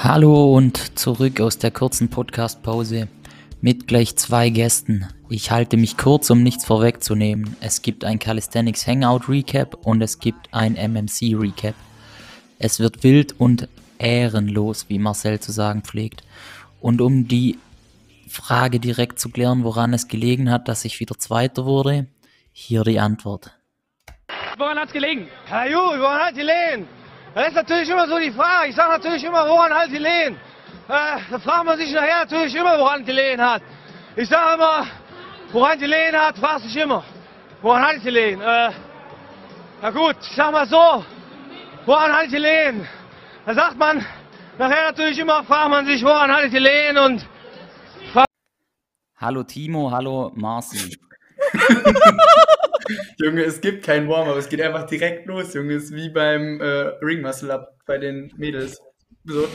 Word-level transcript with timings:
Hallo 0.00 0.54
und 0.54 0.96
zurück 0.96 1.40
aus 1.40 1.58
der 1.58 1.72
kurzen 1.72 2.08
Podcast-Pause 2.08 3.08
mit 3.60 3.88
gleich 3.88 4.14
zwei 4.14 4.48
Gästen. 4.48 5.08
Ich 5.28 5.50
halte 5.50 5.76
mich 5.76 5.96
kurz, 5.96 6.30
um 6.30 6.44
nichts 6.44 6.64
vorwegzunehmen. 6.64 7.56
Es 7.60 7.82
gibt 7.82 8.04
ein 8.04 8.20
Calisthenics 8.20 8.86
Hangout 8.86 9.28
Recap 9.28 9.74
und 9.84 10.00
es 10.00 10.20
gibt 10.20 10.54
ein 10.54 10.74
MMC 10.74 11.34
Recap. 11.34 11.74
Es 12.60 12.78
wird 12.78 13.02
wild 13.02 13.40
und 13.40 13.68
ehrenlos, 13.98 14.88
wie 14.88 15.00
Marcel 15.00 15.40
zu 15.40 15.50
sagen 15.50 15.82
pflegt. 15.82 16.22
Und 16.80 17.00
um 17.00 17.26
die 17.26 17.58
Frage 18.28 18.78
direkt 18.78 19.18
zu 19.18 19.30
klären, 19.30 19.64
woran 19.64 19.92
es 19.94 20.06
gelegen 20.06 20.48
hat, 20.48 20.68
dass 20.68 20.84
ich 20.84 21.00
wieder 21.00 21.18
Zweiter 21.18 21.64
wurde, 21.64 22.06
hier 22.52 22.84
die 22.84 23.00
Antwort. 23.00 23.50
Woran 24.58 24.78
hat's 24.78 24.92
gelegen? 24.92 25.26
Ja 25.50 25.64
gut, 25.64 25.98
woran 25.98 26.20
hat 26.20 26.36
die 26.36 26.42
Lehen? 26.42 26.97
Das 27.34 27.48
ist 27.48 27.54
natürlich 27.54 27.88
immer 27.88 28.06
so 28.08 28.18
die 28.18 28.32
Frage. 28.32 28.70
Ich 28.70 28.76
sage 28.76 28.92
natürlich 28.92 29.22
immer, 29.24 29.46
woran 29.48 29.72
hat 29.72 29.88
die 29.90 29.98
Lehen? 29.98 30.34
Äh, 30.88 31.18
da 31.30 31.38
fragt 31.38 31.64
man 31.66 31.76
sich 31.78 31.92
nachher 31.92 32.20
natürlich 32.20 32.54
immer, 32.54 32.78
woran 32.78 33.04
die 33.04 33.12
Lehen 33.12 33.40
hat. 33.40 33.62
Ich 34.16 34.28
sage 34.28 34.54
immer, 34.54 34.86
woran 35.52 35.78
die 35.78 35.86
Lehen 35.86 36.16
hat, 36.16 36.38
fragt 36.38 36.62
sich 36.62 36.76
immer. 36.76 37.04
Woran 37.60 37.82
hat 37.82 37.96
die 38.04 38.10
Lehen? 38.10 38.40
Äh, 38.40 38.70
na 39.82 39.90
gut, 39.90 40.16
ich 40.22 40.34
sag 40.34 40.52
mal 40.52 40.66
so, 40.66 41.04
woran 41.84 42.12
hat 42.12 42.32
die 42.32 42.38
Lehen? 42.38 42.88
Da 43.44 43.54
sagt 43.54 43.76
man, 43.76 44.04
nachher 44.58 44.86
natürlich 44.86 45.18
immer, 45.18 45.44
fragt 45.44 45.70
man 45.70 45.86
sich, 45.86 46.02
woran 46.02 46.32
hat 46.32 46.50
die 46.50 46.58
Lehen 46.58 46.96
und 46.96 47.26
Hallo 49.20 49.42
Timo, 49.42 49.90
hallo 49.90 50.30
Marci. 50.36 50.96
Junge, 53.18 53.42
es 53.42 53.60
gibt 53.60 53.84
kein 53.84 54.08
Warm-up, 54.08 54.36
es 54.36 54.48
geht 54.48 54.60
einfach 54.60 54.86
direkt 54.86 55.26
los, 55.26 55.54
Junge. 55.54 55.74
Es 55.74 55.84
ist 55.84 55.94
wie 55.94 56.10
beim 56.10 56.60
äh, 56.60 56.64
Ring 57.02 57.20
Muscle 57.22 57.50
Up 57.50 57.76
bei 57.86 57.98
den 57.98 58.32
Mädels. 58.36 58.80
So. 59.24 59.48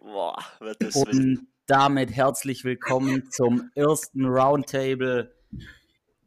Boah, 0.00 0.36
wird 0.60 0.82
das 0.82 0.94
wild. 0.94 1.40
Damit 1.68 2.16
herzlich 2.16 2.64
willkommen 2.64 3.30
zum 3.30 3.70
ersten 3.74 4.24
Roundtable 4.24 5.36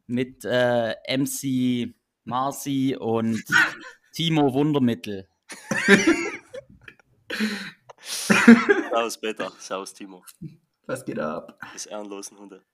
mit 0.06 0.44
äh, 0.44 0.94
MC 1.08 1.92
Marci 2.22 2.96
und 2.96 3.42
Timo 4.12 4.54
Wundermittel. 4.54 5.28
Servus 7.98 9.20
Peter, 9.20 9.50
servus 9.58 9.92
Timo. 9.92 10.24
Was 10.86 11.04
geht 11.04 11.18
ab? 11.18 11.58
Des 11.74 11.86
ehrenlosen 11.86 12.38
Hunde. 12.38 12.64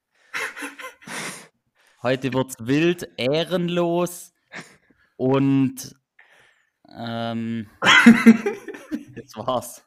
Heute 2.02 2.34
wird's 2.34 2.56
wild, 2.58 3.08
ehrenlos 3.16 4.34
und 5.16 5.96
ähm, 6.94 7.70
das 7.80 9.34
war's. 9.36 9.82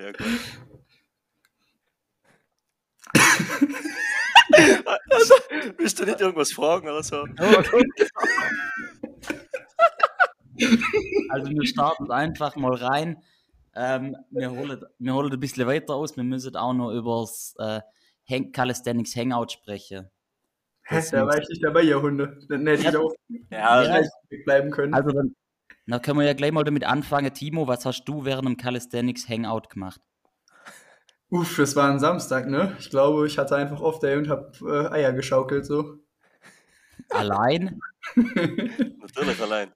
Ja, 0.00 0.12
gut. 0.12 0.26
also, 5.10 5.34
willst 5.76 5.98
du 6.00 6.04
nicht 6.04 6.20
irgendwas 6.20 6.52
fragen 6.52 6.88
oder 6.88 7.02
so? 7.02 7.26
Also 11.28 11.50
wir 11.50 11.66
starten 11.66 12.10
einfach 12.10 12.56
mal 12.56 12.74
rein. 12.74 13.22
Ähm, 13.74 14.16
wir, 14.30 14.50
holen, 14.50 14.82
wir 14.98 15.14
holen 15.14 15.32
ein 15.32 15.40
bisschen 15.40 15.66
weiter 15.66 15.94
aus. 15.94 16.16
Wir 16.16 16.24
müssen 16.24 16.56
auch 16.56 16.72
noch 16.72 16.92
über 16.92 17.20
das 17.20 17.54
äh, 17.58 17.80
Hang 18.28 18.52
Calisthenics 18.52 19.14
Hangout 19.16 19.50
sprechen. 19.52 20.08
Hä, 20.84 21.02
da 21.12 21.26
war 21.26 21.38
ich 21.38 21.48
nicht 21.48 21.62
dabei, 21.62 21.82
ihr 21.82 22.00
Hunde. 22.00 22.38
Dann 22.48 22.66
hätte 22.66 22.88
ich 22.88 22.96
auch 22.96 23.12
Ja, 23.50 24.00
Ja. 24.00 24.08
bleiben 24.44 24.70
können. 24.70 24.94
Also 24.94 25.10
dann, 25.10 25.36
dann 25.90 26.02
können 26.02 26.18
wir 26.18 26.26
ja 26.26 26.34
gleich 26.34 26.52
mal 26.52 26.64
damit 26.64 26.84
anfangen. 26.84 27.32
Timo, 27.32 27.66
was 27.66 27.84
hast 27.84 28.04
du 28.04 28.24
während 28.24 28.46
dem 28.46 28.56
Calisthenics 28.56 29.28
Hangout 29.28 29.68
gemacht? 29.68 30.00
Uff, 31.30 31.56
das 31.56 31.76
war 31.76 31.90
ein 31.90 32.00
Samstag, 32.00 32.48
ne? 32.48 32.76
Ich 32.80 32.90
glaube, 32.90 33.26
ich 33.26 33.38
hatte 33.38 33.54
einfach 33.56 33.80
Off-Day 33.80 34.16
und 34.16 34.28
hab 34.28 34.60
äh, 34.62 34.88
Eier 34.88 35.12
geschaukelt, 35.12 35.64
so. 35.64 35.98
Allein? 37.08 37.80
natürlich 38.16 39.40
allein. 39.40 39.72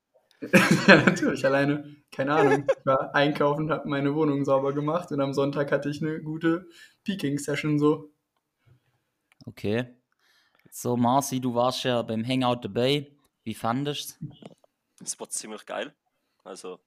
ja, 0.89 0.97
natürlich, 0.97 1.47
alleine. 1.47 1.97
Keine 2.11 2.35
Ahnung. 2.35 2.67
Ich 2.69 2.87
war 2.87 3.15
einkaufen, 3.15 3.71
hab 3.71 3.87
meine 3.87 4.15
Wohnung 4.15 4.45
sauber 4.45 4.73
gemacht 4.73 5.13
und 5.13 5.21
am 5.21 5.33
Sonntag 5.33 5.71
hatte 5.71 5.89
ich 5.89 6.03
eine 6.03 6.21
gute 6.21 6.67
Peking-Session, 7.05 7.79
so. 7.79 8.13
Okay. 9.47 9.97
So, 10.71 10.97
Marci, 10.97 11.41
du 11.41 11.55
warst 11.55 11.85
ja 11.85 12.03
beim 12.03 12.27
Hangout 12.27 12.65
dabei. 12.65 13.13
Wie 13.45 13.55
fandest 13.55 14.19
du 14.21 14.29
Es 15.01 15.19
war 15.21 15.29
ziemlich 15.29 15.65
geil. 15.67 15.95
Also, 16.45 16.79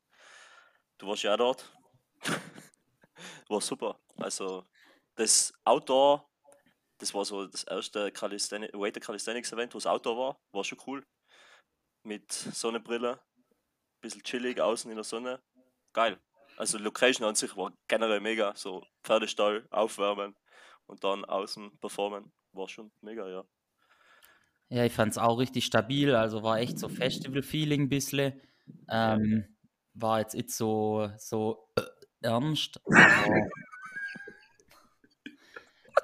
du 0.98 1.08
warst 1.08 1.24
ja 1.24 1.34
auch 1.34 1.38
dort. 1.38 1.74
war 3.50 3.62
super. 3.62 4.00
Also, 4.18 4.66
das 5.16 5.52
Outdoor, 5.66 6.30
das 7.00 7.14
war 7.14 7.26
so 7.26 7.48
das 7.48 7.64
erste 7.64 8.12
Calisthenics, 8.12 8.74
Weighted 8.74 9.04
Calisthenics 9.04 9.52
Event, 9.52 9.74
wo 9.74 9.80
es 9.80 9.88
Outdoor 9.88 10.18
war, 10.18 10.40
war 10.52 10.64
schon 10.64 10.80
cool. 10.86 11.04
Mit 12.04 12.32
Sonnenbrille, 12.32 13.20
bisschen 14.00 14.24
chillig 14.24 14.62
außen 14.62 14.90
in 14.92 14.96
der 14.98 15.04
Sonne. 15.04 15.42
Geil. 15.92 16.20
Also, 16.58 16.78
Location 16.78 17.28
an 17.28 17.36
sich 17.36 17.58
war 17.58 17.74
generell 17.88 18.20
mega. 18.20 18.56
So, 18.56 18.86
Pferdestall, 19.04 19.68
aufwärmen 19.72 20.36
und 20.86 21.04
dann 21.04 21.26
außen 21.26 21.80
performen. 21.80 22.32
War 22.54 22.70
schon 22.70 22.92
mega, 23.02 23.28
ja. 23.28 23.44
Ja, 24.70 24.84
ich 24.84 24.94
fand 24.94 25.12
es 25.12 25.18
auch 25.18 25.38
richtig 25.38 25.66
stabil. 25.66 26.14
Also 26.14 26.44
war 26.44 26.60
echt 26.60 26.78
so 26.78 26.90
Festival-Feeling 26.90 27.84
ein 27.84 27.90
bisschen. 27.90 28.42
Ähm, 28.90 29.46
war 29.94 30.20
jetzt 30.20 30.34
nicht 30.36 30.52
so, 30.52 31.10
so 31.18 31.68
äh, 31.76 31.82
ernst. 32.22 32.80
Aber, 32.86 33.50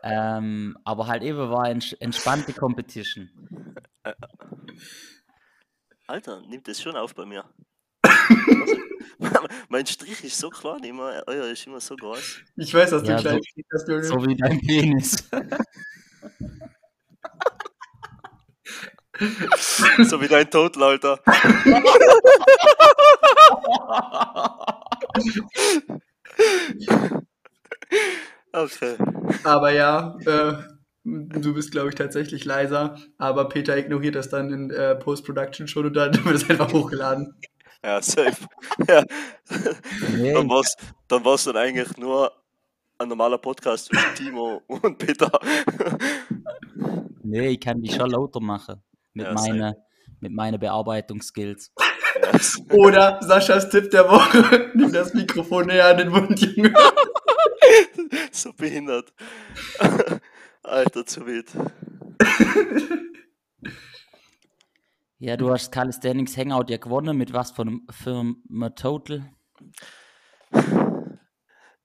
ähm, 0.03 0.78
aber 0.84 1.07
halt 1.07 1.23
eben 1.23 1.50
war 1.50 1.69
ents 1.69 1.94
entspannte 1.94 2.53
Competition. 2.53 3.29
Alter, 6.07 6.41
nimmt 6.41 6.68
das 6.68 6.81
schon 6.81 6.96
auf 6.96 7.16
bei 7.16 7.25
mir. 7.25 7.46
Also, 8.03 8.78
mein 9.69 9.85
Strich 9.85 10.23
ist 10.23 10.38
so 10.38 10.50
klein 10.50 10.84
immer, 10.84 11.23
euer 11.28 11.46
ist 11.47 11.66
immer 11.66 11.79
so 11.79 11.96
groß. 11.96 12.41
Ich 12.57 12.73
weiß, 12.73 12.90
dass 12.91 13.03
du 13.03 13.09
Ja, 13.12 13.19
klein 13.22 13.40
so- 13.41 13.91
Junge. 13.91 14.03
So 14.03 14.25
wie 14.25 14.35
dein 14.35 14.59
Penis. 14.59 15.29
So 20.03 20.22
wie 20.22 20.28
dein 20.28 20.50
Total, 20.50 20.84
Alter. 20.84 21.19
Okay. 28.52 28.96
Aber 29.44 29.72
ja, 29.72 30.16
äh, 30.25 30.53
du 31.03 31.53
bist, 31.53 31.72
glaube 31.72 31.90
ich, 31.90 31.96
tatsächlich 31.96 32.46
leiser. 32.46 32.97
Aber 33.18 33.50
Peter 33.50 33.78
ignoriert 33.78 34.16
das 34.16 34.29
dann 34.29 34.52
in 34.52 34.70
äh, 34.70 34.96
Post-Production 34.96 35.67
schon 35.67 35.88
und 35.88 35.93
dann 35.96 36.14
wird 36.26 36.35
es 36.35 36.49
einfach 36.49 36.72
hochgeladen. 36.72 37.34
Ja, 37.84 38.02
safe. 38.02 38.46
Ja. 38.88 39.03
Nee, 40.16 40.34
Dann 40.34 40.49
war's, 40.49 40.76
dann 41.08 41.26
war's 41.26 41.43
dann 41.43 41.58
eigentlich 41.58 41.97
nur 41.97 42.32
ein 42.97 43.09
normaler 43.09 43.38
Podcast 43.38 43.88
zwischen 43.88 44.16
Timo 44.16 44.61
und 44.67 44.97
Peter. 44.97 45.29
nee, 47.23 47.49
ich 47.49 47.59
kann 47.59 47.82
die 47.82 47.91
schon 47.91 48.11
lauter 48.11 48.40
machen. 48.40 48.82
Mit, 49.14 49.26
Ja, 49.26 49.34
meine, 49.34 49.78
mit 50.20 50.32
meinen 50.32 50.60
Bearbeitungsskills. 50.60 51.74
Oder 52.70 53.20
Saschas 53.22 53.70
Tipp 53.70 53.92
der 53.92 54.10
Woche: 54.10 54.72
Nimm 54.76 54.92
das 54.92 55.14
Mikrofon 55.14 55.68
näher 55.68 55.88
an 55.88 55.98
den 55.98 56.10
Mund, 56.10 56.40
Junge. 56.40 56.74
so 58.32 58.54
behindert. 58.54 59.14
Alter, 60.64 61.06
zu 61.06 61.26
wild. 61.26 61.52
Ja, 65.18 65.38
du 65.38 65.50
hast 65.52 65.72
Calisthenics 65.72 66.38
Hangout 66.38 66.70
ja 66.70 66.78
gewonnen. 66.78 67.18
Mit 67.18 67.34
was 67.34 67.52
für 67.52 67.62
einem, 67.62 67.88
einem 68.06 68.76
Total? 68.76 69.32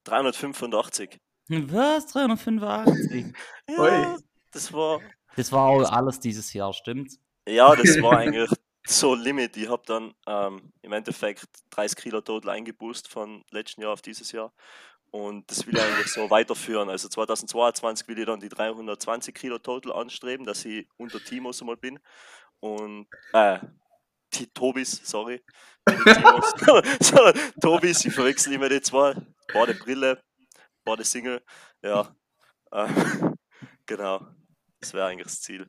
385. 0.05 1.19
Was? 1.49 2.07
385? 2.07 3.33
Ja, 3.69 3.79
Ui. 3.79 4.17
das 4.53 4.73
war 4.73 5.01
Das 5.37 5.53
war 5.53 5.69
auch 5.69 5.91
alles 5.91 6.21
dieses 6.21 6.53
Jahr, 6.53 6.73
stimmt's? 6.73 7.19
Ja, 7.47 7.75
das 7.75 7.97
war 8.03 8.19
eigentlich 8.19 8.51
so 8.87 9.15
Limit. 9.15 9.57
Ich 9.57 9.69
habe 9.69 9.83
dann 9.87 10.15
ähm, 10.27 10.73
im 10.83 10.93
Endeffekt 10.93 11.47
30 11.71 11.97
Kilo 11.97 12.21
total 12.21 12.51
eingeboost 12.51 13.09
von 13.09 13.45
letzten 13.51 13.83
Jahr 13.83 13.93
auf 13.93 14.03
dieses 14.03 14.33
Jahr. 14.33 14.53
Und 15.11 15.51
das 15.51 15.67
will 15.67 15.77
ich 15.77 15.83
eigentlich 15.83 16.13
so 16.13 16.29
weiterführen. 16.31 16.91
Also 16.91 17.09
2022 17.09 18.09
will 18.09 18.19
ich 18.19 18.27
dann 18.27 18.41
die 18.41 18.49
320 18.49 19.35
Kilo 19.35 19.59
total 19.59 19.93
anstreben, 19.93 20.45
dass 20.45 20.65
ich 20.65 20.87
unter 20.97 21.23
Timo 21.23 21.53
so 21.53 21.65
mal 21.65 21.77
bin. 21.77 21.99
Und 22.61 23.07
äh, 23.33 23.59
die 24.35 24.47
Tobis, 24.49 25.01
sorry. 25.05 25.43
Timos, 25.87 26.53
Tobis, 27.61 28.05
ich 28.05 28.13
verwechsel 28.13 28.53
immer 28.53 28.69
die 28.69 28.83
zwei. 28.83 29.15
Beide 29.53 29.75
Brille, 29.75 30.23
beide 30.85 31.05
Single. 31.05 31.43
Ja, 31.83 32.15
äh, 32.73 32.89
genau. 33.87 34.27
Das 34.81 34.95
wäre 34.95 35.07
eigentlich 35.07 35.27
das 35.27 35.41
Ziel. 35.41 35.69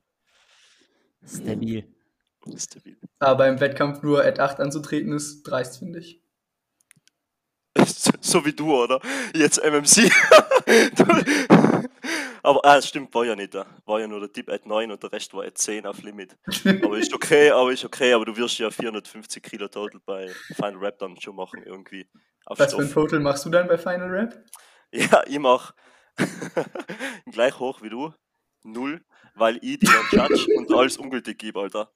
Stabil. 1.26 1.88
Stabil. 2.58 2.98
Aber 3.20 3.48
im 3.48 3.60
Wettkampf 3.60 4.02
nur 4.02 4.24
at 4.24 4.40
8 4.40 4.60
anzutreten 4.60 5.14
ist 5.14 5.44
dreist, 5.44 5.80
finde 5.80 6.00
ich. 6.00 6.24
So, 8.22 8.46
wie 8.46 8.54
du, 8.54 8.76
oder? 8.76 9.00
Jetzt 9.34 9.64
MMC. 9.64 10.12
Aber 12.44 12.64
ah, 12.64 12.82
stimmt, 12.82 13.14
war 13.14 13.26
ja 13.26 13.36
nicht 13.36 13.54
da. 13.54 13.66
War 13.86 14.00
ja 14.00 14.08
nur 14.08 14.20
der 14.20 14.32
Tipp 14.32 14.50
at 14.50 14.66
9 14.66 14.92
und 14.92 15.04
der 15.04 15.12
Rest 15.12 15.34
war 15.34 15.46
at 15.46 15.58
10 15.58 15.86
auf 15.86 16.02
Limit. 16.04 16.38
Aber 16.84 16.98
ist 16.98 17.14
okay, 17.14 17.52
aber 17.52 17.72
ist 17.72 17.84
okay, 17.86 18.14
aber 18.14 18.26
du 18.26 18.36
wirst 18.38 18.58
ja 18.60 18.72
450 18.72 19.44
Kilo 19.44 19.68
Total 19.68 20.00
bei 20.06 20.30
Final 20.56 20.78
Rap 20.78 21.00
dann 21.00 21.20
schon 21.20 21.36
machen, 21.36 21.64
irgendwie. 21.64 22.08
Auf 22.46 22.60
Was 22.60 22.74
für 22.74 22.82
ein 22.82 22.90
Stoff. 22.90 23.04
Total 23.04 23.20
machst 23.20 23.46
du 23.46 23.50
dann 23.50 23.68
bei 23.68 23.78
Final 23.78 24.10
Rap? 24.10 24.44
Ja, 24.92 25.24
ich 25.28 25.40
mach 25.40 25.74
gleich 27.32 27.60
hoch 27.60 27.82
wie 27.82 27.90
du. 27.90 28.14
Null, 28.64 29.02
weil 29.36 29.58
ich 29.62 29.80
dann 29.80 29.94
judge 30.12 30.46
und 30.58 30.72
alles 30.74 30.98
ungültig 30.98 31.38
gebe, 31.40 31.60
Alter. 31.60 31.92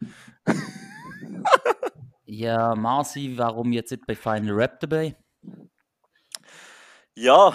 Ja, 2.25 2.74
Marci, 2.75 3.38
warum 3.38 3.71
jetzt 3.74 3.92
nicht 3.92 4.06
bei 4.06 4.15
Final 4.15 4.54
Rap 4.56 4.80
dabei? 4.80 5.15
Ja, 7.15 7.54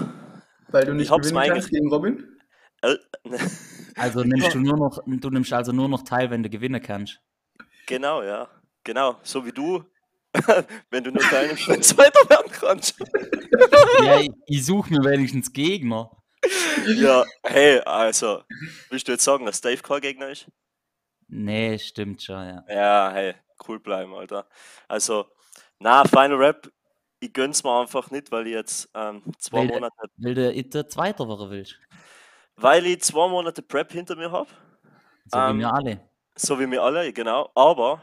Weil 0.68 0.84
du 0.84 0.92
Ich 0.92 0.98
nicht 0.98 1.10
hab's 1.10 1.28
gewinnen 1.30 1.48
kannst 1.52 1.70
gegen 1.70 1.88
Robin? 1.88 2.38
äh, 2.82 2.96
Also 3.96 4.20
nimmst 4.24 4.54
du 4.54 4.60
nur 4.60 4.76
noch, 4.76 5.00
du 5.06 5.30
nimmst 5.30 5.52
also 5.52 5.72
nur 5.72 5.88
noch 5.88 6.02
teil, 6.02 6.30
wenn 6.30 6.42
du 6.42 6.50
gewinnen 6.50 6.80
kannst. 6.82 7.20
genau, 7.86 8.22
ja. 8.22 8.48
Genau, 8.84 9.18
so 9.22 9.44
wie 9.44 9.52
du, 9.52 9.84
wenn 10.90 11.04
du 11.04 11.10
nur 11.10 11.22
teilnimmst 11.22 11.68
und 11.68 11.84
Zweiter 11.84 12.20
werden 12.30 12.50
kannst. 12.52 12.94
Ja, 14.04 14.20
ich, 14.20 14.30
ich 14.46 14.64
suche 14.64 14.90
mir 14.92 15.02
wenigstens 15.04 15.52
Gegner. 15.52 16.10
Ja, 16.86 17.24
hey, 17.44 17.80
also, 17.80 18.42
willst 18.90 19.08
du 19.08 19.12
jetzt 19.12 19.24
sagen, 19.24 19.44
dass 19.46 19.60
Dave 19.60 19.82
kein 19.82 20.00
Gegner 20.00 20.28
ist? 20.30 20.46
Nee, 21.28 21.78
stimmt 21.78 22.22
schon, 22.22 22.36
ja. 22.48 22.64
Ja, 22.68 23.10
hey, 23.12 23.34
cool 23.66 23.78
bleiben, 23.80 24.14
Alter. 24.14 24.46
Also, 24.88 25.26
na, 25.78 26.04
Final 26.04 26.34
Rap, 26.36 26.70
ich 27.20 27.32
gönn's 27.32 27.62
mir 27.64 27.80
einfach 27.80 28.10
nicht, 28.10 28.30
weil 28.32 28.46
ich 28.46 28.54
jetzt 28.54 28.88
ähm, 28.94 29.22
zwei 29.38 29.58
Weil- 29.58 29.66
Monate, 29.66 29.94
Weil 30.16 30.34
du 30.34 30.52
jetzt 30.52 30.92
Zweiter 30.92 31.28
werden 31.28 31.50
willst. 31.50 31.76
weil 32.56 32.86
ich 32.86 33.02
zwei 33.02 33.28
Monate 33.28 33.62
Prep 33.62 33.92
hinter 33.92 34.16
mir 34.16 34.30
habe, 34.30 34.48
So 35.26 35.38
Ähm, 35.38 35.56
wie 35.56 35.60
wir 35.60 35.72
alle. 35.74 36.08
so 36.36 36.58
wie 36.58 36.70
wir 36.70 36.82
alle, 36.82 37.12
genau, 37.12 37.50
aber 37.54 38.02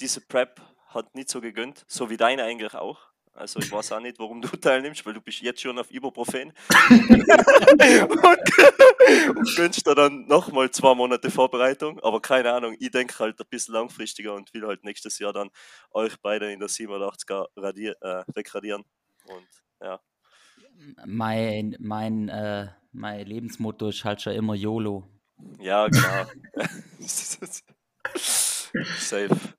diese 0.00 0.20
Prep 0.20 0.60
hat 0.88 1.14
nicht 1.14 1.28
so 1.28 1.40
gegönnt, 1.40 1.84
so 1.86 2.08
wie 2.10 2.16
deine 2.16 2.42
eigentlich 2.44 2.74
auch. 2.74 2.98
Also 3.38 3.60
ich 3.60 3.70
weiß 3.70 3.92
auch 3.92 4.00
nicht, 4.00 4.18
warum 4.18 4.42
du 4.42 4.48
teilnimmst, 4.60 5.06
weil 5.06 5.14
du 5.14 5.20
bist 5.20 5.40
jetzt 5.40 5.60
schon 5.60 5.78
auf 5.78 5.92
Ibuprofen 5.92 6.52
und, 6.90 7.30
und 9.36 9.56
gönnst 9.56 9.86
da 9.86 9.94
dann 9.94 10.26
nochmal 10.26 10.68
zwei 10.72 10.92
Monate 10.92 11.30
Vorbereitung, 11.30 12.00
aber 12.00 12.20
keine 12.20 12.52
Ahnung, 12.52 12.74
ich 12.80 12.90
denke 12.90 13.16
halt 13.20 13.40
ein 13.40 13.46
bisschen 13.48 13.74
langfristiger 13.74 14.34
und 14.34 14.52
will 14.52 14.66
halt 14.66 14.82
nächstes 14.82 15.20
Jahr 15.20 15.32
dann 15.32 15.50
euch 15.92 16.16
beide 16.20 16.52
in 16.52 16.58
der 16.58 16.68
87er 16.68 17.46
radier, 17.56 17.94
äh, 18.00 18.24
wegradieren 18.34 18.84
und 19.26 19.46
ja, 19.80 20.00
Mein, 21.06 21.76
mein, 21.78 22.28
äh, 22.28 22.66
mein 22.90 23.24
Lebensmotto 23.24 23.90
ist 23.90 24.04
halt 24.04 24.20
schon 24.20 24.32
immer 24.32 24.54
YOLO. 24.54 25.08
ja 25.60 25.86
genau. 25.86 26.26
Safe. 28.98 29.54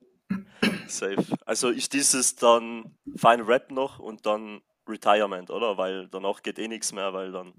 Safe. 0.90 1.24
Also 1.46 1.70
ist 1.70 1.94
dieses 1.94 2.36
dann 2.36 2.96
Final 3.16 3.46
Rap 3.46 3.72
noch 3.72 4.00
und 4.00 4.26
dann 4.26 4.62
Retirement, 4.88 5.50
oder? 5.52 5.78
Weil 5.78 6.08
danach 6.10 6.42
geht 6.42 6.60
eh 6.60 6.68
nichts 6.68 6.92
mehr, 6.94 7.14
weil 7.14 7.32
dann 7.32 7.54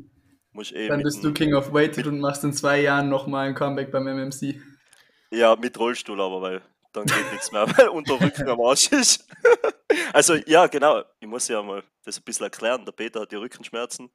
muss 0.53 0.73
eh 0.73 0.88
Dann 0.88 1.03
bist 1.03 1.23
du 1.23 1.32
King 1.32 1.55
of 1.55 1.73
Weighted 1.73 2.06
und 2.06 2.21
machst 2.21 2.43
in 2.44 2.53
zwei 2.53 2.81
Jahren 2.82 3.09
nochmal 3.09 3.49
ein 3.49 3.55
Comeback 3.55 3.91
beim 3.93 4.06
MMC. 4.09 4.61
ja, 5.31 5.55
mit 5.56 5.79
Rollstuhl, 5.79 6.21
aber 6.21 6.43
weil 6.43 6.62
dann 6.93 7.06
geht 7.06 7.31
nichts 7.32 7.53
mehr, 7.53 7.67
weil 7.79 7.88
unter 7.88 8.21
Rücken 8.21 8.49
am 8.49 8.61
Arsch 8.61 8.91
ist. 8.91 9.27
also 10.12 10.35
ja, 10.47 10.67
genau. 10.67 11.03
Ich 11.21 11.29
muss 11.29 11.47
ja 11.49 11.62
mal 11.62 11.83
das 12.05 12.19
ein 12.19 12.25
bisschen 12.25 12.44
erklären. 12.44 12.85
Der 12.85 12.93
Peter 12.93 13.21
hat 13.21 13.31
die 13.31 13.37
Rückenschmerzen. 13.37 14.11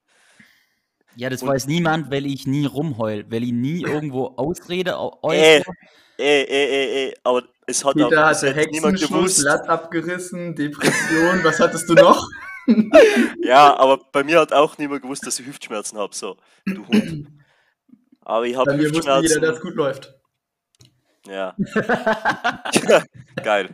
Ja, 1.14 1.30
das 1.30 1.40
Und- 1.42 1.48
weiß 1.48 1.66
niemand, 1.66 2.10
weil 2.10 2.26
ich 2.26 2.46
nie 2.46 2.66
rumheul, 2.66 3.24
weil 3.30 3.44
ich 3.44 3.52
nie 3.52 3.82
irgendwo 3.82 4.26
Ausrede 4.36 4.98
au- 4.98 5.18
Äh, 5.30 5.62
eh, 6.18 6.42
eh, 6.42 7.08
eh, 7.08 7.14
aber 7.24 7.44
es 7.66 7.84
hat 7.84 8.00
auch 8.00 8.08
Peter 8.08 8.26
hatte 8.26 8.46
jetzt 8.48 8.70
niemand 8.72 9.00
gewusst. 9.00 9.42
Blatt 9.42 9.68
abgerissen, 9.68 10.54
Depression, 10.54 11.42
was 11.44 11.60
hattest 11.60 11.88
du 11.88 11.94
noch? 11.94 12.26
Ja, 13.42 13.76
aber 13.76 13.98
bei 14.10 14.24
mir 14.24 14.40
hat 14.40 14.52
auch 14.52 14.76
niemand 14.76 15.02
gewusst, 15.02 15.24
dass 15.24 15.38
ich 15.38 15.46
Hüftschmerzen 15.46 15.98
habe. 15.98 16.12
So, 16.16 16.36
du 16.64 16.84
Hund. 16.88 17.28
Aber 18.22 18.44
ich 18.44 18.56
habe 18.56 18.72
Bei 18.72 18.76
mir 18.76 18.90
wusste 18.92 18.96
jeder, 19.08 19.20
Hüftschmerzen. 19.22 19.42
dass 19.42 19.56
es 19.58 19.62
gut 19.62 19.74
läuft. 19.76 20.14
Ja. 21.28 21.54
Geil. 23.44 23.72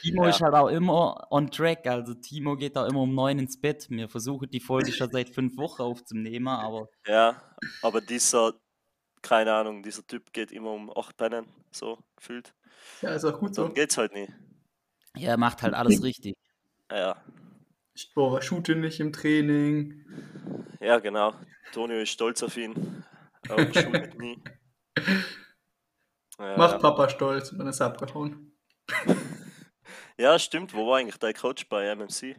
Timo 0.00 0.24
Ja. 0.24 0.30
ist 0.30 0.40
halt 0.40 0.54
auch 0.54 0.68
immer 0.68 1.26
on 1.30 1.50
track, 1.50 1.86
also 1.86 2.14
Timo 2.14 2.56
geht 2.56 2.78
auch 2.78 2.86
immer 2.88 3.00
um 3.00 3.14
neun 3.14 3.38
ins 3.38 3.60
Bett. 3.60 3.86
Wir 3.90 4.08
versuchen 4.08 4.48
die 4.50 4.60
Folge 4.60 4.90
schon 4.90 5.10
seit 5.10 5.28
fünf 5.28 5.58
Wochen 5.58 5.82
aufzunehmen, 5.82 6.48
aber 6.48 6.88
Ja, 7.06 7.42
aber 7.82 8.00
dieser, 8.00 8.54
keine 9.20 9.52
Ahnung, 9.52 9.82
dieser 9.82 10.06
Typ 10.06 10.32
geht 10.32 10.50
immer 10.50 10.70
um 10.70 10.90
8 10.96 11.14
pennen, 11.16 11.46
so 11.70 11.98
gefühlt. 12.16 12.54
Ja, 13.00 13.10
ist 13.14 13.24
auch 13.24 13.38
gut 13.38 13.54
so. 13.54 13.64
Dann 13.64 13.74
geht's 13.74 13.96
halt 13.96 14.12
nie. 14.14 14.28
ja, 15.16 15.30
er 15.30 15.36
macht 15.36 15.62
halt 15.62 15.74
alles 15.74 16.02
richtig. 16.02 16.36
Ja, 16.90 17.22
Ich 17.94 18.12
boah, 18.14 18.40
shoote 18.42 18.74
nicht 18.76 19.00
im 19.00 19.12
Training. 19.12 20.04
ja, 20.80 20.98
genau. 20.98 21.34
Tonio 21.72 21.98
ist 22.00 22.10
stolz 22.10 22.42
auf 22.42 22.56
ihn. 22.56 23.04
Aber 23.48 23.72
schult 23.72 24.18
nie. 24.18 24.42
Ja, 26.38 26.56
Macht 26.56 26.72
ja. 26.72 26.78
Papa 26.78 27.08
stolz 27.08 27.52
und 27.52 27.58
dann 27.58 27.68
ist 27.68 27.80
er 27.80 27.86
abgehauen. 27.86 28.52
ja, 30.18 30.38
stimmt. 30.38 30.74
Wo 30.74 30.86
war 30.88 30.98
eigentlich 30.98 31.18
dein 31.18 31.34
Coach 31.34 31.68
bei 31.68 31.94
MMC? 31.94 32.36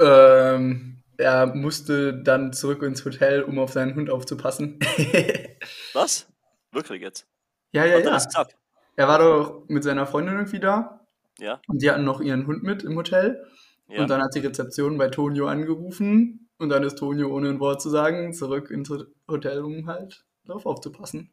Ähm, 0.00 1.02
er 1.16 1.46
musste 1.46 2.14
dann 2.22 2.52
zurück 2.52 2.82
ins 2.82 3.04
Hotel, 3.04 3.42
um 3.42 3.58
auf 3.58 3.72
seinen 3.72 3.94
Hund 3.94 4.10
aufzupassen. 4.10 4.78
Was? 5.92 6.26
Wirklich 6.72 7.02
jetzt? 7.02 7.28
ja, 7.72 7.84
ja, 7.84 7.98
Hat 7.98 8.04
er 8.04 8.04
ja. 8.04 8.10
das 8.12 8.26
gesagt? 8.26 8.56
Er 9.00 9.08
war 9.08 9.18
doch 9.18 9.64
mit 9.68 9.82
seiner 9.82 10.04
Freundin 10.06 10.34
irgendwie 10.34 10.60
da 10.60 11.00
Ja, 11.38 11.58
und 11.68 11.80
die 11.80 11.90
hatten 11.90 12.04
noch 12.04 12.20
ihren 12.20 12.46
Hund 12.46 12.62
mit 12.62 12.82
im 12.82 12.96
Hotel. 12.96 13.42
ja. 13.88 14.02
Und 14.02 14.10
dann 14.10 14.20
hat 14.20 14.34
die 14.34 14.40
Rezeption 14.40 14.98
bei 14.98 15.08
Tonio 15.08 15.46
angerufen 15.48 16.50
und 16.58 16.68
dann 16.68 16.82
ist 16.82 16.98
Tonio, 16.98 17.34
ohne 17.34 17.48
ein 17.48 17.60
Wort 17.60 17.80
zu 17.80 17.88
sagen, 17.88 18.34
zurück 18.34 18.70
ins 18.70 18.90
Hotel, 19.26 19.60
um 19.62 19.86
halt 19.86 20.26
darauf 20.44 20.66
aufzupassen. 20.66 21.30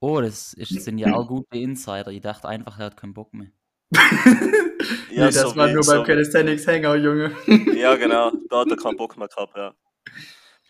Oh, 0.00 0.20
das 0.20 0.52
ist, 0.52 0.68
sind 0.84 0.98
ja 0.98 1.14
auch 1.14 1.26
gute 1.26 1.56
Insider. 1.56 2.08
Ich 2.08 2.20
dachte 2.20 2.48
einfach, 2.48 2.78
er 2.78 2.86
hat 2.86 2.98
keinen 2.98 3.14
Bock 3.14 3.32
mehr. 3.32 3.48
Ja, 5.10 5.26
nee, 5.26 5.32
das 5.32 5.40
so 5.42 5.56
war 5.56 5.68
wie- 5.68 5.74
nur 5.74 5.82
so 5.82 5.92
beim 5.92 6.04
Calisthenics 6.04 6.66
Hangout, 6.66 6.96
Junge. 6.96 7.32
Ja, 7.76 7.94
genau. 7.96 8.30
Da 8.50 8.60
hat 8.60 8.70
er 8.70 8.76
keinen 8.76 8.96
Bock 8.98 9.16
mehr 9.16 9.28
gehabt, 9.28 9.56
ja. 9.56 9.74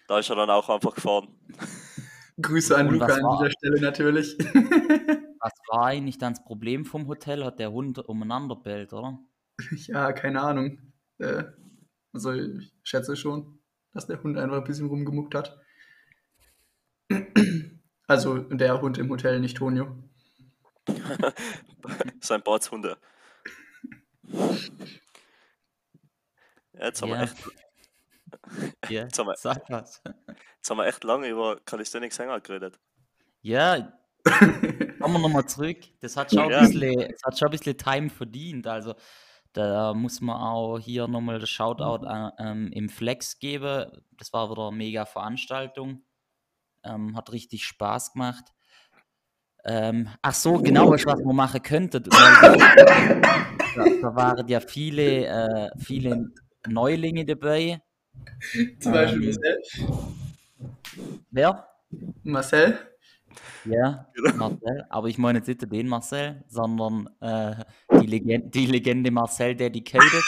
Da 0.06 0.18
ist 0.20 0.30
er 0.30 0.36
dann 0.36 0.50
auch 0.50 0.68
einfach 0.68 0.94
gefahren. 0.94 1.28
Grüße 2.40 2.76
an 2.76 2.88
Und 2.88 2.94
Luca 2.94 3.14
an 3.14 3.38
dieser 3.38 3.50
Stelle 3.50 3.80
natürlich. 3.80 4.36
Was 5.42 5.52
war 5.68 5.86
eigentlich 5.86 6.18
dann 6.18 6.34
das 6.34 6.44
Problem 6.44 6.84
vom 6.84 7.08
Hotel? 7.08 7.44
Hat 7.44 7.58
der 7.58 7.72
Hund 7.72 7.98
umeinander 7.98 8.54
bellt, 8.56 8.92
oder? 8.92 9.18
ja, 9.72 10.12
keine 10.12 10.40
Ahnung. 10.40 10.78
Äh, 11.18 11.44
also 12.12 12.32
ich 12.32 12.72
schätze 12.84 13.16
schon, 13.16 13.58
dass 13.92 14.06
der 14.06 14.22
Hund 14.22 14.38
einfach 14.38 14.58
ein 14.58 14.64
bisschen 14.64 14.86
rumgemuckt 14.88 15.34
hat. 15.34 15.60
Also 18.08 18.36
der 18.38 18.80
Hund 18.82 18.98
im 18.98 19.08
Hotel, 19.10 19.40
nicht 19.40 19.56
Tonio. 19.56 19.96
Sein 22.20 22.42
Bartshunde. 22.42 22.98
Ja, 26.74 26.86
jetzt 26.86 27.00
haben, 27.00 27.10
wir 27.10 27.16
Ja. 27.16 27.22
echt, 27.22 27.36
Ja, 28.90 29.02
Jetzt 29.04 29.18
haben 29.18 29.26
wir- 29.28 29.34
jetzt 29.34 30.70
haben 30.70 30.76
wir 30.78 30.86
echt 30.86 31.04
lange 31.04 31.28
über 31.28 31.60
Calisthenics 31.64 32.18
Hangout 32.18 32.42
geredet. 32.44 32.78
Ja, 33.40 33.92
kommen 35.02 35.14
wir 35.14 35.20
nochmal 35.20 35.46
zurück. 35.46 35.78
Das 36.00 36.16
hat, 36.16 36.32
schon 36.32 36.50
Ja. 36.50 36.60
ein 36.60 36.70
bisschen, 36.70 37.10
das 37.10 37.22
hat 37.24 37.38
schon 37.38 37.48
ein 37.48 37.50
bisschen 37.52 37.76
Time 37.76 38.08
verdient. 38.10 38.66
Also 38.66 38.94
da 39.52 39.92
muss 39.92 40.20
man 40.20 40.36
auch 40.40 40.78
hier 40.78 41.06
nochmal 41.08 41.38
das 41.38 41.50
Shoutout 41.50 42.06
ähm, 42.38 42.70
im 42.72 42.88
Flex 42.88 43.38
geben. 43.38 43.86
Das 44.12 44.32
war 44.32 44.50
wieder 44.50 44.68
eine 44.68 44.76
mega 44.76 45.04
Veranstaltung. 45.04 46.02
Ähm, 46.84 47.16
hat 47.16 47.30
richtig 47.32 47.64
Spaß 47.64 48.14
gemacht. 48.14 48.44
Ähm, 49.64 50.08
ach 50.22 50.34
so, 50.34 50.58
genau, 50.58 50.90
was 50.90 51.04
man 51.04 51.36
machen 51.36 51.62
könnte. 51.62 52.02
Da, 53.74 53.84
da 54.02 54.14
waren 54.14 54.46
ja 54.48 54.60
viele, 54.60 55.24
äh, 55.26 55.70
viele 55.78 56.30
Neulinge 56.68 57.24
dabei. 57.24 57.80
Zum 58.80 58.92
Beispiel 58.92 59.22
Ähm. 59.22 59.30
Marcel. 59.30 59.62
Wer? 61.30 61.68
Marcel. 62.22 62.78
Ja, 63.64 64.06
Genau. 64.14 64.50
Marcel. 64.50 64.84
Aber 64.90 65.08
ich 65.08 65.18
meine 65.18 65.38
jetzt 65.38 65.48
nicht 65.48 65.62
den 65.72 65.88
Marcel, 65.88 66.44
sondern 66.48 67.08
äh, 67.20 67.54
die, 68.00 68.06
Legende, 68.06 68.48
die 68.48 68.66
Legende 68.66 69.10
Marcel 69.10 69.54
Dedicated. 69.54 70.10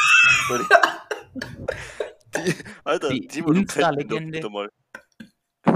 Die, 2.37 2.53
Alter, 2.83 3.11
Die 3.11 3.29
Insta-Legende. 3.39 4.41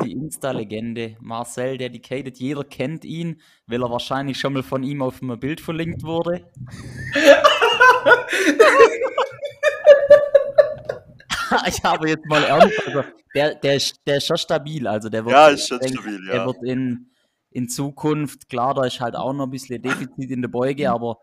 Die 0.03 0.13
Insta-Legende 0.13 1.17
Marcel 1.21 1.79
Dedicated. 1.79 2.37
Jeder 2.39 2.65
kennt 2.65 3.05
ihn, 3.05 3.41
weil 3.67 3.81
er 3.83 3.91
wahrscheinlich 3.91 4.39
schon 4.41 4.55
mal 4.55 4.63
von 4.65 4.83
ihm 4.83 5.03
auf 5.03 5.23
einem 5.23 5.39
Bild 5.39 5.61
verlinkt 5.61 6.03
wurde. 6.03 6.51
ich 11.69 11.83
habe 11.83 12.09
jetzt 12.09 12.27
mal 12.27 12.43
ernst, 12.45 12.87
also 12.87 13.05
der, 13.35 13.55
der, 13.57 13.77
ist, 13.77 14.01
der 14.07 14.17
ist 14.17 14.27
schon 14.27 14.37
stabil. 14.37 14.87
Also 14.87 15.09
der 15.09 15.25
wird, 15.25 15.33
Ja, 15.33 15.49
ist 15.49 15.69
schon 15.69 15.79
stabil, 15.83 16.27
Der 16.27 16.37
ja. 16.37 16.47
wird 16.47 16.63
in, 16.65 17.11
in 17.51 17.69
Zukunft, 17.69 18.49
klar, 18.49 18.75
da 18.75 18.85
ist 18.85 19.01
halt 19.01 19.17
auch 19.17 19.33
noch 19.33 19.45
ein 19.45 19.51
bisschen 19.51 19.81
Defizit 19.83 20.31
in 20.31 20.43
der 20.43 20.49
Beuge, 20.49 20.91
aber 20.91 21.19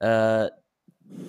äh, 0.00 0.48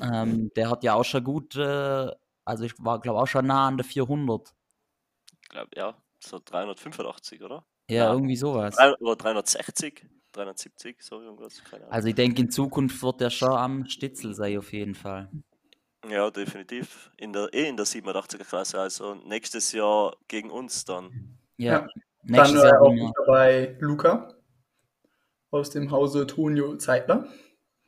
ähm, 0.01 0.51
der 0.55 0.69
hat 0.69 0.83
ja 0.83 0.95
auch 0.95 1.03
schon 1.03 1.23
gut, 1.23 1.55
äh, 1.55 2.11
also 2.45 2.63
ich 2.63 2.73
war 2.79 2.99
glaube 2.99 3.19
auch 3.19 3.27
schon 3.27 3.47
nah 3.47 3.67
an 3.67 3.77
der 3.77 3.85
400. 3.85 4.53
Ich 5.43 5.49
glaube, 5.49 5.69
ja, 5.75 5.95
so 6.19 6.39
385, 6.43 7.41
oder? 7.43 7.65
Ja, 7.89 8.05
Ja. 8.05 8.13
irgendwie 8.13 8.35
sowas. 8.35 8.77
Oder 8.99 9.15
360, 9.15 10.05
370, 10.31 11.01
so 11.01 11.21
irgendwas, 11.21 11.63
keine 11.63 11.83
Ahnung. 11.83 11.93
Also 11.93 12.07
ich 12.07 12.15
denke, 12.15 12.41
in 12.41 12.49
Zukunft 12.49 13.01
wird 13.03 13.21
der 13.21 13.29
schon 13.29 13.51
am 13.51 13.85
Stitzel 13.85 14.33
sein, 14.33 14.57
auf 14.57 14.71
jeden 14.71 14.95
Fall. 14.95 15.29
Ja, 16.09 16.31
definitiv. 16.31 17.11
In 17.17 17.31
der, 17.33 17.53
eh 17.53 17.67
in 17.67 17.77
der 17.77 17.85
87er 17.85 18.43
Klasse, 18.43 18.79
also 18.79 19.13
nächstes 19.15 19.71
Jahr 19.71 20.15
gegen 20.27 20.49
uns 20.49 20.83
dann. 20.85 21.37
Ja. 21.57 21.85
Dann 22.23 22.41
Nächstes 22.41 22.63
äh, 22.63 22.67
Jahr 22.67 22.81
auch 22.81 22.91
mit 22.93 23.13
dabei 23.17 23.75
Luca 23.79 24.33
aus 25.49 25.69
dem 25.71 25.91
Hause 25.91 26.27
Tonio 26.27 26.75
Zeitler. 26.77 27.27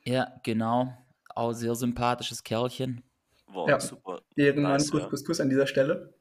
Ja, 0.04 0.28
genau. 0.42 0.92
Auch 1.34 1.52
sehr 1.52 1.74
sympathisches 1.74 2.42
Kerlchen. 2.42 3.02
War 3.46 3.68
Ja. 3.68 3.80
super. 3.80 4.20
Ehrenmann, 4.36 4.72
Nice, 4.72 4.90
Kuss, 4.90 5.02
ja. 5.02 5.08
Kuss, 5.08 5.24
Kuss 5.24 5.40
an 5.40 5.48
dieser 5.48 5.66
Stelle. 5.66 6.14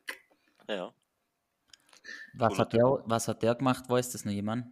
Ja. 0.68 0.94
Was 2.36 2.50
Cooler 2.50 2.60
hat, 2.60 2.74
der, 2.74 2.84
was 3.06 3.28
hat 3.28 3.44
der 3.44 3.56
gemacht? 3.56 3.86
Weiß 3.90 4.12
das 4.12 4.26
noch 4.26 4.32
jemand? 4.32 4.68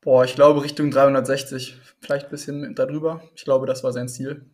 Boah, 0.00 0.24
ich 0.24 0.34
glaube 0.34 0.62
Richtung 0.64 0.90
360, 0.90 1.76
vielleicht 2.00 2.26
ein 2.26 2.30
bisschen 2.30 2.74
darüber. 2.74 3.22
Ich 3.36 3.44
glaube, 3.44 3.66
das 3.66 3.84
war 3.84 3.92
sein 3.92 4.08
Ziel. 4.08 4.50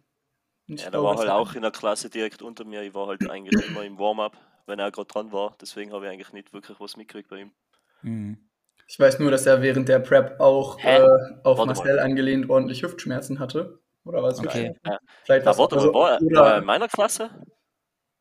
Ich 0.66 0.82
Ja, 0.84 0.90
der 0.90 1.02
war 1.02 1.16
halt 1.16 1.30
auch 1.30 1.54
in 1.54 1.62
der 1.62 1.70
Klasse 1.70 2.10
direkt 2.10 2.42
unter 2.42 2.64
mir. 2.64 2.82
Ich 2.82 2.92
war 2.92 3.06
halt 3.06 3.28
eigentlich 3.30 3.66
immer 3.66 3.82
im 3.84 3.98
Warm-up, 3.98 4.36
wenn 4.68 4.78
er 4.78 4.90
gerade 4.90 5.08
dran 5.08 5.32
war. 5.32 5.56
Deswegen 5.60 5.92
habe 5.92 6.06
ich 6.06 6.12
eigentlich 6.12 6.32
nicht 6.32 6.52
wirklich 6.52 6.78
was 6.80 6.96
mitgekriegt 6.96 7.28
bei 7.28 7.40
ihm. 7.40 7.50
Mhm. 8.02 8.38
Ich 8.86 8.98
weiß 8.98 9.18
nur, 9.18 9.30
dass 9.30 9.44
er 9.46 9.60
während 9.60 9.88
der 9.88 9.98
Prep 9.98 10.40
auch 10.40 10.78
äh, 10.82 11.00
auf 11.44 11.58
Warte 11.58 11.66
Marcel 11.66 11.96
mal. 11.96 12.02
angelehnt 12.04 12.48
ordentlich 12.48 12.82
Hüftschmerzen 12.82 13.38
hatte. 13.38 13.80
Oder 14.04 14.22
was? 14.22 14.38
Okay. 14.38 14.74
Ja. 14.86 14.98
Vielleicht 15.24 15.44
was 15.44 15.58
warte 15.58 15.76
also, 15.76 15.92
war 15.92 16.12
er, 16.12 16.20
er 16.22 16.58
in 16.58 16.64
meiner 16.64 16.88
Klasse? 16.88 17.28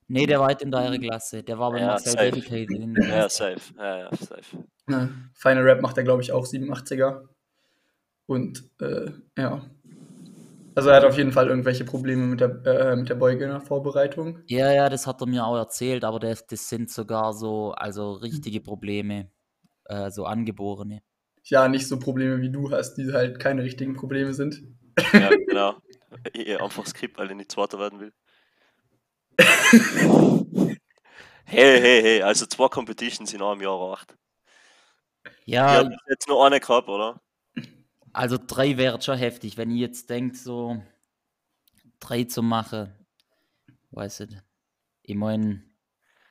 Nee, 0.09 0.25
der 0.25 0.39
war 0.39 0.47
halt 0.47 0.61
in 0.61 0.71
deiner 0.71 0.97
Klasse. 0.97 1.43
Der 1.43 1.57
war 1.59 1.71
bei 1.71 1.79
Ja, 1.79 1.87
Marcel 1.87 2.11
safe. 2.13 2.31
Dedicated 2.31 2.71
in 2.77 2.93
der 2.93 3.07
Ja, 3.07 3.29
safe. 3.29 3.59
Ja, 3.77 3.97
ja, 3.99 4.09
safe. 4.15 4.63
ne, 4.87 5.29
Final 5.33 5.63
Rap 5.63 5.81
macht 5.81 5.97
er, 5.97 6.03
glaube 6.03 6.21
ich, 6.21 6.31
auch 6.31 6.45
87er. 6.45 7.27
Und 8.25 8.69
äh, 8.81 9.11
ja. 9.37 9.65
Also 10.77 10.89
er 10.89 10.97
hat 10.97 11.05
auf 11.05 11.17
jeden 11.17 11.31
Fall 11.31 11.47
irgendwelche 11.47 11.85
Probleme 11.85 12.27
mit 12.27 12.39
der, 12.39 12.63
äh, 12.67 12.95
mit 12.95 13.09
der 13.09 13.15
Beuge 13.15 13.45
in 13.45 13.49
der 13.49 13.61
Vorbereitung. 13.61 14.43
Ja, 14.45 14.71
ja, 14.71 14.89
das 14.89 15.07
hat 15.07 15.19
er 15.21 15.25
mir 15.25 15.43
auch 15.43 15.57
erzählt, 15.57 16.03
aber 16.03 16.19
das, 16.19 16.45
das 16.45 16.69
sind 16.69 16.91
sogar 16.91 17.33
so, 17.33 17.71
also 17.71 18.11
richtige 18.11 18.61
Probleme, 18.61 19.31
äh, 19.85 20.11
so 20.11 20.25
angeborene. 20.25 21.01
Ja, 21.45 21.67
nicht 21.67 21.87
so 21.87 21.97
Probleme 21.97 22.41
wie 22.41 22.51
du 22.51 22.69
hast, 22.69 22.93
die 22.93 23.11
halt 23.11 23.39
keine 23.39 23.63
richtigen 23.63 23.95
Probleme 23.95 24.35
sind. 24.35 24.61
Ja, 25.13 25.29
genau. 25.47 25.77
Ich 26.31 26.61
einfach 26.61 26.85
skip, 26.85 27.17
weil 27.17 27.31
ich 27.31 27.37
nicht 27.37 27.51
Zweiter 27.51 27.79
werden 27.79 27.99
will. 27.99 28.13
Hey, 31.45 31.79
hey, 31.81 32.01
hey, 32.03 32.21
also 32.21 32.45
zwei 32.45 32.67
Competitions 32.67 33.33
in 33.33 33.41
einem 33.41 33.61
Jahr 33.61 33.79
acht. 33.93 34.15
Ja, 35.45 35.79
Ich 35.79 35.85
habe 35.85 35.95
jetzt 36.07 36.27
nur 36.27 36.45
eine 36.45 36.59
gehabt, 36.59 36.87
oder? 36.87 37.19
Also 38.17 38.37
drei 38.45 38.77
wäre 38.77 38.99
schon 39.01 39.17
heftig, 39.17 39.57
wenn 39.57 39.69
ich 39.69 39.79
jetzt 39.79 40.09
denke, 40.09 40.35
so 40.35 40.81
drei 41.99 42.23
zu 42.23 42.41
machen, 42.41 42.91
weiß 43.91 44.21
ich. 44.21 44.35
Ich 45.03 45.15
meine, 45.15 45.63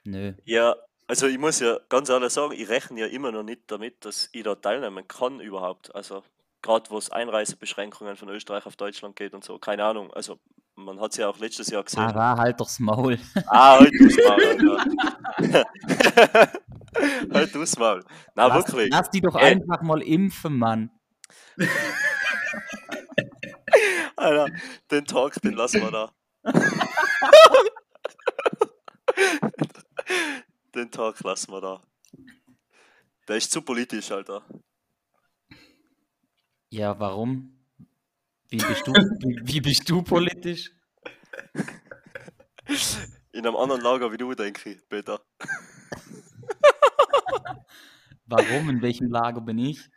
nö. 0.04 0.34
Ja, 0.44 0.74
also 1.06 1.28
ich 1.28 1.38
muss 1.38 1.60
ja 1.60 1.78
ganz 1.88 2.08
ehrlich 2.08 2.32
sagen, 2.32 2.52
ich 2.52 2.68
rechne 2.68 3.00
ja 3.00 3.06
immer 3.06 3.30
noch 3.30 3.44
nicht 3.44 3.62
damit, 3.68 4.04
dass 4.04 4.28
ich 4.32 4.42
da 4.42 4.56
teilnehmen 4.56 5.06
kann 5.06 5.38
überhaupt. 5.40 5.94
Also 5.94 6.24
gerade 6.60 6.90
was 6.90 7.10
Einreisebeschränkungen 7.10 8.16
von 8.16 8.28
Österreich 8.30 8.66
auf 8.66 8.74
Deutschland 8.76 9.14
geht 9.14 9.32
und 9.32 9.44
so, 9.44 9.58
keine 9.58 9.84
Ahnung. 9.84 10.12
Also 10.12 10.40
man 10.74 11.00
hat 11.00 11.12
es 11.12 11.18
ja 11.18 11.28
auch 11.28 11.38
letztes 11.38 11.70
Jahr 11.70 11.84
gesehen. 11.84 12.00
Ara, 12.00 12.36
halt 12.36 12.58
doch's 12.60 12.80
Maul. 12.80 13.18
Ah, 13.46 13.78
halt 13.78 13.92
du's 13.98 14.16
Maul, 14.16 14.44
Alter. 14.44 15.72
halt 17.32 17.50
du's 17.54 17.78
Maul. 17.78 18.04
Na, 18.34 18.48
Lass, 18.48 18.66
wirklich. 18.66 18.90
lass 18.90 19.08
die 19.10 19.20
doch 19.20 19.36
Ey. 19.36 19.52
einfach 19.52 19.82
mal 19.82 20.02
impfen, 20.02 20.58
Mann. 20.58 20.90
Alter, 24.16 24.48
den 24.90 25.04
Talk, 25.04 25.40
den 25.42 25.54
lassen 25.54 25.80
wir 25.80 25.90
da. 25.90 26.12
den 30.74 30.90
Talk 30.90 31.22
lassen 31.22 31.52
wir 31.52 31.60
da. 31.60 31.82
Der 33.28 33.36
ist 33.36 33.50
zu 33.50 33.62
politisch, 33.62 34.10
Alter. 34.10 34.42
Ja, 36.70 36.98
warum? 36.98 37.56
Wie 38.48 38.58
bist 38.58 38.86
du, 38.86 38.92
wie, 38.92 39.40
wie 39.44 39.60
bist 39.60 39.88
du 39.88 40.02
politisch? 40.02 40.70
In 43.32 43.46
einem 43.46 43.56
anderen 43.56 43.80
Lager 43.80 44.12
wie 44.12 44.18
du, 44.18 44.34
denke 44.34 44.70
ich, 44.70 44.88
Peter. 44.88 45.20
Warum? 48.26 48.68
In 48.68 48.82
welchem 48.82 49.10
Lager 49.10 49.40
bin 49.40 49.58
ich? 49.58 49.88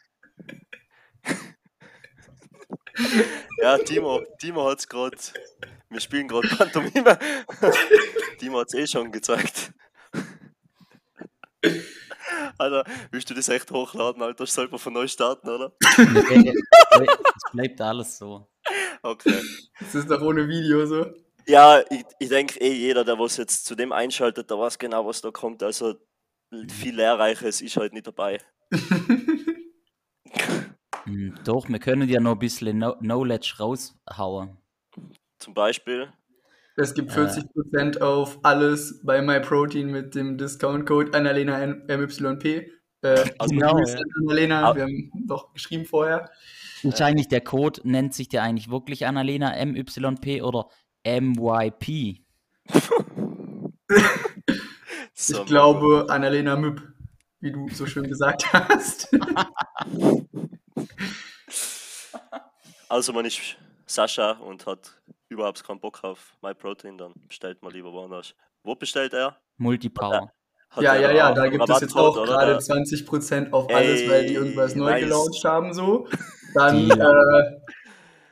Ja, 3.61 3.77
Timo, 3.77 4.21
Timo 4.39 4.69
hat's 4.69 4.87
gerade. 4.87 5.17
Wir 5.89 5.99
spielen 5.99 6.27
gerade 6.27 6.47
Pantomime. 6.47 7.19
Timo 8.39 8.59
hat's 8.59 8.73
eh 8.73 8.87
schon 8.87 9.11
gezeigt. 9.11 9.71
Alter, 12.57 12.85
willst 13.11 13.29
du 13.29 13.33
das 13.33 13.49
echt 13.49 13.71
hochladen, 13.71 14.21
Alter? 14.21 14.45
Soll 14.45 14.69
man 14.69 14.79
von 14.79 14.93
neu 14.93 15.07
starten, 15.07 15.49
oder? 15.49 15.73
Nee, 15.97 16.53
Es 16.95 17.51
bleibt 17.51 17.81
alles 17.81 18.17
so. 18.17 18.47
Okay. 19.01 19.41
Das 19.79 19.95
ist 19.95 20.09
doch 20.09 20.21
ohne 20.21 20.47
Video 20.47 20.85
so. 20.85 21.05
Ja, 21.47 21.81
ich, 21.89 22.05
ich 22.19 22.29
denke 22.29 22.59
eh, 22.59 22.71
jeder, 22.71 23.03
der 23.03 23.17
was 23.17 23.37
jetzt 23.37 23.65
zu 23.65 23.75
dem 23.75 23.91
einschaltet, 23.91 24.49
der 24.49 24.59
weiß 24.59 24.77
genau, 24.77 25.05
was 25.05 25.21
da 25.21 25.31
kommt. 25.31 25.63
Also 25.63 25.95
viel 26.69 26.95
Lehrreiches 26.95 27.61
ist 27.61 27.77
halt 27.77 27.93
nicht 27.93 28.07
dabei. 28.07 28.39
Hm, 31.09 31.35
doch, 31.43 31.67
wir 31.69 31.79
können 31.79 32.07
ja 32.09 32.19
noch 32.19 32.33
ein 32.33 32.39
bisschen 32.39 32.77
no 32.79 32.93
Knowledge 32.95 33.55
raushauen. 33.59 34.57
Zum 35.39 35.53
Beispiel, 35.53 36.07
Es 36.75 36.93
gibt 36.93 37.11
40% 37.11 38.01
auf 38.01 38.39
alles 38.43 39.01
bei 39.03 39.21
MyProtein 39.21 39.87
mit 39.91 40.15
dem 40.15 40.37
Discount-Code 40.37 41.13
Annalena 41.13 41.57
MYP. 41.65 42.45
Äh, 42.45 42.69
also 43.39 43.53
Genau, 43.55 43.77
ja. 43.79 43.95
an 43.97 44.03
Annalena, 44.21 44.69
Ah. 44.69 44.75
wir 44.75 44.83
haben 44.83 45.11
doch 45.27 45.53
geschrieben 45.53 45.85
vorher. 45.85 46.29
Ist 46.83 47.01
eigentlich 47.01 47.27
der 47.27 47.41
Code, 47.41 47.81
nennt 47.83 48.13
sich 48.13 48.29
der 48.29 48.43
eigentlich 48.43 48.69
wirklich 48.69 49.05
Annalena 49.05 49.53
MYP 49.65 50.41
oder 50.43 50.67
MYP? 51.03 52.21
ich 55.17 55.45
glaube 55.45 56.05
Annalena 56.09 56.55
MYP, 56.55 56.81
wie 57.41 57.51
du 57.51 57.67
so 57.69 57.85
schön 57.85 58.07
gesagt 58.07 58.53
hast. 58.53 59.09
Also 62.89 63.13
man 63.13 63.25
ist 63.25 63.39
Sascha 63.85 64.31
und 64.31 64.65
hat 64.65 64.99
überhaupt 65.29 65.63
keinen 65.63 65.79
Bock 65.79 66.03
auf 66.03 66.35
MyProtein, 66.41 66.97
dann 66.97 67.13
bestellt 67.27 67.61
man 67.61 67.71
lieber 67.71 67.91
woanders. 67.93 68.33
Wo 68.63 68.75
bestellt 68.75 69.13
er? 69.13 69.37
Multipower. 69.57 70.31
Hat 70.71 70.83
ja, 70.83 70.95
ja, 70.95 71.11
ja, 71.11 71.31
da 71.33 71.47
gibt 71.47 71.67
es 71.67 71.81
jetzt 71.81 71.95
auch 71.95 72.13
gerade 72.13 72.51
Der- 72.53 72.59
20% 72.59 73.51
auf 73.51 73.69
alles, 73.73 74.07
weil 74.09 74.25
die 74.27 74.33
irgendwas 74.35 74.73
Ey, 74.73 74.79
neu 74.79 74.91
nice. 74.91 75.01
gelauncht 75.03 75.43
haben 75.45 75.73
so. 75.73 76.07
Dann 76.53 76.87
Dealer. 76.87 77.59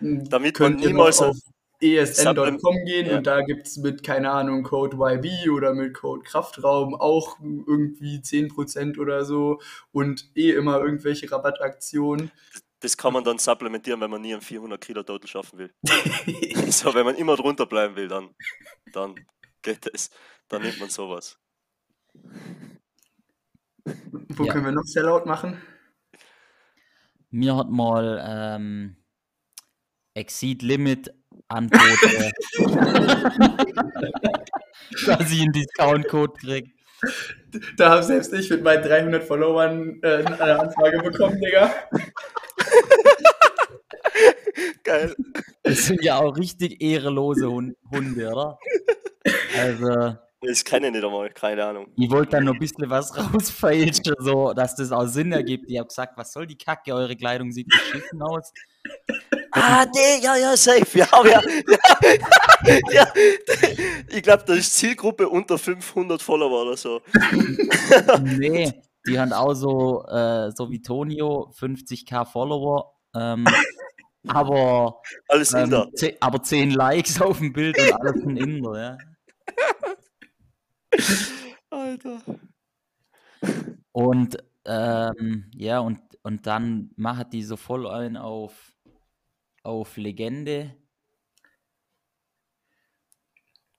äh, 0.01 0.23
Damit 0.29 0.55
könnt 0.55 0.79
man 0.79 0.87
niemals 0.87 1.21
auf 1.21 1.35
esn.com 1.79 2.85
gehen 2.85 3.07
Ja. 3.07 3.17
und 3.17 3.27
da 3.27 3.41
gibt 3.41 3.67
es 3.67 3.77
mit, 3.77 4.03
keine 4.03 4.31
Ahnung, 4.31 4.63
Code 4.63 4.97
YB 4.97 5.49
oder 5.51 5.73
mit 5.73 5.93
Code 5.95 6.23
Kraftraum 6.23 6.95
auch 6.95 7.37
irgendwie 7.39 8.17
10% 8.19 8.99
oder 8.99 9.25
so 9.25 9.59
und 9.91 10.29
eh 10.35 10.51
immer 10.51 10.79
irgendwelche 10.79 11.31
Rabattaktionen. 11.31 12.31
Das 12.79 12.95
kann 12.95 13.13
man 13.13 13.23
dann 13.23 13.39
supplementieren, 13.39 13.99
wenn 14.01 14.11
man 14.11 14.21
nie 14.21 14.33
einen 14.33 14.41
400 14.41 14.79
Kilo 14.79 15.03
Total 15.03 15.27
schaffen 15.27 15.57
will. 15.59 15.73
so, 16.71 16.93
wenn 16.93 17.05
man 17.05 17.15
immer 17.15 17.35
drunter 17.35 17.65
bleiben 17.65 17.95
will, 17.95 18.07
dann, 18.07 18.29
dann 18.93 19.15
geht 19.63 19.87
es. 19.93 20.11
Dann 20.47 20.61
nimmt 20.61 20.79
man 20.79 20.89
sowas. 20.89 21.39
Wo 24.29 24.45
Ja. 24.45 24.53
können 24.53 24.65
wir 24.65 24.71
noch 24.71 24.83
Sellout 24.85 25.25
machen? 25.25 25.61
mir 27.29 27.55
hat 27.55 27.69
mal 27.69 28.23
ähm, 28.25 28.95
Exceed 30.13 30.61
Limit 30.61 31.13
Antwort, 31.49 31.81
dass 35.05 35.31
ich 35.31 35.41
einen 35.41 35.51
Discount-Code 35.53 36.33
krieg. 36.39 36.73
Da 37.77 37.91
habe 37.91 38.03
selbst 38.03 38.33
ich 38.33 38.49
mit 38.49 38.63
meinen 38.63 38.83
300 38.83 39.23
Followern 39.23 39.99
äh, 40.01 40.23
eine 40.25 40.59
Anfrage 40.59 40.99
bekommen, 40.99 41.39
Digga. 41.39 41.71
Geil. 44.83 45.15
Das 45.63 45.85
sind 45.85 46.03
ja 46.03 46.17
auch 46.17 46.35
richtig 46.37 46.81
ehrelose 46.81 47.49
Hun- 47.49 47.75
Hunde, 47.91 48.29
oder? 48.31 48.57
Also, 49.57 50.15
Das 50.41 50.63
kenne 50.63 50.87
ich 50.87 50.93
nicht 50.93 51.03
einmal, 51.03 51.29
keine 51.31 51.65
Ahnung. 51.65 51.87
ich 51.97 52.09
wollte 52.09 52.31
dann 52.31 52.45
noch 52.45 52.53
ein 52.53 52.59
bisschen 52.59 52.89
was 52.89 53.15
rausfeilschen, 53.33 54.15
so, 54.19 54.53
dass 54.53 54.75
das 54.75 54.91
auch 54.91 55.05
Sinn 55.05 55.31
ergibt. 55.31 55.69
Ich 55.69 55.77
habe 55.77 55.87
gesagt, 55.87 56.13
was 56.17 56.31
soll 56.33 56.47
die 56.47 56.57
Kacke, 56.57 56.93
eure 56.93 57.15
Kleidung 57.15 57.51
sieht 57.51 57.67
beschissen 57.67 58.21
aus. 58.21 58.51
Ah, 59.59 59.85
nee, 59.93 60.23
ja, 60.23 60.35
ja, 60.35 60.55
safe. 60.57 60.97
Ja, 60.99 61.07
ja, 61.25 61.41
ja, 61.41 62.79
ja. 62.91 63.07
Ich 64.09 64.21
glaube, 64.23 64.43
das 64.45 64.57
ist 64.59 64.75
Zielgruppe 64.75 65.27
unter 65.29 65.57
500 65.57 66.21
Follower 66.21 66.63
oder 66.63 66.77
so. 66.77 67.01
Nee, 68.23 68.73
die 69.07 69.19
haben 69.19 69.33
auch 69.33 69.53
so, 69.53 70.05
äh, 70.07 70.51
so 70.55 70.69
wie 70.69 70.81
Tonio, 70.81 71.51
50k 71.57 72.25
Follower, 72.25 72.93
ähm, 73.15 73.45
aber, 74.27 75.01
Alles 75.29 75.53
Inder. 75.53 75.85
ähm, 75.85 75.95
ze- 75.95 76.17
aber 76.19 76.41
10 76.43 76.71
Likes 76.71 77.21
auf 77.21 77.37
dem 77.39 77.53
Bild 77.53 77.77
und 77.79 77.93
alles 77.93 78.23
ein 78.25 78.37
Inder, 78.37 78.79
ja. 78.79 78.97
Alter. 81.69 82.21
Und 83.91 84.37
ähm, 84.65 85.49
ja, 85.55 85.79
und, 85.79 85.99
und 86.23 86.45
dann 86.45 86.91
macht 86.97 87.33
die 87.33 87.43
so 87.43 87.55
voll 87.57 87.87
ein 87.87 88.17
auf, 88.17 88.73
auf 89.67 89.97
Legende. 89.97 90.73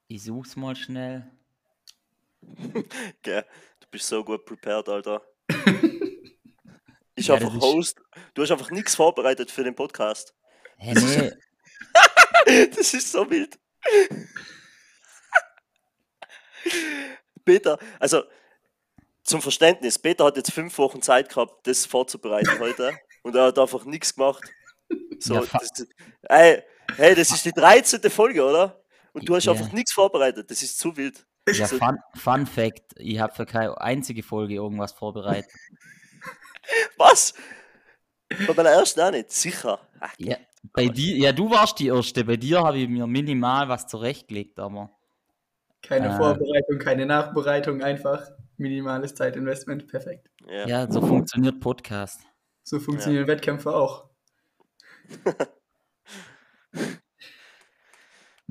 Ich 0.06 0.22
such's 0.22 0.54
mal 0.54 0.76
schnell. 0.76 1.30
Gell, 3.22 3.44
du 3.80 3.86
bist 3.90 4.06
so 4.06 4.22
gut 4.22 4.44
prepared, 4.44 4.88
Alter. 4.88 5.22
Ich 7.14 7.26
Ja, 7.26 7.34
einfach 7.34 7.52
Host. 7.60 8.00
Du 8.34 8.42
hast 8.42 8.52
einfach 8.52 8.70
nichts 8.70 8.94
vorbereitet 8.94 9.50
für 9.50 9.64
den 9.64 9.74
Podcast. 9.74 10.36
Hä, 10.76 10.94
nee, 10.94 11.32
Das 12.76 12.94
ist 12.94 13.10
so 13.10 13.28
wild. 13.28 13.58
Peter, 17.44 17.76
also 17.98 18.22
zum 19.24 19.42
Verständnis, 19.42 19.98
Peter 19.98 20.26
hat 20.26 20.36
jetzt 20.36 20.52
fünf 20.52 20.78
Wochen 20.78 21.02
Zeit 21.02 21.28
gehabt, 21.28 21.66
das 21.66 21.86
vorzubereiten 21.86 22.56
heute 22.60 22.96
und 23.24 23.34
er 23.34 23.46
hat 23.46 23.58
einfach 23.58 23.84
nichts 23.84 24.14
gemacht. 24.14 24.48
So, 25.20 25.34
Ja, 25.34 25.42
das, 25.52 25.86
ey, 26.22 26.62
hey, 26.96 27.14
das 27.14 27.30
ist 27.30 27.44
die 27.44 27.52
13. 27.52 28.00
Folge, 28.10 28.44
oder? 28.44 28.80
Und 29.12 29.28
du 29.28 29.34
hast 29.34 29.44
Ja. 29.46 29.52
einfach 29.52 29.72
nichts 29.72 29.92
vorbereitet, 29.92 30.50
das 30.50 30.62
ist 30.62 30.78
zu 30.78 30.96
wild. 30.96 31.26
ja, 31.48 31.66
So- 31.66 31.78
Fun, 31.78 31.96
Fun 32.14 32.46
Fact, 32.46 32.92
ich 32.96 33.18
habe 33.18 33.34
für 33.34 33.46
keine 33.46 33.80
einzige 33.80 34.22
Folge 34.22 34.54
irgendwas 34.54 34.92
vorbereitet. 34.92 35.50
Was? 36.96 37.34
Bei 38.46 38.52
meiner 38.54 38.70
ersten 38.70 39.00
auch 39.00 39.10
nicht, 39.10 39.32
sicher. 39.32 39.80
Ach, 40.00 40.12
Ja, 40.18 40.36
bei 40.74 40.86
dir, 40.88 41.16
ja, 41.16 41.32
du 41.32 41.50
warst 41.50 41.78
die 41.78 41.86
Erste, 41.88 42.24
bei 42.24 42.36
dir 42.36 42.60
habe 42.62 42.78
ich 42.78 42.88
mir 42.88 43.06
minimal 43.06 43.68
was 43.68 43.86
zurechtgelegt, 43.86 44.58
aber 44.58 44.90
Keine 45.80 46.10
Ah. 46.10 46.16
Vorbereitung, 46.16 46.78
keine 46.80 47.06
Nachbereitung, 47.06 47.82
einfach 47.82 48.28
minimales 48.56 49.14
Zeitinvestment. 49.14 49.86
Perfekt. 49.86 50.28
ja. 50.46 50.66
ja, 50.66 50.90
so 50.90 51.00
funktioniert 51.00 51.60
Podcast. 51.60 52.20
So 52.64 52.80
funktionieren 52.80 53.26
Wettkämpfe 53.28 53.72
auch. 53.74 54.07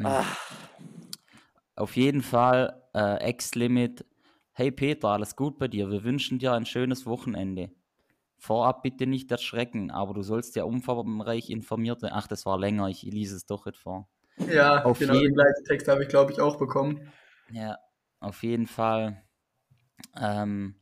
Ah, 0.04 0.26
Auf 1.76 1.96
jeden 1.96 2.22
Fall, 2.22 2.82
äh, 2.94 3.30
X-Limit. 3.32 4.06
Hey 4.54 4.72
Peter, 4.72 5.10
alles 5.10 5.36
gut 5.36 5.60
bei 5.60 5.68
dir? 5.68 5.90
Wir 5.92 6.04
wünschen 6.04 6.40
dir 6.40 6.54
ein 6.54 6.66
schönes 6.66 7.06
Wochenende. 7.06 7.72
Vorab 8.40 8.84
bitte 8.84 9.08
nicht 9.08 9.32
erschrecken, 9.32 9.92
aber 9.92 10.14
du 10.14 10.22
sollst 10.24 10.56
ja 10.56 10.64
umfangreich 10.64 11.50
informiert 11.50 12.02
werden. 12.02 12.14
Ach, 12.16 12.28
das 12.28 12.46
war 12.46 12.60
länger, 12.60 12.88
ich 12.90 13.04
lese 13.04 13.36
es 13.36 13.46
doch 13.46 13.66
nicht 13.66 13.78
vor. 13.78 14.08
Ja, 14.48 14.84
Auf 14.86 15.00
genau 15.00 15.14
jeden- 15.14 15.26
den 15.26 15.34
gleichen 15.36 15.66
Text 15.66 15.88
habe 15.88 16.04
ich, 16.04 16.10
glaube 16.10 16.32
ich, 16.32 16.42
auch 16.42 16.58
bekommen. 16.58 17.12
Ja, 17.52 17.78
auf 18.20 18.44
jeden 18.44 18.68
Fall. 18.68 19.24
Ähm, 20.16 20.76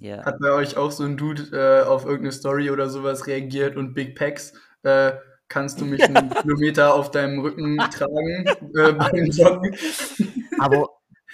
ja, 0.00 0.24
Hat 0.24 0.38
bei 0.40 0.52
euch 0.52 0.76
auch 0.76 0.90
so 0.90 1.04
ein 1.04 1.16
Dude 1.16 1.50
äh, 1.52 1.86
auf 1.86 2.04
irgendeine 2.04 2.32
Story 2.32 2.70
oder 2.70 2.88
sowas 2.88 3.26
reagiert 3.26 3.76
und 3.76 3.94
Big 3.94 4.16
Packs, 4.16 4.52
äh, 4.82 5.12
kannst 5.48 5.80
du 5.80 5.84
mich 5.84 6.02
einen 6.04 6.30
Kilometer 6.30 6.94
auf 6.94 7.10
deinem 7.10 7.40
Rücken 7.40 7.78
tragen 7.78 8.46
äh, 8.46 8.92
beim 8.92 9.26
Joggen? 9.30 9.76
aber 10.58 10.88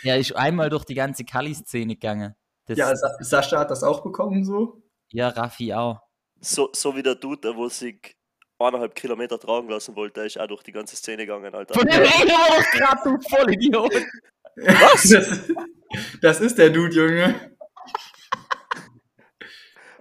er 0.05 0.19
ist 0.19 0.35
einmal 0.37 0.71
durch 0.71 0.85
die 0.85 0.95
ganze 0.95 1.25
Kali-Szene 1.25 1.95
gegangen. 1.95 2.35
Das, 2.67 2.79
Ja, 2.79 2.95
Sa 2.95 3.17
Sascha 3.21 3.59
hat 3.59 3.71
das 3.71 3.83
auch 3.83 4.03
bekommen 4.03 4.45
so. 4.45 4.83
ja, 5.11 5.29
Raffi 5.29 5.75
auch. 5.75 6.01
so, 6.41 6.71
so 6.73 6.95
wie 6.97 7.03
der 7.03 7.17
Dude, 7.17 7.41
der 7.41 7.57
wo 7.57 7.69
sich 7.69 8.17
eineinhalb 8.59 8.95
Kilometer 8.95 9.39
tragen 9.39 9.69
lassen 9.69 9.97
wollte, 9.97 10.21
der 10.21 10.25
ist 10.27 10.39
auch 10.39 10.47
durch 10.47 10.63
die 10.63 10.73
ganze 10.73 10.97
Szene 10.97 11.27
gegangen, 11.27 11.55
Alter. 11.55 11.75
Von 11.75 11.87
dem 11.87 12.01
reden 12.01 12.29
wir 12.29 12.63
doch 12.63 12.71
gerade, 12.71 13.01
du 13.05 13.29
Vollidiot. 13.29 13.95
Was? 14.57 15.09
Das, 15.09 15.49
das 16.21 16.41
ist 16.41 16.59
der 16.59 16.71
Dude, 16.71 16.95
Junge. 16.95 17.52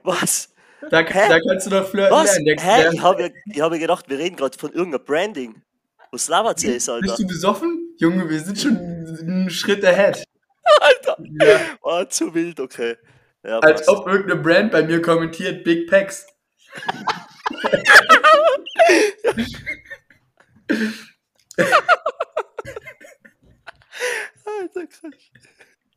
Was? 0.03 0.49
Da, 0.89 1.03
da 1.03 1.39
kannst 1.39 1.67
du 1.67 1.69
doch 1.69 1.87
flirten 1.89 2.11
Was? 2.15 2.37
lernen. 2.39 2.59
Hä? 2.59 2.89
Ich 2.93 3.01
habe 3.01 3.31
ich 3.45 3.61
hab 3.61 3.71
gedacht, 3.71 4.09
wir 4.09 4.17
reden 4.17 4.35
gerade 4.35 4.57
von 4.57 4.71
irgendeinem 4.73 5.05
Branding. 5.05 5.61
Was 6.11 6.27
labert 6.27 6.61
jetzt, 6.63 6.89
Alter? 6.89 7.07
bist 7.07 7.19
du 7.19 7.27
besoffen? 7.27 7.95
Junge, 7.97 8.29
wir 8.29 8.39
sind 8.39 8.59
schon 8.59 8.77
einen 8.77 9.49
Schritt 9.49 9.85
ahead. 9.85 10.23
Alter! 10.81 11.17
Ja, 11.41 11.59
Oh, 11.81 12.03
zu 12.05 12.33
wild, 12.33 12.59
okay. 12.59 12.95
Ja, 13.43 13.59
als 13.59 13.87
ob 13.87 14.07
irgendeine 14.07 14.41
Brand 14.41 14.71
bei 14.71 14.83
mir 14.83 15.01
kommentiert 15.01 15.63
Big 15.63 15.89
Packs. 15.89 16.25
Alter, 24.45 24.87
krass. 24.87 25.13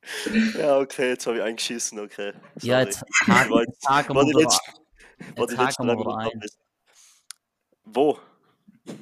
Ja, 0.59 0.79
okay, 0.79 1.11
jetzt 1.11 1.27
habe 1.27 1.39
ich 1.39 1.43
eingeschissen, 1.43 1.99
okay. 1.99 2.33
Ja, 2.61 2.79
Sorry. 2.81 2.85
jetzt 2.85 3.03
War- 3.51 3.61
jetzt 3.63 3.89
haken 3.89 4.15
war 4.15 4.27
wir 4.27 4.33
die 4.35 4.43
letzten- 4.43 4.73
war 5.37 5.47
die 5.47 5.53
jetzt 5.55 5.57
wir 5.57 5.57
drei 5.57 5.69
wieder 5.85 5.85
Minuten 5.97 6.11
ein. 6.19 6.27
ab. 6.27 6.33
Wo? 7.85 8.19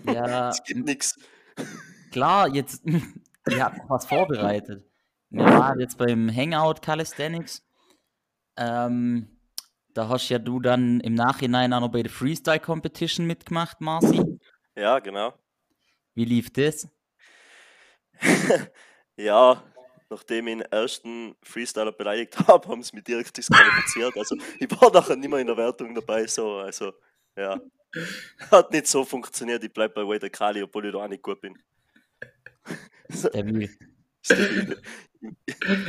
Ja, 0.06 0.50
Es 0.50 0.62
gibt 0.64 0.84
nichts. 0.84 1.18
klar, 2.12 2.48
jetzt, 2.48 2.82
habt 3.50 3.78
noch 3.78 3.90
was 3.90 4.06
vorbereitet. 4.06 4.84
Wir 5.30 5.44
waren 5.44 5.80
jetzt 5.80 5.96
beim 5.98 6.30
Hangout 6.34 6.82
Calisthenics. 6.82 7.64
Ähm, 8.56 9.28
da 9.94 10.08
hast 10.08 10.28
ja 10.28 10.38
du 10.38 10.60
dann 10.60 11.00
im 11.00 11.14
Nachhinein 11.14 11.72
auch 11.72 11.80
noch 11.80 11.88
bei 11.90 12.02
der 12.02 12.12
Freestyle 12.12 12.60
Competition 12.60 13.26
mitgemacht, 13.26 13.80
Marci. 13.80 14.38
Ja, 14.76 14.98
genau. 14.98 15.32
Wie 16.14 16.24
lief 16.26 16.52
das? 16.52 16.86
Ja, 19.16 19.62
nachdem 20.12 20.46
ich 20.46 20.54
den 20.58 20.62
ersten 20.62 21.34
Freestyler 21.42 21.92
beleidigt 21.92 22.36
habe, 22.48 22.68
haben 22.68 22.82
sie 22.82 22.94
mich 22.94 23.04
direkt 23.04 23.36
disqualifiziert. 23.36 24.16
Also 24.16 24.36
ich 24.58 24.70
war 24.80 24.92
nachher 24.92 25.16
nicht 25.16 25.28
mehr 25.28 25.38
in 25.40 25.46
der 25.46 25.56
Wertung 25.56 25.94
dabei. 25.94 26.26
So, 26.26 26.58
also 26.58 26.92
ja. 27.36 27.60
Hat 28.50 28.70
nicht 28.70 28.86
so 28.86 29.04
funktioniert. 29.04 29.62
Ich 29.64 29.72
bleibe 29.72 29.94
bei 29.94 30.02
Wader 30.06 30.30
Kali, 30.30 30.62
obwohl 30.62 30.86
ich 30.86 30.92
da 30.92 30.98
auch 30.98 31.08
nicht 31.08 31.22
gut 31.22 31.40
bin. 31.40 31.58
Stabil. 33.10 33.68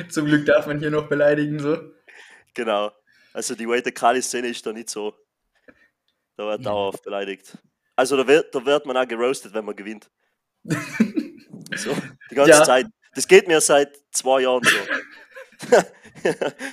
Zum 0.10 0.26
Glück 0.26 0.46
darf 0.46 0.68
man 0.68 0.80
hier 0.80 0.92
noch 0.92 1.08
beleidigen, 1.08 1.60
so. 1.60 1.78
Genau. 2.54 2.92
Also 3.34 3.56
die 3.56 3.68
Wader 3.68 3.92
Kali-Szene 3.92 4.50
ist 4.50 4.66
da 4.66 4.74
nicht 4.74 4.90
so. 4.90 5.14
Da 6.36 6.46
wird 6.46 6.60
Ja. 6.62 6.72
dauerhaft 6.72 7.04
beleidigt. 7.04 7.58
Also 7.96 8.18
da 8.18 8.28
wird, 8.28 8.54
da 8.54 8.66
wird 8.66 8.86
man 8.86 8.98
auch 8.98 9.08
geroastet, 9.08 9.54
wenn 9.54 9.66
man 9.66 9.76
gewinnt. 9.76 10.10
So, 11.76 11.96
die 12.30 12.36
ganze 12.36 12.52
Ja. 12.52 12.64
Zeit. 12.64 12.86
Das 13.16 13.28
geht 13.28 13.48
mir 13.48 13.62
seit 13.62 13.98
zwei 14.12 14.42
Jahren 14.42 14.64
so. 14.64 15.78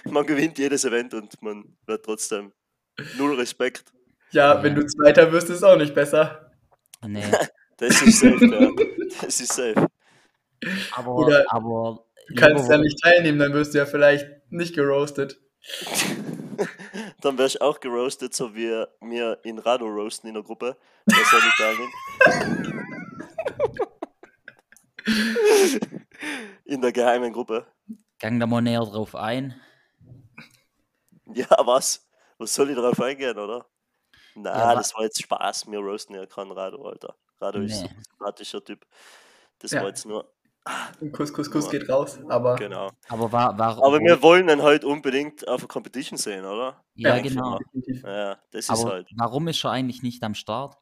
man 0.10 0.26
gewinnt 0.26 0.58
jedes 0.58 0.84
Event 0.84 1.14
und 1.14 1.40
man 1.42 1.76
wird 1.86 2.04
trotzdem 2.04 2.52
null 3.16 3.34
Respekt. 3.36 3.92
Ja, 4.30 4.62
wenn 4.62 4.74
du 4.74 4.86
Zweiter 4.86 5.30
wirst, 5.32 5.50
ist 5.50 5.62
auch 5.62 5.76
nicht 5.76 5.94
besser. 5.94 6.52
Nee, 7.06 7.24
Das 7.76 8.02
ist 8.02 8.20
safe, 8.20 8.44
ja. 8.44 8.70
Das 9.22 9.40
ist 9.40 9.54
safe. 9.54 9.86
aber, 10.92 11.14
Oder 11.14 11.44
aber 11.48 12.04
Du 12.28 12.34
kannst 12.36 12.70
ja 12.70 12.78
nicht 12.78 13.00
teilnehmen, 13.02 13.38
dann 13.40 13.52
wirst 13.54 13.74
du 13.74 13.78
ja 13.78 13.86
vielleicht 13.86 14.26
nicht 14.50 14.74
geroastet. 14.74 15.40
Dann 17.22 17.38
wärst 17.38 17.56
du 17.56 17.60
auch 17.62 17.80
geroastet, 17.80 18.34
so 18.34 18.54
wie 18.54 18.68
wir 19.00 19.38
in 19.42 19.58
Rado 19.58 19.86
roasten 19.86 20.28
in 20.28 20.34
der 20.34 20.42
Gruppe. 20.42 20.76
Das 21.06 21.30
soll 21.30 21.40
nicht. 25.76 25.88
In 26.64 26.80
der 26.80 26.92
geheimen 26.92 27.32
Gruppe. 27.32 27.66
gang 28.18 28.38
da 28.40 28.46
mal 28.46 28.60
näher 28.62 28.80
drauf 28.84 29.14
ein. 29.14 29.60
Ja, 31.34 31.46
was? 31.64 32.08
Was 32.38 32.54
soll 32.54 32.70
ich 32.70 32.76
darauf 32.76 33.00
eingehen, 33.00 33.38
oder? 33.38 33.66
Na, 34.34 34.58
Ja, 34.58 34.74
das 34.74 34.94
war 34.94 35.02
jetzt 35.04 35.22
Spaß. 35.22 35.66
Wir 35.70 35.78
roasten 35.80 36.14
ja 36.16 36.26
keinen 36.26 36.52
Rado, 36.52 36.84
Alter. 36.88 37.16
Rado 37.40 37.60
ist 37.60 37.80
so 37.80 37.86
Nee. 37.88 37.94
ein 37.96 38.02
sympathischer 38.10 38.64
Typ. 38.64 38.86
Das 39.58 39.72
Ja. 39.72 39.82
war 39.82 39.88
jetzt 39.88 40.06
nur, 40.06 40.32
Kuss, 41.12 41.32
Kuss, 41.32 41.50
Kuss 41.50 41.66
Ja. 41.66 41.78
geht 41.78 41.88
raus. 41.88 42.18
Aber 42.28 42.56
genau. 42.56 42.90
Aber 43.08 43.32
war, 43.32 43.58
war 43.58 43.78
Aber 43.82 43.98
wir 44.00 44.22
wollen 44.22 44.48
ihn 44.48 44.62
halt 44.62 44.84
unbedingt 44.84 45.46
auf 45.48 45.60
der 45.60 45.68
Competition 45.68 46.18
sehen, 46.18 46.44
oder? 46.44 46.84
ja, 46.94 47.16
Ja, 47.16 47.22
genau. 47.22 47.58
Ja, 48.04 48.38
das 48.50 48.68
ist 48.68 48.70
Aber 48.70 48.90
halt. 48.92 49.08
warum 49.16 49.48
ist 49.48 49.64
er 49.64 49.70
eigentlich 49.72 50.02
nicht 50.02 50.22
am 50.22 50.34
Start? 50.34 50.76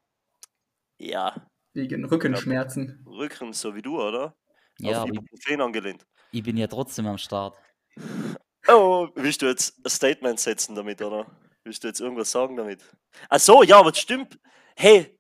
Ja, 1.01 1.35
wegen 1.75 2.05
Rückenschmerzen. 2.05 3.05
Rücken, 3.07 3.53
so 3.53 3.75
wie 3.75 3.83
du, 3.83 4.01
oder? 4.03 4.37
Ja, 4.81 5.03
auf 5.03 5.09
aber 5.09 5.13
ich, 5.15 5.61
angelehnt. 5.61 6.07
ich 6.31 6.43
bin 6.43 6.57
ja 6.57 6.67
trotzdem 6.67 7.07
am 7.07 7.19
Start. 7.19 7.57
Oh, 8.71 9.09
willst 9.15 9.41
du 9.41 9.47
jetzt 9.47 9.83
ein 9.83 9.89
Statement 9.89 10.39
setzen 10.39 10.75
damit, 10.75 11.01
oder? 11.01 11.27
Willst 11.65 11.83
du 11.83 11.89
jetzt 11.89 12.01
irgendwas 12.01 12.31
sagen 12.31 12.55
damit? 12.55 12.83
Ach 13.31 13.41
so, 13.41 13.63
ja, 13.63 13.79
aber 13.79 13.93
das 13.93 14.01
stimmt. 14.01 14.39
Hey, 14.77 15.19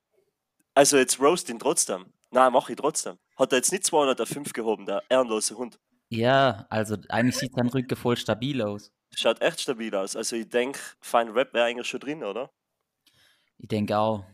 also 0.74 0.98
jetzt 0.98 1.18
roast 1.18 1.48
ihn 1.48 1.58
trotzdem. 1.58 2.12
Nein, 2.30 2.52
mach 2.52 2.68
ich 2.68 2.76
trotzdem. 2.76 3.18
Hat 3.36 3.52
er 3.52 3.56
jetzt 3.56 3.72
nicht 3.72 3.84
205 3.84 4.52
gehoben, 4.52 4.84
der 4.84 5.02
ehrenlose 5.08 5.56
Hund. 5.56 5.80
Ja, 6.10 6.66
also 6.68 6.96
eigentlich 7.08 7.36
sieht 7.36 7.54
sein 7.54 7.68
Rücken 7.68 7.96
voll 7.96 8.18
stabil 8.18 8.60
aus. 8.60 8.92
Schaut 9.14 9.40
echt 9.40 9.60
stabil 9.60 9.94
aus. 9.94 10.14
Also 10.14 10.36
ich 10.36 10.48
denke, 10.48 10.78
Fine 11.00 11.34
Rap 11.34 11.54
wäre 11.54 11.66
eigentlich 11.66 11.88
schon 11.88 12.00
drin, 12.00 12.22
oder? 12.22 12.50
Ich 13.56 13.68
denke 13.68 13.96
auch. 13.96 14.24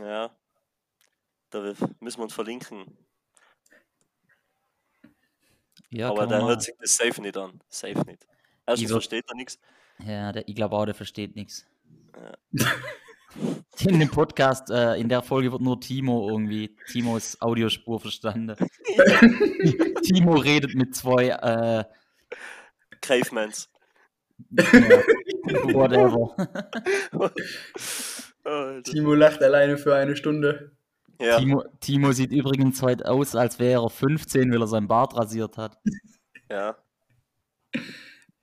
Ja. 0.00 0.30
Da 1.50 1.74
müssen 2.00 2.18
wir 2.18 2.24
uns 2.24 2.34
verlinken. 2.34 3.05
Ja, 5.90 6.10
aber 6.10 6.26
der 6.26 6.42
hört 6.44 6.62
sich 6.62 6.74
das 6.80 6.96
safe 6.96 7.20
nicht 7.22 7.36
an. 7.36 7.60
Safe 7.68 7.98
nicht. 8.06 8.26
Erstens 8.66 8.82
Ich 8.84 8.88
würd- 8.90 8.92
versteht 8.92 9.24
er 9.28 9.34
nichts. 9.36 9.58
Ja, 10.04 10.32
der, 10.32 10.46
ich 10.48 10.54
glaube 10.54 10.76
auch, 10.76 10.84
der 10.84 10.94
versteht 10.94 11.36
nichts. 11.36 11.66
In 13.80 14.00
dem 14.00 14.08
Podcast, 14.10 14.70
äh, 14.70 14.94
in 14.94 15.10
der 15.10 15.20
Folge 15.20 15.52
wird 15.52 15.60
nur 15.60 15.78
Timo 15.78 16.30
irgendwie, 16.30 16.74
Timos 16.90 17.38
Audiospur 17.42 18.00
verstanden. 18.00 18.56
Timo 20.02 20.36
redet 20.36 20.74
mit 20.74 20.94
zwei, 20.96 21.28
äh, 21.28 21.84
Cavemans. 23.02 23.68
ja, 24.50 24.64
whatever. 25.74 26.34
Alter. 28.44 28.82
Timo 28.84 29.14
lacht 29.14 29.42
alleine 29.42 29.76
für 29.76 29.94
eine 29.94 30.16
Stunde. 30.16 30.72
Ja, 31.18 31.38
Timo, 31.38 31.64
Timo 31.80 32.12
sieht 32.12 32.30
übrigens 32.32 32.82
heute 32.82 33.08
aus, 33.08 33.34
als 33.34 33.58
wäre 33.58 33.82
er 33.82 33.88
15, 33.88 34.52
weil 34.52 34.60
er 34.60 34.66
seinen 34.66 34.88
Bart 34.88 35.16
rasiert 35.16 35.56
hat. 35.56 35.78
ja. 36.50 36.76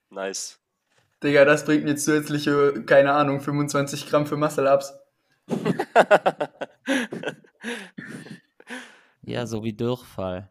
Nice. 0.09 0.59
Digga, 1.23 1.45
das 1.45 1.65
bringt 1.65 1.85
mir 1.85 1.95
zusätzliche, 1.95 2.83
keine 2.85 3.13
Ahnung, 3.13 3.41
25 3.41 4.09
Gramm 4.09 4.25
für 4.25 4.37
Muscle-Ups. 4.37 4.93
Ja, 9.25 9.45
so 9.47 9.63
wie 9.63 9.73
Durchfall. 9.73 10.49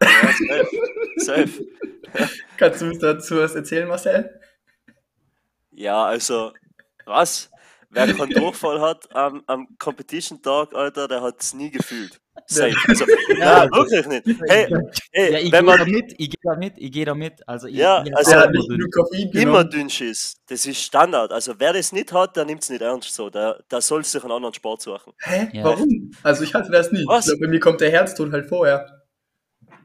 Ja, 0.00 0.08
safe. 0.32 0.68
safe. 1.16 1.66
Kannst 2.56 2.80
du 2.80 2.86
uns 2.86 2.98
dazu 3.00 3.38
was 3.38 3.54
erzählen, 3.54 3.88
Marcel? 3.88 4.40
Ja, 5.72 6.04
also, 6.04 6.52
was? 7.04 7.50
Wer 7.90 8.12
keinen 8.12 8.30
Durchfall 8.30 8.80
hat 8.80 9.14
am, 9.14 9.42
am 9.46 9.66
Competition-Tag, 9.78 10.74
Alter, 10.74 11.08
der 11.08 11.22
hat 11.22 11.40
es 11.40 11.54
nie 11.54 11.70
gefühlt. 11.70 12.20
Safe. 12.46 12.74
Also, 12.86 13.04
ja, 13.38 13.64
wirklich 13.70 14.06
nicht. 14.06 14.40
Hey, 14.46 14.66
hey 15.12 15.32
Ja, 15.32 15.38
ich 15.38 15.52
wenn 15.52 15.66
da 15.66 15.76
man 15.76 15.90
mit, 15.90 16.12
ich 16.18 16.30
gehe 16.30 16.40
da 16.42 16.54
mit, 16.56 16.74
ich 16.76 16.92
gehe 16.92 17.04
da 17.06 17.14
mit. 17.14 17.48
Also, 17.48 17.66
ich, 17.66 17.76
Ja, 17.76 18.04
ich 18.06 18.14
also- 18.14 18.32
immer 18.32 18.50
nicht 18.50 18.92
Koffein 18.94 19.30
immer 19.30 19.64
dünn 19.64 19.88
ist, 19.88 20.36
das 20.46 20.66
ist 20.66 20.82
Standard. 20.82 21.32
Also, 21.32 21.54
wer 21.58 21.72
das 21.72 21.92
nicht 21.92 22.12
hat, 22.12 22.36
der 22.36 22.44
nimmt 22.44 22.62
es 22.62 22.68
nicht 22.70 22.82
ernst 22.82 23.12
so. 23.14 23.30
Der, 23.30 23.62
der 23.70 23.80
soll 23.80 24.04
sich 24.04 24.22
einen 24.22 24.32
anderen 24.32 24.54
Sport 24.54 24.82
suchen. 24.82 25.14
Hä? 25.20 25.48
Ja. 25.52 25.64
Warum? 25.64 26.10
Also 26.22 26.44
ich 26.44 26.52
hatte 26.54 26.70
das 26.70 26.92
nie. 26.92 27.04
Was? 27.06 27.26
Ich 27.26 27.32
glaube, 27.32 27.46
bei 27.46 27.50
mir 27.50 27.60
kommt 27.60 27.80
der 27.80 27.90
Herztod 27.90 28.30
halt 28.32 28.46
vorher. 28.46 29.02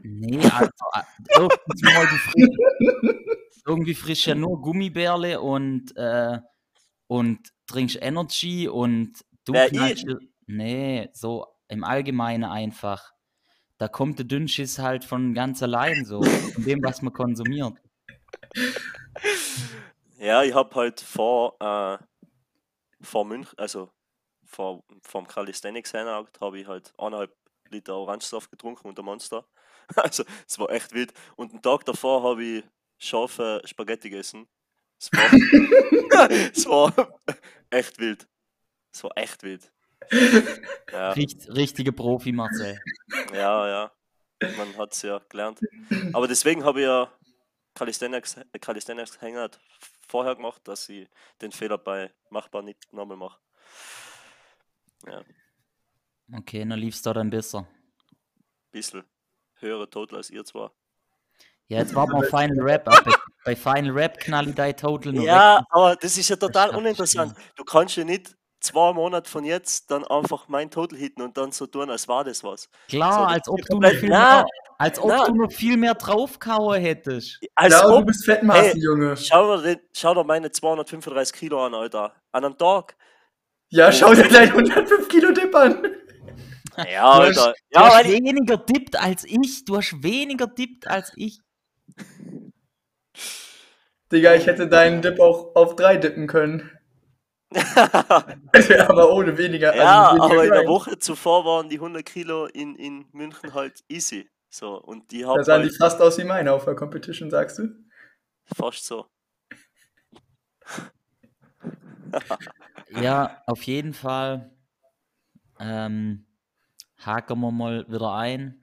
Nee, 0.02 0.40
also, 0.40 0.70
äh, 0.94 1.02
erstens 1.30 1.82
mal, 1.82 2.06
du 2.06 2.16
frisch, 2.18 3.18
irgendwie 3.66 3.94
frisch 3.94 4.28
ja 4.28 4.36
nur 4.36 4.62
Gummibärle 4.62 5.40
und, 5.40 5.96
äh, 5.96 6.38
und 7.08 7.53
trinkst 7.68 7.98
Energy 8.02 8.68
und 8.68 9.24
du 9.46 9.54
Wer, 9.54 9.70
knallst 9.70 10.06
Nee, 10.46 11.10
so 11.14 11.48
im 11.68 11.84
Allgemeinen 11.84 12.44
einfach. 12.44 13.14
Da 13.78 13.88
kommt 13.88 14.20
der 14.20 14.26
Dünnschiss 14.26 14.80
halt 14.80 15.04
von 15.04 15.34
ganz 15.34 15.64
allein 15.64 16.06
so, 16.06 16.22
von 16.22 16.64
dem, 16.64 16.84
was 16.84 17.02
man 17.02 17.14
konsumiert. 17.14 17.78
Ja, 20.20 20.44
ich 20.44 20.54
habe 20.54 20.74
halt 20.76 21.02
vor, 21.02 21.56
äh, 21.60 21.98
vor 23.02 23.26
München, 23.26 23.58
also 23.58 23.92
vor, 24.46 24.84
vom 25.02 25.28
Calisthenics 25.28 25.94
Hangout, 25.94 26.40
habe 26.40 26.60
ich 26.60 26.68
halt 26.68 26.94
eineinhalb 26.98 27.36
Liter 27.70 27.96
Orangensaft 27.96 28.50
getrunken 28.52 28.88
und 28.88 28.98
ein 29.00 29.06
Monster. 29.06 29.46
Also, 29.98 30.24
es 30.48 30.58
war 30.60 30.70
echt 30.70 30.94
wild. 30.94 31.14
Und 31.36 31.52
einen 31.52 31.62
Tag 31.62 31.84
davor 31.84 32.24
habe 32.24 32.42
ich 32.42 32.64
scharfe 32.98 33.62
Spaghetti 33.66 34.10
gegessen. 34.10 34.48
Es 35.04 35.12
war, 35.12 36.30
es 36.30 36.66
war 36.66 37.20
echt 37.70 38.00
wild. 38.00 38.26
Es 38.94 39.04
war 39.04 39.12
echt 39.16 39.44
wild. 39.44 39.70
Ja, 40.92 41.12
Richt, 41.12 41.50
richtige 41.50 41.92
Profi, 41.92 42.32
Marcel. 42.32 42.80
ja, 43.34 43.68
ja. 43.68 43.92
Man 44.58 44.78
hat 44.78 44.94
es 44.94 45.02
ja 45.02 45.20
gelernt. 45.30 45.60
Aber 46.14 46.28
deswegen 46.28 46.64
habe 46.64 46.82
ich 46.82 46.86
ja 46.86 47.12
Calisthenics, 47.74 48.38
Calisthenics 48.62 49.22
Hangout 49.22 49.60
vorher 50.08 50.36
gemacht, 50.36 50.62
dass 50.66 50.88
ich 50.90 51.10
den 51.42 51.52
Fehler 51.52 51.78
bei 51.78 52.14
Machbar 52.30 52.62
nicht 52.62 52.92
nochmal 52.94 53.18
mache. 53.18 53.40
Okay, 56.32 56.66
dann 56.66 56.80
lief's 56.80 57.02
da 57.02 57.14
dann 57.14 57.30
besser. 57.30 57.68
Bisschen 58.72 59.04
höhere 59.56 59.90
Total 59.90 60.18
als 60.18 60.30
ihr 60.30 60.46
zwar. 60.46 60.74
Ja, 61.68 61.80
jetzt 61.80 61.94
warten 61.96 62.14
wir 62.14 62.24
Final 62.24 62.62
Rap. 62.62 62.88
ab. 62.88 63.06
Bei, 63.46 63.56
Final 63.56 63.92
Rap 63.92 64.18
knall 64.20 64.50
ich 64.50 64.56
dein 64.56 64.76
Total 64.78 65.12
noch 65.14 65.24
Ja, 65.24 65.58
weg. 65.60 65.66
aber 65.70 65.96
das 65.98 66.18
ist 66.18 66.30
ja 66.30 66.36
total 66.36 66.70
ich 66.72 66.76
uninteressant. 66.78 67.34
Du 67.56 67.64
kannst 67.64 67.96
ja 67.98 68.04
nicht 68.04 68.36
zwei 68.62 68.94
Monate 68.94 69.30
von 69.30 69.44
jetzt 69.44 69.92
dann 69.92 70.06
einfach 70.06 70.48
mein 70.48 70.72
Total 70.72 70.98
hitten 70.98 71.22
und 71.22 71.36
dann 71.38 71.52
so 71.52 71.68
tun, 71.68 71.90
als 71.90 72.08
war 72.08 72.24
das 72.24 72.44
was. 72.44 72.70
Klar, 72.88 73.14
So, 73.14 73.20
als 73.26 73.48
ob 73.50 73.62
du 73.66 73.80
noch 73.80 73.92
Na, 74.04 74.08
mehr, 74.08 74.46
als 74.78 75.00
ob 75.00 75.10
na. 75.10 75.26
du 75.26 75.36
noch 75.36 75.52
viel 75.52 75.76
mehr 75.76 75.94
draufgehauen 75.96 76.80
hättest. 76.82 77.40
Als 77.56 77.74
ja, 77.74 77.86
du 77.88 77.96
ob, 77.96 78.06
bist 78.06 78.24
Fettmaßen, 78.24 78.64
Hey. 78.72 78.80
Junge. 78.80 79.18
schau, 79.18 79.58
dir 79.62 79.80
schau 79.94 80.14
dir 80.14 80.24
meine 80.24 80.50
235 80.50 81.34
Kilo 81.36 81.66
an, 81.66 81.74
Alter. 81.74 82.14
An 82.32 82.46
einem 82.46 82.58
Tag. 82.58 82.96
Ja, 83.70 83.92
schau 83.92 84.14
dir 84.14 84.30
deinen 84.30 84.52
105 84.54 85.10
Kilo 85.10 85.32
Dip 85.34 85.54
an. 85.54 85.84
Ja, 86.90 87.20
Du 87.20 87.26
hast- 87.28 87.38
Alter. 87.40 87.54
Du 87.72 87.80
Ja, 87.80 87.94
hast 87.98 88.08
weniger 88.08 88.58
dippt 88.58 88.96
als 88.98 89.26
ich. 89.26 89.66
Du 89.66 89.76
hast 89.76 90.02
weniger 90.02 90.48
dippt 90.48 90.88
als 90.88 91.12
ich. 91.18 91.40
Digga, 94.12 94.36
ich 94.36 94.46
hätte 94.46 94.68
deinen 94.68 95.02
Dip 95.02 95.20
auch 95.20 95.56
auf 95.56 95.76
drei 95.76 95.98
dippen 95.98 96.28
können. 96.28 96.70
aber 98.88 99.14
ohne 99.14 99.38
weniger. 99.38 99.76
ja, 99.76 100.10
also 100.10 100.22
weniger 100.22 100.34
aber 100.34 100.44
in 100.46 100.54
der. 100.54 100.68
Woche 100.68 101.00
zuvor 101.00 101.46
waren 101.46 101.70
die 101.70 101.76
100 101.76 102.06
Kilo 102.06 102.46
in, 102.48 102.76
in 102.76 103.06
München 103.12 103.54
halt 103.54 103.84
easy. 103.90 104.30
So, 104.50 104.80
und 104.80 105.12
die 105.12 105.22
Da 105.22 105.30
haben 105.30 105.44
sahen 105.44 105.64
die 105.64 105.70
halt 105.70 105.78
fast 105.78 106.02
aus 106.02 106.18
wie 106.20 106.24
meine 106.24 106.52
auf 106.52 106.66
der 106.66 106.76
Competition, 106.76 107.30
sagst 107.30 107.60
du? 107.60 107.70
fast 108.56 108.86
so. 108.86 109.06
Ja, 112.92 113.42
auf 113.48 113.64
jeden 113.64 113.94
Fall 113.94 114.52
ähm, 115.60 116.28
haken 117.00 117.40
wir 117.40 117.52
mal 117.52 117.88
wieder 117.88 118.14
ein. 118.14 118.63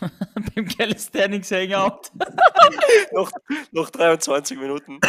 Beim 0.54 0.68
Calisthenics 0.68 1.50
Hangout. 1.50 2.10
noch, 3.12 3.30
noch 3.72 3.90
23 3.90 4.58
Minuten. 4.58 5.00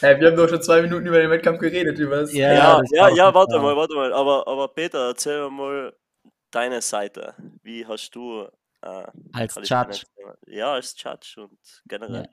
Hey, 0.00 0.20
wir 0.20 0.28
haben 0.28 0.36
doch 0.36 0.48
schon 0.48 0.62
zwei 0.62 0.82
Minuten 0.82 1.04
über 1.06 1.18
den 1.18 1.30
Wettkampf 1.30 1.58
geredet. 1.58 1.98
Über 1.98 2.20
das. 2.20 2.32
Ja, 2.32 2.52
Ja, 2.52 2.78
das 2.78 2.90
ja, 2.92 3.08
ja, 3.08 3.34
warte 3.34 3.58
mal, 3.58 3.76
warte 3.76 3.92
mal. 3.96 4.12
Aber, 4.12 4.46
aber 4.46 4.68
Peter, 4.68 5.08
erzähl 5.08 5.42
mir 5.42 5.50
mal 5.50 5.96
deine 6.52 6.80
Seite. 6.80 7.34
Wie 7.64 7.84
hast 7.84 8.14
du 8.14 8.46
äh, 8.82 9.04
Als 9.32 9.56
Judge. 9.56 10.04
gemacht? 10.16 10.38
Ja, 10.46 10.74
als 10.74 10.94
Judge 11.02 11.42
und 11.42 11.58
generell. 11.88 12.28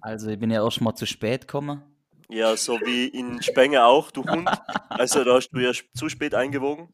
Also 0.00 0.30
ich 0.30 0.38
bin 0.38 0.50
ja 0.50 0.62
erst 0.64 0.80
mal 0.80 0.94
zu 0.94 1.04
spät 1.04 1.48
gekommen. 1.48 1.82
Ja, 2.28 2.56
so 2.56 2.74
wie 2.80 3.08
in 3.08 3.42
Spenge 3.42 3.84
auch, 3.84 4.12
du 4.12 4.24
Hund. 4.24 4.48
Also 4.88 5.24
da 5.24 5.34
hast 5.34 5.50
du 5.50 5.58
ja 5.58 5.72
zu 5.94 6.08
spät 6.08 6.34
eingewogen. 6.34 6.88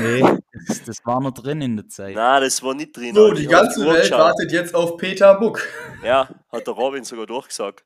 Nee. 0.00 0.38
Das, 0.68 0.82
das 0.84 0.96
war 1.04 1.20
noch 1.20 1.32
drin 1.32 1.60
in 1.60 1.76
der 1.76 1.88
Zeit. 1.88 2.14
Nein, 2.14 2.42
das 2.42 2.62
war 2.62 2.74
nicht 2.74 2.96
drin. 2.96 3.14
So, 3.14 3.32
die 3.32 3.46
ganze 3.46 3.84
Welt 3.86 4.02
geschaut. 4.02 4.18
wartet 4.18 4.52
jetzt 4.52 4.74
auf 4.74 4.96
Peter 4.96 5.34
Buck. 5.38 5.62
Ja, 6.04 6.28
hat 6.50 6.66
der 6.66 6.74
Robin 6.74 7.04
sogar 7.04 7.26
durchgesagt. 7.26 7.84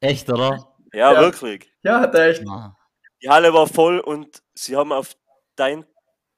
Echt, 0.00 0.28
oder? 0.30 0.74
Ja, 0.92 1.12
Ja. 1.12 1.20
wirklich. 1.20 1.70
Ja, 1.82 2.00
hat 2.00 2.14
er 2.14 2.28
echt. 2.28 2.42
Ah. 2.48 2.76
Die 3.22 3.28
Halle 3.28 3.52
war 3.52 3.66
voll 3.66 3.98
und 4.00 4.42
sie 4.54 4.76
haben 4.76 4.92
auf 4.92 5.16
dein 5.56 5.84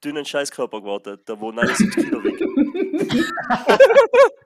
dünnen 0.02 0.24
Scheißkörper 0.24 0.80
gewartet, 0.80 1.28
der 1.28 1.38
wo 1.40 1.52
79 1.52 1.94
Kilo 1.94 2.24
wiegt. 2.24 2.40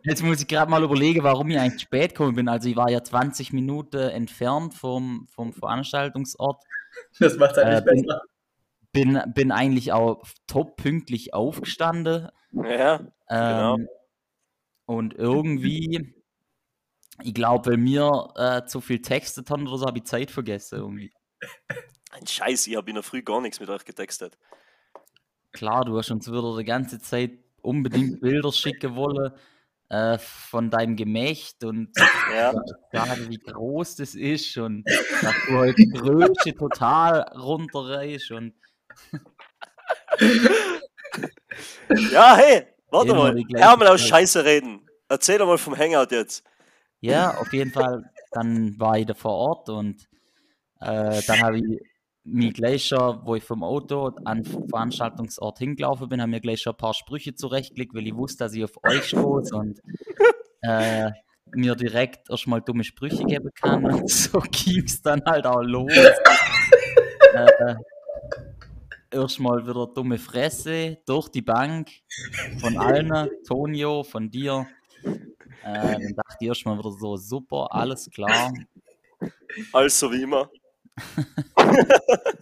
Jetzt 0.02 0.22
muss 0.22 0.40
ich 0.40 0.48
gerade 0.48 0.70
mal 0.70 0.82
überlegen, 0.82 1.22
warum 1.22 1.48
ich 1.50 1.58
eigentlich 1.58 1.82
spät 1.82 2.10
gekommen 2.10 2.34
bin. 2.34 2.48
Also 2.48 2.68
ich 2.68 2.76
war 2.76 2.90
ja 2.90 3.02
20 3.02 3.52
Minuten 3.52 3.96
entfernt 3.98 4.74
vom, 4.74 5.26
vom 5.32 5.52
Veranstaltungsort. 5.52 6.62
Das 7.18 7.36
macht 7.36 7.56
halt 7.56 7.66
Äh, 7.66 7.74
nicht 7.76 7.84
bin- 7.86 8.02
besser. 8.02 8.22
Bin, 8.94 9.20
bin 9.34 9.52
eigentlich 9.52 9.92
auch 9.92 10.22
top 10.46 10.76
pünktlich 10.76 11.34
aufgestanden. 11.34 12.28
Ja, 12.52 12.96
Genau. 13.28 13.76
Ähm, 13.76 13.88
Und 14.86 15.14
irgendwie, 15.14 16.14
ich 17.22 17.34
glaube, 17.34 17.70
weil 17.70 17.76
mir 17.78 18.32
äh, 18.36 18.66
zu 18.66 18.80
viel 18.80 19.00
textet 19.02 19.50
haben 19.50 19.66
oder 19.66 19.78
so, 19.78 19.86
habe 19.86 19.98
ich 19.98 20.04
Zeit 20.04 20.30
vergessen 20.30 20.78
irgendwie. 20.78 21.12
ein 22.12 22.26
Scheiß, 22.26 22.66
ich 22.66 22.76
habe 22.76 22.90
in 22.90 22.94
der 22.94 23.02
Früh 23.02 23.22
gar 23.22 23.40
nichts 23.40 23.60
mit 23.60 23.70
euch 23.70 23.84
getextet. 23.84 24.38
Klar, 25.52 25.84
du 25.84 25.96
hast 25.98 26.10
uns 26.10 26.30
wieder 26.30 26.56
die 26.56 26.64
ganze 26.64 26.98
Zeit 26.98 27.32
unbedingt 27.62 28.20
Bilder 28.20 28.52
schicken 28.52 28.94
wollen 28.94 29.32
äh, 29.88 30.18
von 30.18 30.70
deinem 30.70 30.96
Gemächt 30.96 31.64
und 31.64 31.90
Ja, 32.34 32.52
sagen, 32.92 33.30
wie 33.30 33.38
groß 33.38 33.96
das 33.96 34.14
ist 34.14 34.56
und 34.58 34.84
dass 35.22 35.34
du 35.46 35.54
heute 35.56 35.74
die 35.76 35.86
Brötchen 35.86 36.56
total 36.56 37.22
runterreißt 37.36 38.32
und 38.32 38.54
ja 42.10 42.36
hey, 42.36 42.66
warte 42.90 43.10
Immer 43.10 43.32
mal. 43.32 43.44
Hör 43.56 43.76
mal 43.76 43.88
aus. 43.88 44.00
Scheiße 44.00 44.44
reden. 44.44 44.88
Erzähl 45.08 45.38
doch 45.38 45.46
mal 45.46 45.58
vom 45.58 45.76
Hangout 45.76 46.10
jetzt. 46.10 46.44
ja, 47.00 47.36
auf 47.36 47.52
jeden 47.52 47.70
Fall, 47.70 48.10
dann 48.32 48.78
war 48.78 48.98
ich 48.98 49.06
da 49.06 49.14
vor 49.14 49.32
Ort 49.32 49.68
und 49.68 50.08
äh, 50.80 51.20
dann 51.26 51.42
habe 51.42 51.58
ich 51.58 51.80
mich 52.24 52.54
gleich 52.54 52.86
schon, 52.86 53.20
wo 53.24 53.34
ich 53.34 53.44
vom 53.44 53.62
Auto 53.62 54.12
an 54.24 54.42
den 54.42 54.68
Veranstaltungsort 54.68 55.58
hingelaufen 55.58 56.08
bin, 56.08 56.22
haben 56.22 56.30
mir 56.30 56.40
gleich 56.40 56.62
schon 56.62 56.72
ein 56.72 56.78
paar 56.78 56.94
Sprüche 56.94 57.34
zurechtgelegt, 57.34 57.94
weil 57.94 58.06
ich 58.06 58.14
wusste, 58.14 58.44
dass 58.44 58.54
ich 58.54 58.64
auf 58.64 58.82
euch 58.82 59.04
stoße 59.04 59.54
und 59.54 59.80
äh, 60.62 61.10
mir 61.52 61.74
direkt 61.74 62.30
erstmal 62.30 62.62
dumme 62.62 62.84
Sprüche 62.84 63.24
geben 63.24 63.50
kann 63.54 63.84
und 63.84 64.10
so 64.10 64.40
ging 64.40 64.84
es 64.84 65.02
dann 65.02 65.22
halt 65.26 65.46
auch 65.46 65.62
los. 65.62 65.92
äh, 67.34 67.74
erstmal 69.14 69.66
wieder 69.66 69.86
dumme 69.86 70.18
Fresse 70.18 70.98
durch 71.06 71.28
die 71.28 71.42
Bank 71.42 71.90
von 72.60 72.76
allen, 72.76 73.30
Tonio, 73.46 74.02
von 74.02 74.30
dir. 74.30 74.66
Äh, 75.62 75.92
dann 75.92 76.14
dachte 76.14 76.36
ich 76.40 76.48
erstmal 76.48 76.78
wieder 76.78 76.90
so, 76.92 77.16
super, 77.16 77.68
alles 77.72 78.10
klar. 78.10 78.52
Alles 79.72 79.98
so 79.98 80.12
wie 80.12 80.22
immer. 80.22 80.50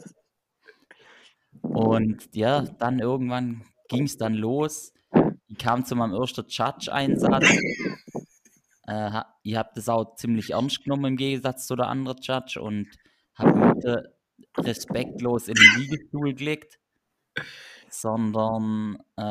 Und 1.62 2.34
ja, 2.34 2.62
dann 2.62 2.98
irgendwann 2.98 3.62
ging 3.88 4.04
es 4.04 4.16
dann 4.16 4.34
los. 4.34 4.92
Ich 5.48 5.58
kam 5.58 5.84
zu 5.84 5.94
meinem 5.94 6.14
ersten 6.14 6.44
Judge-Einsatz. 6.48 7.44
Äh, 8.86 8.92
ha- 8.92 9.34
ich 9.42 9.54
habe 9.54 9.70
das 9.74 9.88
auch 9.88 10.16
ziemlich 10.16 10.50
ernst 10.50 10.82
genommen 10.82 11.04
im 11.04 11.16
Gegensatz 11.16 11.66
zu 11.66 11.76
der 11.76 11.86
anderen 11.88 12.18
Judge 12.20 12.60
und 12.60 12.88
habe 13.34 14.12
respektlos 14.56 15.48
in 15.48 15.54
den 15.54 15.80
Liegestuhl 15.80 16.34
gelegt, 16.34 16.78
sondern 17.90 18.98
äh, 19.16 19.22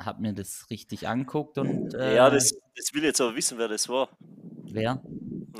habe 0.00 0.20
mir 0.20 0.32
das 0.32 0.66
richtig 0.70 1.08
anguckt 1.08 1.58
und 1.58 1.94
äh, 1.94 2.16
Ja, 2.16 2.30
das, 2.30 2.52
das 2.76 2.92
will 2.92 3.00
ich 3.02 3.08
jetzt 3.08 3.20
aber 3.20 3.34
wissen, 3.34 3.58
wer 3.58 3.68
das 3.68 3.88
war. 3.88 4.08
wer, 4.20 5.02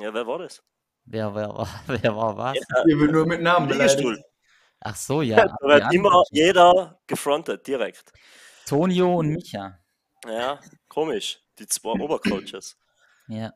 Ja, 0.00 0.14
wer 0.14 0.26
war 0.26 0.38
das? 0.38 0.62
wer, 1.04 1.34
wer, 1.34 1.48
wer 1.86 2.16
war 2.16 2.36
was? 2.36 2.56
Ihr 2.86 2.98
wird 2.98 3.12
nur 3.12 3.26
mit 3.26 3.40
Namen 3.42 3.68
beleidigt. 3.68 3.98
Liegestuhl. 3.98 4.24
Ach 4.80 4.94
so, 4.96 5.22
ja. 5.22 5.46
Da 5.46 5.56
wird 5.66 5.92
immer 5.92 6.22
jeder 6.30 7.00
gefrontet, 7.06 7.66
direkt. 7.66 8.12
Tonio 8.66 9.16
und 9.18 9.30
Micha. 9.30 9.78
Ja, 10.26 10.60
komisch. 10.88 11.40
Die 11.58 11.66
zwei 11.66 11.90
Obercoaches. 11.90 12.76
Ja. 13.26 13.52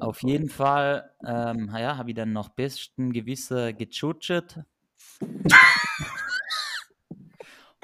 Auf 0.00 0.22
jeden 0.22 0.48
Fall, 0.48 1.10
ähm, 1.24 1.70
ja, 1.76 1.96
habe 1.96 2.10
ich 2.10 2.16
dann 2.16 2.32
noch 2.32 2.50
besten 2.50 3.12
Gewisse 3.12 3.74
gechutscht. 3.74 4.60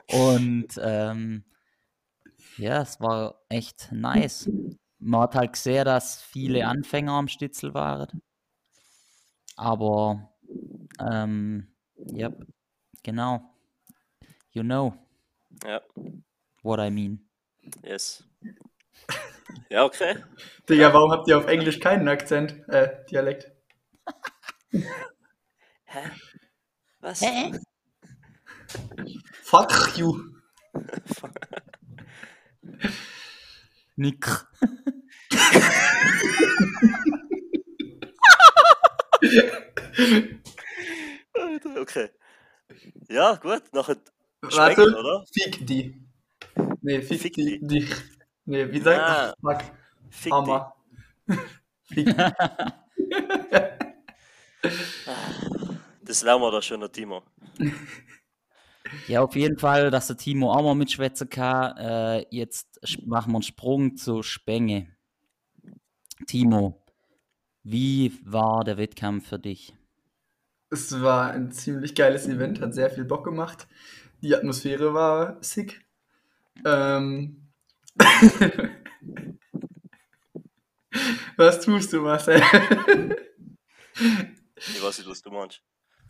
Und 0.07 0.79
ähm, 0.83 1.45
ja, 2.57 2.83
es 2.83 3.01
war 3.01 3.43
echt 3.49 3.91
nice. 3.93 4.51
Man 4.99 5.23
hat 5.23 5.35
halt 5.35 5.53
gesehen, 5.53 5.85
dass 5.85 6.23
viele 6.23 6.67
Anfänger 6.67 7.13
am 7.13 7.29
Stitzel 7.29 7.75
waren. 7.75 8.23
Aber, 9.57 10.33
ähm, 11.01 11.75
ja, 12.13 12.33
genau. 13.05 13.55
You 14.53 14.63
know 14.63 14.95
Ja, 15.65 15.81
what 16.63 16.81
I 16.81 16.91
mean. 16.91 17.29
yes. 17.83 18.25
Ja, 19.69 19.85
okay. 19.85 20.17
Digga, 20.69 20.93
warum 20.93 21.11
habt 21.13 21.29
ihr 21.29 21.39
auf 21.39 21.47
Englisch 21.47 21.81
keinen 21.81 22.09
Akzent? 22.09 22.67
Äh, 22.69 23.05
Dialekt. 23.11 23.51
Hä? 25.85 26.11
Was? 27.01 27.23
Fuck 29.43 29.97
you. 29.97 30.21
Nick. 33.97 34.27
Okay. 41.77 42.09
Ja, 43.09 43.35
gut. 43.37 43.63
Nachher 43.73 43.97
Warte. 44.41 44.83
Speck, 44.83 44.97
oder? 44.97 45.25
Fick 45.33 45.67
die. 45.67 46.03
Nee, 46.83 47.03
fick, 47.03 47.21
Fick 47.21 47.35
die. 47.35 47.61
die. 47.63 47.89
Nee, 48.47 48.71
wie 48.73 48.81
sagt 48.81 49.01
Ah. 49.01 49.35
man? 49.41 49.59
Fick 50.11 50.33
Hammer. 50.33 50.75
Fick 51.85 52.07
die. 52.07 52.15
Das 56.03 56.23
lernen 56.23 56.43
wir 56.43 56.51
da 56.51 56.63
schon, 56.63 56.81
der 56.81 56.93
Timo. 56.93 57.23
Ja, 59.09 59.23
auf 59.23 59.35
jeden 59.35 59.59
Fall, 59.59 59.91
dass 59.91 60.07
der 60.09 60.19
Timo 60.19 60.53
auch 60.53 60.63
mal 60.63 60.75
mitschwätzen 60.75 61.29
kann. 61.31 61.77
Äh, 61.79 62.27
jetzt 62.31 62.79
machen 63.07 63.33
wir 63.33 63.37
einen 63.39 63.43
Sprung 63.43 63.97
zu 63.97 64.23
Spenge. 64.23 64.87
Timo, 66.27 66.85
wie 67.63 68.13
war 68.25 68.63
der 68.63 68.77
Wettkampf 68.77 69.27
für 69.31 69.39
dich? 69.39 69.75
Es 70.71 71.01
war 71.01 71.31
ein 71.33 71.51
ziemlich 71.51 71.95
geiles 71.95 72.29
Event, 72.29 72.61
hat 72.61 72.75
sehr 72.75 72.91
viel 72.91 73.05
Bock 73.07 73.25
gemacht. 73.25 73.67
Die 74.21 74.35
Atmosphäre 74.37 74.93
war 74.95 75.39
sick. 75.43 75.85
Ähm. 76.65 77.44
Was 81.37 81.61
tust 81.61 81.93
du, 81.93 82.01
Marcel? 82.01 82.41
Ich 84.57 84.83
weiß 84.83 84.99
nicht, 84.99 85.09
was 85.11 85.23
du 85.23 85.31
meinst. 85.31 85.61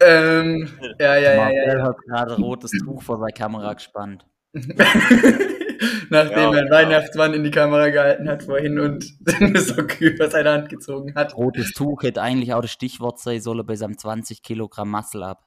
ähm, 0.01 0.69
ja, 0.99 1.17
ja, 1.17 1.33
ja, 1.33 1.37
Marcel 1.37 1.57
ja. 1.67 1.79
ja. 1.79 1.85
hat 1.85 1.97
gerade 2.07 2.35
ein 2.35 2.43
rotes 2.43 2.71
Tuch 2.73 3.03
vor 3.03 3.19
seine 3.19 3.33
Kamera 3.33 3.73
gespannt. 3.75 4.27
Nachdem 4.55 6.37
Ja, 6.37 6.43
er 6.43 6.49
einen 6.51 6.65
genau. 6.65 6.71
Weihnachtsmann 6.77 7.35
in 7.35 7.45
die 7.45 7.51
Kamera 7.51 7.89
gehalten 7.89 8.29
hat 8.29 8.43
vorhin 8.45 8.79
und 8.79 9.07
eine 9.41 9.61
Socke 9.61 10.05
über 10.07 10.31
seine 10.31 10.51
Hand 10.53 10.69
gezogen 10.69 11.15
hat. 11.15 11.35
Rotes 11.37 11.73
Tuch 11.73 12.03
hätte 12.03 12.23
eigentlich 12.23 12.53
auch 12.55 12.61
das 12.63 12.71
Stichwort 12.71 13.19
sein 13.19 13.41
sollen 13.41 13.67
bei 13.67 13.77
seinem 13.77 13.99
20 13.99 14.43
Kilogramm 14.43 14.91
Muscle 14.91 15.23
ab. 15.25 15.45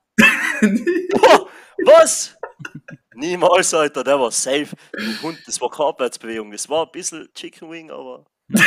Was? 1.85 2.36
Niemals, 3.15 3.73
Alter, 3.73 4.03
der 4.03 4.19
war 4.19 4.31
safe. 4.31 4.67
Ein 4.97 5.21
Hund, 5.21 5.39
das 5.45 5.59
war 5.61 5.69
keine 5.69 5.89
Abwärtsbewegung. 5.89 6.51
Das 6.51 6.67
war 6.69 6.85
ein 6.85 6.91
bisschen 6.91 7.27
Chicken 7.33 7.69
Wing, 7.71 7.89
aber. 7.91 8.25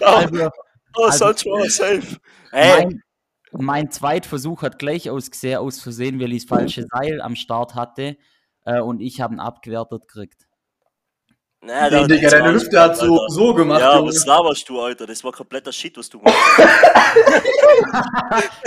Also, 0.00 0.50
also- 0.94 1.18
sonst 1.18 1.46
war 1.46 1.60
er 1.64 1.70
safe. 1.70 2.16
Ey, 2.52 2.84
mein, 2.84 3.02
mein 3.52 3.90
Zweitversuch 3.90 4.62
hat 4.62 4.78
gleich 4.78 5.08
ausgesehen, 5.10 5.58
aus 5.58 5.80
Versehen, 5.80 6.20
weil 6.20 6.32
ich 6.32 6.46
das 6.46 6.48
falsche 6.58 6.86
Seil 6.92 7.20
am 7.20 7.34
Start 7.36 7.74
hatte 7.74 8.16
äh, 8.64 8.80
und 8.80 9.00
ich 9.00 9.20
habe 9.20 9.34
ihn 9.34 9.40
abgewertet 9.40 10.06
gekriegt. 10.08 10.46
nein, 11.60 11.92
Nee, 11.92 12.06
Digga, 12.16 12.28
deine 12.30 12.52
Hüfte 12.54 12.80
hat 12.80 12.96
so, 12.96 13.20
Alter. 13.20 13.32
so 13.34 13.54
gemacht. 13.54 13.80
Ja, 13.80 13.96
Junge. 13.96 14.08
was 14.10 14.26
laberst 14.26 14.68
du, 14.68 14.80
Alter? 14.80 15.06
Das 15.06 15.22
war 15.24 15.32
kompletter 15.32 15.72
Shit, 15.72 15.96
was 15.96 16.08
du 16.10 16.18
gemacht 16.18 16.36
hast. 16.56 16.68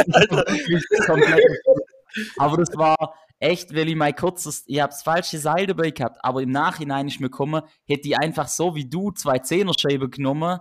Wirklich 0.47 0.83
komplett. 1.05 1.43
Aber 2.37 2.57
das 2.57 2.75
war 2.77 2.95
echt, 3.39 3.75
weil 3.75 3.89
ich 3.89 3.95
mein 3.95 4.15
kurzes, 4.15 4.63
ich 4.67 4.79
habe 4.79 4.91
das 4.91 5.03
falsche 5.03 5.37
Seil 5.37 5.67
dabei 5.67 5.91
gehabt, 5.91 6.17
aber 6.21 6.41
im 6.41 6.51
Nachhinein 6.51 7.07
ist 7.07 7.19
mir 7.19 7.29
gekommen, 7.29 7.61
hätte 7.85 8.07
ich 8.07 8.17
einfach 8.17 8.47
so 8.47 8.75
wie 8.75 8.89
du 8.89 9.11
zwei 9.11 9.39
Zehnerscheiben 9.39 10.09
genommen 10.09 10.59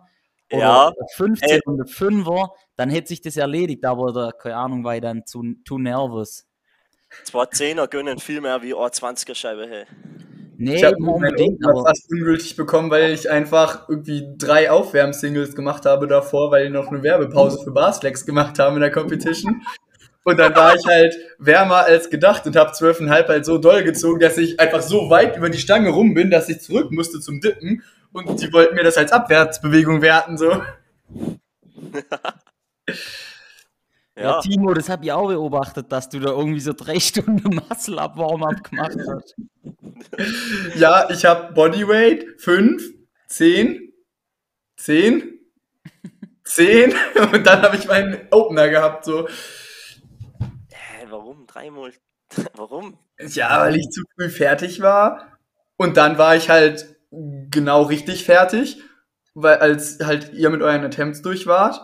oder 0.51 0.61
Ja, 0.61 0.93
15 1.17 1.49
ey. 1.49 1.61
und 1.67 1.89
5er, 1.89 2.51
dann 2.77 2.91
hätte 2.91 3.09
sich 3.09 3.21
das 3.21 3.37
erledigt, 3.37 3.85
aber 3.85 4.13
da, 4.13 4.33
keine 4.33 4.57
Ahnung, 4.57 4.85
war 4.85 4.95
ich 4.97 5.03
dann 5.03 5.25
zu, 5.27 5.43
zu 5.67 5.79
nervös. 5.79 6.47
Zwei 7.25 7.47
Zehner 7.47 7.87
gönnen 7.87 8.19
viel 8.19 8.41
mehr 8.41 8.61
wie 8.63 8.75
eine 8.75 8.87
20er 8.87 9.35
Scheibe, 9.35 9.67
hey. 9.69 9.85
Nee, 10.57 10.77
Ich 10.77 10.85
habe 10.85 10.97
unbedingt, 10.97 11.65
aber 11.65 11.85
fast 11.85 12.11
ungültig 12.11 12.57
bekommen, 12.57 12.91
weil 12.91 13.13
ich 13.13 13.29
einfach 13.29 13.89
irgendwie 13.89 14.29
drei 14.39 14.71
Aufwärmsingles 14.71 15.57
gemacht 15.57 15.85
habe 15.85 16.07
davor, 16.07 16.51
weil 16.51 16.67
ich 16.67 16.73
noch 16.73 16.89
eine 16.89 17.03
Werbepause 17.03 17.63
für 17.63 17.73
Barsflex 17.73 18.25
gemacht 18.25 18.59
haben 18.59 18.77
in 18.77 18.83
der 18.83 18.93
Competition. 18.93 19.63
Und 20.25 20.39
dann 20.39 20.55
war 20.57 20.75
ich 20.75 20.85
halt 20.87 21.15
wärmer 21.39 21.85
als 21.85 22.11
gedacht 22.11 22.47
und 22.47 22.57
habe 22.57 22.73
12,5 22.73 23.29
halt 23.29 23.45
so 23.45 23.59
doll 23.59 23.85
gezogen, 23.85 24.21
dass 24.21 24.39
ich 24.39 24.59
einfach 24.59 24.83
so 24.83 25.11
weit 25.11 25.37
über 25.37 25.51
die 25.51 25.59
Stange 25.59 25.91
rum 25.91 26.15
bin, 26.15 26.31
dass 26.31 26.49
ich 26.49 26.61
zurück 26.61 26.91
musste 26.91 27.21
zum 27.21 27.41
Dippen. 27.41 27.83
Und 28.13 28.41
die 28.41 28.53
wollten 28.53 28.75
mir 28.75 28.85
das 28.85 28.97
als 28.97 29.13
Abwärtsbewegung 29.13 30.01
werten, 30.01 30.39
so. 30.39 30.51
Ja, 30.51 30.63
Ja, 34.17 34.41
Timo, 34.41 34.73
das 34.75 34.89
habe 34.89 35.05
ich 35.05 35.13
auch 35.13 35.27
beobachtet, 35.27 35.91
dass 35.91 36.09
du 36.09 36.21
da 36.21 36.31
irgendwie 36.31 36.61
so 36.61 36.73
drei 36.73 37.01
Stunden 37.01 37.55
Muscle 37.69 37.99
Up 37.99 38.17
Warm-Up 38.17 38.63
gemacht 38.63 38.97
hast. 39.09 39.35
Ja, 40.77 41.09
ich 41.11 41.25
habe 41.25 41.53
Bodyweight 41.53 42.25
5, 42.39 42.83
10, 43.27 43.93
10, 44.77 45.41
10 46.45 46.95
und 47.33 47.47
dann 47.47 47.63
habe 47.63 47.77
ich 47.77 47.87
meinen 47.87 48.21
Opener 48.31 48.69
gehabt, 48.69 49.05
so. 49.05 49.27
Dreimal? 51.55 51.93
Warum? 52.55 52.99
Ja, 53.21 53.61
weil 53.61 53.77
ich 53.77 53.89
zu 53.91 54.03
früh 54.15 54.29
fertig 54.29 54.83
war. 54.83 55.39
Und 55.77 55.97
dann 55.97 56.19
war 56.19 56.35
ich 56.35 56.51
halt 56.51 56.97
genau 57.11 57.83
richtig 57.83 58.25
fertig, 58.25 58.83
weil 59.35 59.59
als 59.59 60.01
halt 60.05 60.33
ihr 60.33 60.51
mit 60.51 60.63
euren 60.63 60.85
Attempts 60.85 61.23
durch 61.23 61.47
wart. 61.47 61.81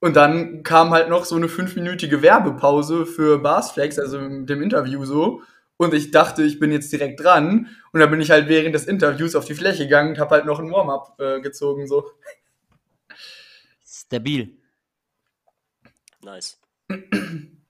Und 0.00 0.14
dann 0.14 0.62
kam 0.62 0.90
halt 0.90 1.08
noch 1.08 1.24
so 1.24 1.34
eine 1.34 1.48
fünfminütige 1.48 2.22
Werbepause 2.22 3.06
für 3.06 3.38
Barsflex, 3.38 3.98
also 3.98 4.20
mit 4.20 4.48
dem 4.48 4.62
Interview 4.62 5.04
so. 5.04 5.42
Und 5.78 5.92
ich 5.92 6.12
dachte, 6.12 6.42
ich 6.44 6.60
bin 6.60 6.70
jetzt 6.70 6.92
direkt 6.92 7.20
dran. 7.20 7.68
Und 7.92 8.00
dann 8.00 8.10
bin 8.10 8.20
ich 8.20 8.30
halt 8.30 8.48
während 8.48 8.74
des 8.74 8.84
Interviews 8.84 9.34
auf 9.34 9.46
die 9.46 9.54
Fläche 9.54 9.84
gegangen 9.84 10.10
und 10.10 10.18
habe 10.20 10.36
halt 10.36 10.46
noch 10.46 10.60
ein 10.60 10.70
Warm-up 10.70 11.20
äh, 11.20 11.40
gezogen 11.40 11.88
so. 11.88 12.12
Stabil. 13.84 14.56
Nice. 16.22 16.60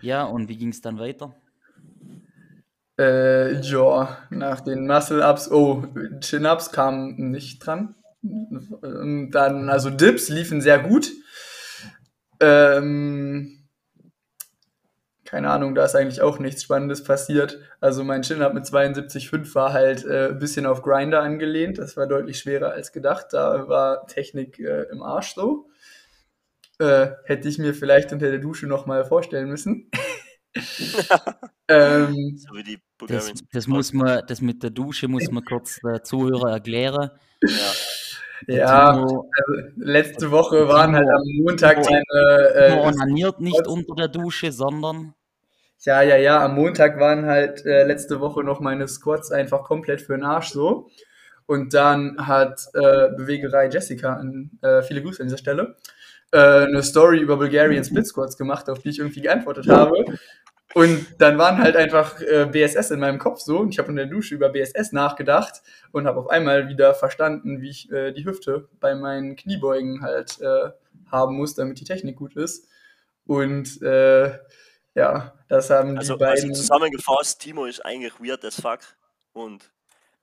Ja, 0.00 0.24
und 0.24 0.48
wie 0.48 0.56
ging 0.56 0.70
es 0.70 0.80
dann 0.80 0.98
weiter? 0.98 1.34
Äh, 2.98 3.60
ja, 3.62 4.18
nach 4.30 4.60
den 4.60 4.86
Muscle-Ups, 4.86 5.50
oh, 5.50 5.84
Chin-Ups 6.20 6.70
kamen 6.70 7.30
nicht 7.30 7.64
dran. 7.64 7.94
Ähm, 8.22 9.30
Dann, 9.32 9.70
also 9.70 9.88
Dips 9.88 10.28
liefen 10.28 10.60
sehr 10.60 10.80
gut. 10.80 11.10
Ähm, 12.40 13.66
keine 15.24 15.50
Ahnung, 15.50 15.74
da 15.74 15.84
ist 15.84 15.94
eigentlich 15.94 16.20
auch 16.20 16.38
nichts 16.40 16.64
Spannendes 16.64 17.04
passiert. 17.04 17.58
Also 17.80 18.04
mein 18.04 18.22
Chin-Up 18.22 18.52
mit 18.52 18.64
72,5 18.64 19.54
war 19.54 19.72
halt 19.72 20.04
äh, 20.04 20.28
ein 20.30 20.38
bisschen 20.38 20.66
auf 20.66 20.82
Grinder 20.82 21.22
angelehnt. 21.22 21.78
Das 21.78 21.96
war 21.96 22.06
deutlich 22.06 22.38
schwerer 22.38 22.72
als 22.72 22.92
gedacht. 22.92 23.28
Da 23.30 23.68
war 23.68 24.06
Technik 24.08 24.58
äh, 24.58 24.82
im 24.90 25.02
Arsch 25.02 25.34
so. 25.34 25.69
Äh, 26.80 27.10
hätte 27.24 27.48
ich 27.48 27.58
mir 27.58 27.74
vielleicht 27.74 28.12
unter 28.12 28.30
der 28.30 28.38
Dusche 28.38 28.66
nochmal 28.66 29.04
vorstellen 29.04 29.48
müssen. 29.48 29.90
ähm, 31.68 32.36
So 32.38 32.56
wie 32.56 32.62
die 32.62 32.78
Das, 33.06 33.32
das 33.52 33.66
muss 33.66 33.92
man, 33.92 34.22
das 34.26 34.40
mit 34.40 34.62
der 34.62 34.70
Dusche 34.70 35.06
muss 35.06 35.30
man 35.30 35.44
kurz 35.44 35.78
der 35.84 36.02
Zuhörer 36.02 36.52
erklären. 36.52 37.10
Ja. 37.42 37.72
Ja, 38.46 38.92
Timo, 38.94 39.30
also 39.36 39.68
letzte 39.76 40.30
Woche 40.30 40.66
waren 40.66 40.96
halt 40.96 41.08
am 41.08 41.22
Montag. 41.42 41.82
Timo 41.82 42.00
Äh, 42.10 42.72
onaniert 42.72 43.38
nicht 43.38 43.66
unter 43.66 43.94
der 43.94 44.08
Dusche, 44.08 44.50
sondern 44.50 45.14
ja, 45.82 46.02
ja, 46.02 46.16
ja, 46.16 46.44
am 46.44 46.56
Montag 46.56 46.98
waren 47.00 47.24
halt 47.26 47.64
äh, 47.64 47.84
letzte 47.84 48.20
Woche 48.20 48.44
noch 48.44 48.60
meine 48.60 48.86
Squats 48.86 49.30
einfach 49.30 49.64
komplett 49.64 50.02
für 50.02 50.14
den 50.14 50.24
Arsch 50.24 50.48
so. 50.50 50.90
Und 51.46 51.74
dann 51.74 52.26
hat 52.26 52.60
äh, 52.74 53.08
Bewegerei 53.16 53.68
Jessica, 53.68 54.14
an, 54.14 54.50
äh, 54.62 54.82
viele 54.82 55.02
Grüße 55.02 55.22
an 55.22 55.28
dieser 55.28 55.38
Stelle, 55.38 55.76
äh, 56.32 56.38
eine 56.38 56.82
Story 56.82 57.18
über 57.18 57.36
Bulgarian 57.36 57.84
Split 57.84 58.06
Squats 58.06 58.36
gemacht, 58.36 58.68
auf 58.68 58.80
die 58.80 58.90
ich 58.90 58.98
irgendwie 58.98 59.22
geantwortet 59.22 59.68
habe. 59.68 60.04
Und 60.72 61.20
dann 61.20 61.36
waren 61.36 61.58
halt 61.58 61.76
einfach 61.76 62.20
äh, 62.20 62.46
BSS 62.46 62.92
in 62.92 63.00
meinem 63.00 63.18
Kopf 63.18 63.40
so 63.40 63.58
und 63.58 63.70
ich 63.70 63.78
habe 63.80 63.88
in 63.88 63.96
der 63.96 64.06
Dusche 64.06 64.36
über 64.36 64.50
BSS 64.50 64.92
nachgedacht 64.92 65.62
und 65.90 66.06
habe 66.06 66.20
auf 66.20 66.30
einmal 66.30 66.68
wieder 66.68 66.94
verstanden, 66.94 67.60
wie 67.60 67.70
ich 67.70 67.90
äh, 67.90 68.12
die 68.12 68.24
Hüfte 68.24 68.68
bei 68.78 68.94
meinen 68.94 69.34
Kniebeugen 69.34 70.02
halt 70.02 70.40
äh, 70.40 70.70
haben 71.10 71.34
muss, 71.36 71.56
damit 71.56 71.80
die 71.80 71.84
Technik 71.84 72.16
gut 72.16 72.36
ist. 72.36 72.68
Und 73.26 73.82
äh, 73.82 74.38
ja, 74.94 75.34
das 75.48 75.70
haben 75.70 75.98
Also, 75.98 76.16
die 76.16 76.24
also 76.24 76.40
beiden. 76.40 76.54
zusammengefasst, 76.54 77.40
Timo 77.40 77.64
ist 77.64 77.84
eigentlich 77.84 78.20
weird 78.20 78.44
as 78.44 78.60
fuck. 78.60 78.80
Und 79.32 79.70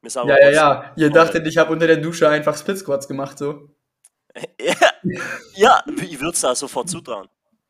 wir 0.02 0.10
sagen 0.10 0.30
ja, 0.30 0.40
ja, 0.40 0.50
ja. 0.50 0.94
Ihr 0.96 1.10
dachtet, 1.10 1.46
ich 1.46 1.58
habe 1.58 1.74
unter 1.74 1.88
der 1.88 1.98
Dusche 1.98 2.30
einfach 2.30 2.58
Split 2.58 2.78
Squats 2.78 3.10
gemacht 3.10 3.38
so. 3.38 3.70
Ja, 4.60 4.76
ja, 5.56 5.84
ich 6.02 6.20
würde 6.20 6.34
es 6.34 6.42
da 6.42 6.56
sofort 6.56 6.90
zutrauen. 6.90 7.28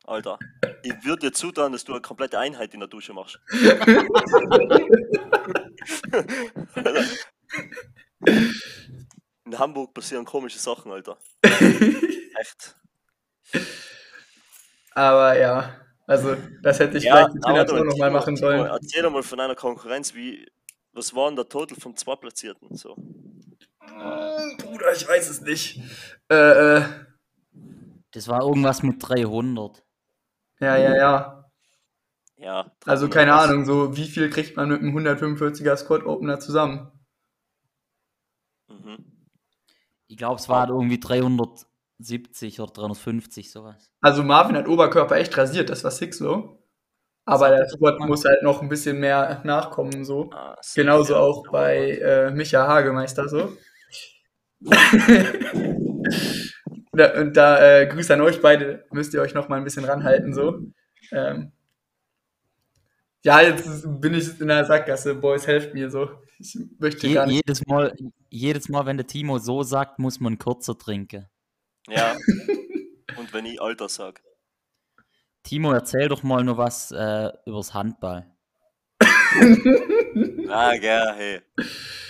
Alter. 0.08 0.38
Ich 0.82 1.04
würde 1.04 1.26
dir 1.26 1.32
zutrauen, 1.32 1.72
dass 1.72 1.84
du 1.84 1.92
eine 1.92 2.00
komplette 2.00 2.38
Einheit 2.38 2.72
in 2.72 2.80
der 2.80 2.88
Dusche 2.88 3.12
machst. 3.12 3.38
In 9.44 9.58
Hamburg 9.58 9.92
passieren 9.94 10.24
komische 10.24 10.58
Sachen, 10.58 10.90
Alter. 10.92 11.18
Echt. 11.42 12.74
Aber 14.92 15.38
ja, 15.38 15.76
also 16.06 16.36
das 16.62 16.80
hätte 16.80 16.98
ich 16.98 17.04
vielleicht 17.04 17.34
in 17.34 17.44
aber 17.44 17.58
Natur 17.58 17.78
du, 17.78 17.84
nochmal 17.84 18.10
machen 18.10 18.36
sollen. 18.36 18.66
Erzähl 18.66 19.02
doch 19.02 19.10
mal 19.12 19.22
von 19.22 19.40
einer 19.40 19.54
Konkurrenz, 19.54 20.14
wie, 20.14 20.46
was 20.98 21.14
war 21.14 21.28
denn 21.28 21.36
der 21.36 21.48
Total 21.48 21.78
von 21.78 21.96
zwei 21.96 22.16
Platzierten? 22.16 22.76
So. 22.76 22.94
Bruder, 24.58 24.92
ich 24.94 25.08
weiß 25.08 25.30
es 25.30 25.40
nicht. 25.40 25.80
Äh, 26.30 26.76
äh, 26.76 26.82
das 28.10 28.28
war 28.28 28.42
irgendwas 28.42 28.82
mit 28.82 28.96
300. 29.00 29.84
ja, 30.60 30.76
ja, 30.76 30.96
ja. 30.96 31.50
Ja. 32.36 32.72
Also 32.84 33.06
300 33.06 33.12
keine 33.12 33.32
was. 33.32 33.48
Ahnung, 33.48 33.64
so 33.64 33.96
wie 33.96 34.06
viel 34.06 34.30
kriegt 34.30 34.56
man 34.56 34.68
mit 34.68 34.80
einem 34.80 34.96
145er 34.96 35.76
Squat 35.76 36.04
Opener 36.04 36.38
zusammen? 36.38 36.90
Mhm. 38.68 39.04
Ich 40.06 40.16
glaube, 40.16 40.36
es 40.36 40.48
war 40.48 40.68
irgendwie 40.68 41.00
370 41.00 42.60
oder 42.60 42.72
350, 42.72 43.50
sowas. 43.50 43.90
Also 44.00 44.22
Marvin 44.22 44.56
hat 44.56 44.68
Oberkörper 44.68 45.16
echt 45.16 45.36
rasiert, 45.36 45.70
das 45.70 45.82
war 45.84 45.90
sick 45.90 46.14
so. 46.14 46.57
Aber 47.28 47.50
der 47.50 47.68
Squat 47.68 48.00
muss 48.00 48.24
halt 48.24 48.42
noch 48.42 48.62
ein 48.62 48.70
bisschen 48.70 48.98
mehr 49.00 49.42
nachkommen 49.44 50.02
so. 50.04 50.30
Ah, 50.32 50.56
Genauso 50.74 51.12
ja. 51.12 51.20
auch 51.20 51.46
bei 51.50 51.98
äh, 51.98 52.30
Micha 52.30 52.66
Hagemeister 52.66 53.28
so. 53.28 53.52
da, 56.92 57.20
und 57.20 57.36
da 57.36 57.80
äh, 57.80 57.86
Grüße 57.86 58.14
an 58.14 58.22
euch 58.22 58.40
beide, 58.40 58.86
müsst 58.92 59.12
ihr 59.12 59.20
euch 59.20 59.34
noch 59.34 59.48
mal 59.48 59.56
ein 59.56 59.64
bisschen 59.64 59.84
ranhalten 59.84 60.32
so. 60.32 60.58
Ähm, 61.12 61.52
ja, 63.24 63.42
jetzt 63.42 63.84
bin 64.00 64.14
ich 64.14 64.40
in 64.40 64.48
der 64.48 64.64
Sackgasse, 64.64 65.14
Boys, 65.14 65.46
helft 65.46 65.74
mir 65.74 65.90
so. 65.90 66.08
Ich 66.38 66.56
möchte 66.78 67.06
Je, 67.06 67.14
gar 67.14 67.26
nicht. 67.26 67.42
jedes, 67.46 67.66
Mal, 67.66 67.94
jedes 68.30 68.68
Mal, 68.70 68.86
wenn 68.86 68.96
der 68.96 69.06
Timo 69.06 69.38
so 69.38 69.62
sagt, 69.62 69.98
muss 69.98 70.18
man 70.18 70.38
kürzer 70.38 70.78
trinken. 70.78 71.26
Ja. 71.88 72.16
Und 73.18 73.34
wenn 73.34 73.44
ich 73.44 73.60
Alter 73.60 73.88
sag. 73.90 74.22
Timo, 75.42 75.72
erzähl 75.72 76.08
doch 76.08 76.22
mal 76.22 76.44
noch 76.44 76.58
was 76.58 76.90
äh, 76.92 77.30
übers 77.46 77.74
Handball. 77.74 78.26
Ah, 80.50 80.74
gell, 80.78 81.12
hey. 81.16 81.40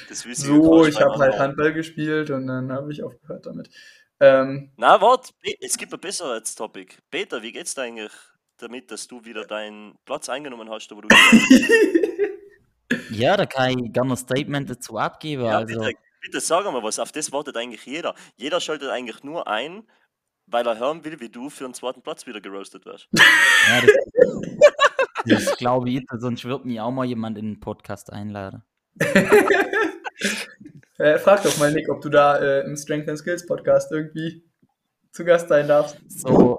Das 0.09 0.25
wisst 0.25 0.45
ihr 0.45 0.55
So, 0.55 0.87
ich 0.87 1.01
habe 1.01 1.19
halt 1.19 1.35
auch. 1.35 1.39
Handball 1.41 1.73
gespielt 1.73 2.31
und 2.31 2.47
dann 2.47 2.71
habe 2.73 2.93
ich 2.93 3.03
aufgehört 3.03 3.45
damit. 3.47 3.69
Ähm, 4.21 4.71
Na, 4.77 5.01
warte, 5.01 5.33
es 5.61 5.77
gibt 5.77 5.93
ein 5.93 6.01
besseres 6.01 6.55
Topic. 6.55 6.95
Peter, 7.11 7.43
wie 7.43 7.53
geht's 7.53 7.75
dir 7.75 7.83
eigentlich 7.83 8.13
damit, 8.59 8.91
dass 8.91 9.09
du 9.09 9.25
wieder 9.25 9.45
deinen 9.45 9.99
Platz 10.05 10.29
eingenommen 10.29 10.71
hast, 10.71 10.91
wo 10.95 11.01
du. 11.01 11.09
Ja, 13.11 13.37
da 13.37 13.45
kann 13.45 13.79
ich 13.79 13.93
gerne 13.93 14.13
ein 14.13 14.17
Statement 14.17 14.71
dazu 14.71 14.97
abgeben. 14.97 15.45
ja, 15.45 15.59
also, 15.59 15.79
bitte, 15.79 15.99
bitte 16.23 16.41
sag 16.41 16.65
mal 16.65 16.83
was, 16.83 16.99
auf 16.99 17.13
das 17.13 17.33
wartet 17.33 17.57
eigentlich 17.57 17.85
jeder. 17.85 18.15
Jeder 18.37 18.61
schaltet 18.61 18.89
eigentlich 18.91 19.23
nur 19.23 19.47
ein, 19.47 19.87
weil 20.51 20.67
er 20.67 20.79
hören 20.79 21.05
will, 21.05 21.21
wie 21.21 21.29
du 21.29 21.51
für 21.51 21.65
den 21.65 21.75
zweiten 21.75 22.03
Platz 22.03 22.27
wieder 22.27 22.41
geroastet 22.41 22.87
wirst. 22.87 23.09
ja, 23.13 23.81
das, 25.25 25.47
das 25.47 25.57
glaube 25.57 25.91
ich, 25.91 26.05
sonst 26.19 26.45
wird 26.45 26.65
mich 26.65 26.81
auch 26.81 26.91
mal 26.91 27.05
jemand 27.05 27.39
in 27.39 27.47
den 27.55 27.61
Podcast 27.61 28.13
einladen. 28.13 28.63
äh, 30.99 31.19
frag 31.19 31.43
doch 31.43 31.57
mal 31.59 31.73
Nick, 31.73 31.89
ob 31.89 32.01
du 32.01 32.09
da 32.09 32.39
äh, 32.39 32.65
im 32.65 32.77
Strength 32.77 33.09
and 33.09 33.19
Skills 33.19 33.47
Podcast 33.47 33.93
irgendwie 33.93 34.43
zu 35.13 35.25
Gast 35.25 35.49
sein 35.49 35.69
darfst, 35.69 35.99
So, 36.09 36.59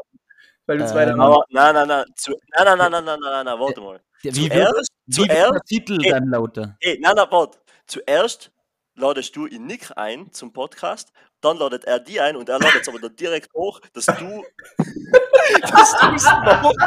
weil 0.65 0.77
du 0.77 0.83
Ähm, 0.83 0.89
zwei 0.89 1.05
dann 1.05 1.19
Aber, 1.19 1.43
nein, 1.49 1.73
nein, 1.73 1.87
nein, 1.87 2.05
zu, 2.15 2.31
nein, 2.55 2.77
nenein, 2.77 2.91
nein, 2.91 3.05
nein, 3.05 3.05
nein, 3.05 3.31
nein, 3.31 3.45
nein, 3.45 3.59
warte 3.59 3.81
mal. 3.81 4.01
wie 4.21 4.49
wird, 4.51 4.67
Zuerst, 4.67 4.91
wie 5.05 5.17
wird 5.17 5.31
zuerst, 5.31 5.53
der 5.53 5.61
Titel 5.61 5.97
Ey. 6.03 6.11
dann 6.11 6.27
lauten? 6.29 6.77
Ey, 6.79 6.99
nein, 7.01 7.13
nein, 7.15 7.27
warte. 7.29 7.59
Zuerst 7.87 8.51
ladest 8.99 9.35
du 9.35 9.47
ihn 9.47 9.65
Nick 9.65 9.91
ein 9.97 10.31
zum 10.31 10.53
Podcast, 10.53 11.11
dann 11.41 11.57
ladet 11.57 11.85
er 11.85 11.99
die 11.99 12.19
ein 12.19 12.35
und 12.35 12.49
er 12.49 12.59
ladet 12.59 12.81
es 12.81 12.89
aber 12.89 12.99
dann 12.99 13.15
direkt 13.15 13.53
hoch, 13.53 13.79
dass 13.93 14.05
du. 14.05 14.43
dass 15.61 15.95
du's 15.99 16.23
machst. 16.23 16.77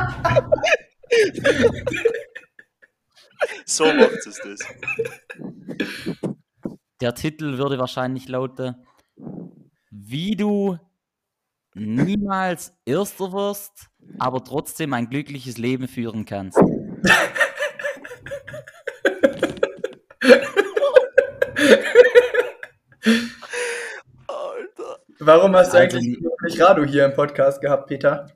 so 3.67 3.93
macht 3.93 4.27
es 4.27 4.41
das. 4.45 4.61
Der 7.01 7.15
Titel 7.15 7.59
würde 7.59 7.79
wahrscheinlich 7.79 8.29
lauten, 8.29 8.77
wie 9.91 10.37
du 10.37 10.79
niemals 11.75 12.73
Erster 12.85 13.33
wirst, 13.33 13.89
aber 14.19 14.45
trotzdem 14.45 14.93
ein 14.95 15.09
glückliches 15.09 15.59
Leben 15.59 15.89
führen 15.89 16.25
kannst. 16.25 16.59
Alter. 24.29 25.01
Warum 25.25 25.55
hast 25.55 25.73
du 25.73 25.79
Also 25.79 25.97
eigentlich 25.99 26.21
wirklich 26.23 26.61
Radu 26.61 26.85
hier 26.85 27.05
im 27.05 27.15
Podcast 27.15 27.61
gehabt, 27.61 27.87
Peter? 27.87 28.27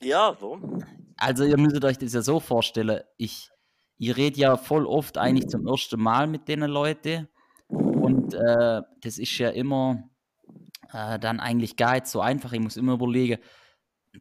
Ja, 0.00 0.34
warum? 0.40 0.82
Also 1.16 1.44
ihr 1.44 1.58
müsstet 1.58 1.84
euch 1.84 1.98
das 1.98 2.12
ja 2.14 2.22
so 2.22 2.40
vorstellen, 2.40 3.00
ich, 3.16 3.50
ich 3.98 4.16
rede 4.16 4.40
ja 4.40 4.56
voll 4.56 4.86
oft 4.86 5.18
eigentlich 5.18 5.48
zum 5.48 5.66
ersten 5.66 6.00
Mal 6.00 6.26
mit 6.26 6.48
den 6.48 6.60
Leuten 6.62 7.28
und 7.68 8.34
äh, 8.34 8.82
das 9.02 9.18
ist 9.18 9.36
ja 9.38 9.50
immer 9.50 10.02
äh, 10.92 11.18
dann 11.18 11.38
eigentlich 11.40 11.76
gar 11.76 11.94
nicht 11.94 12.06
so 12.06 12.20
einfach. 12.20 12.52
Ich 12.52 12.60
muss 12.60 12.76
immer 12.76 12.94
überlegen, 12.94 13.38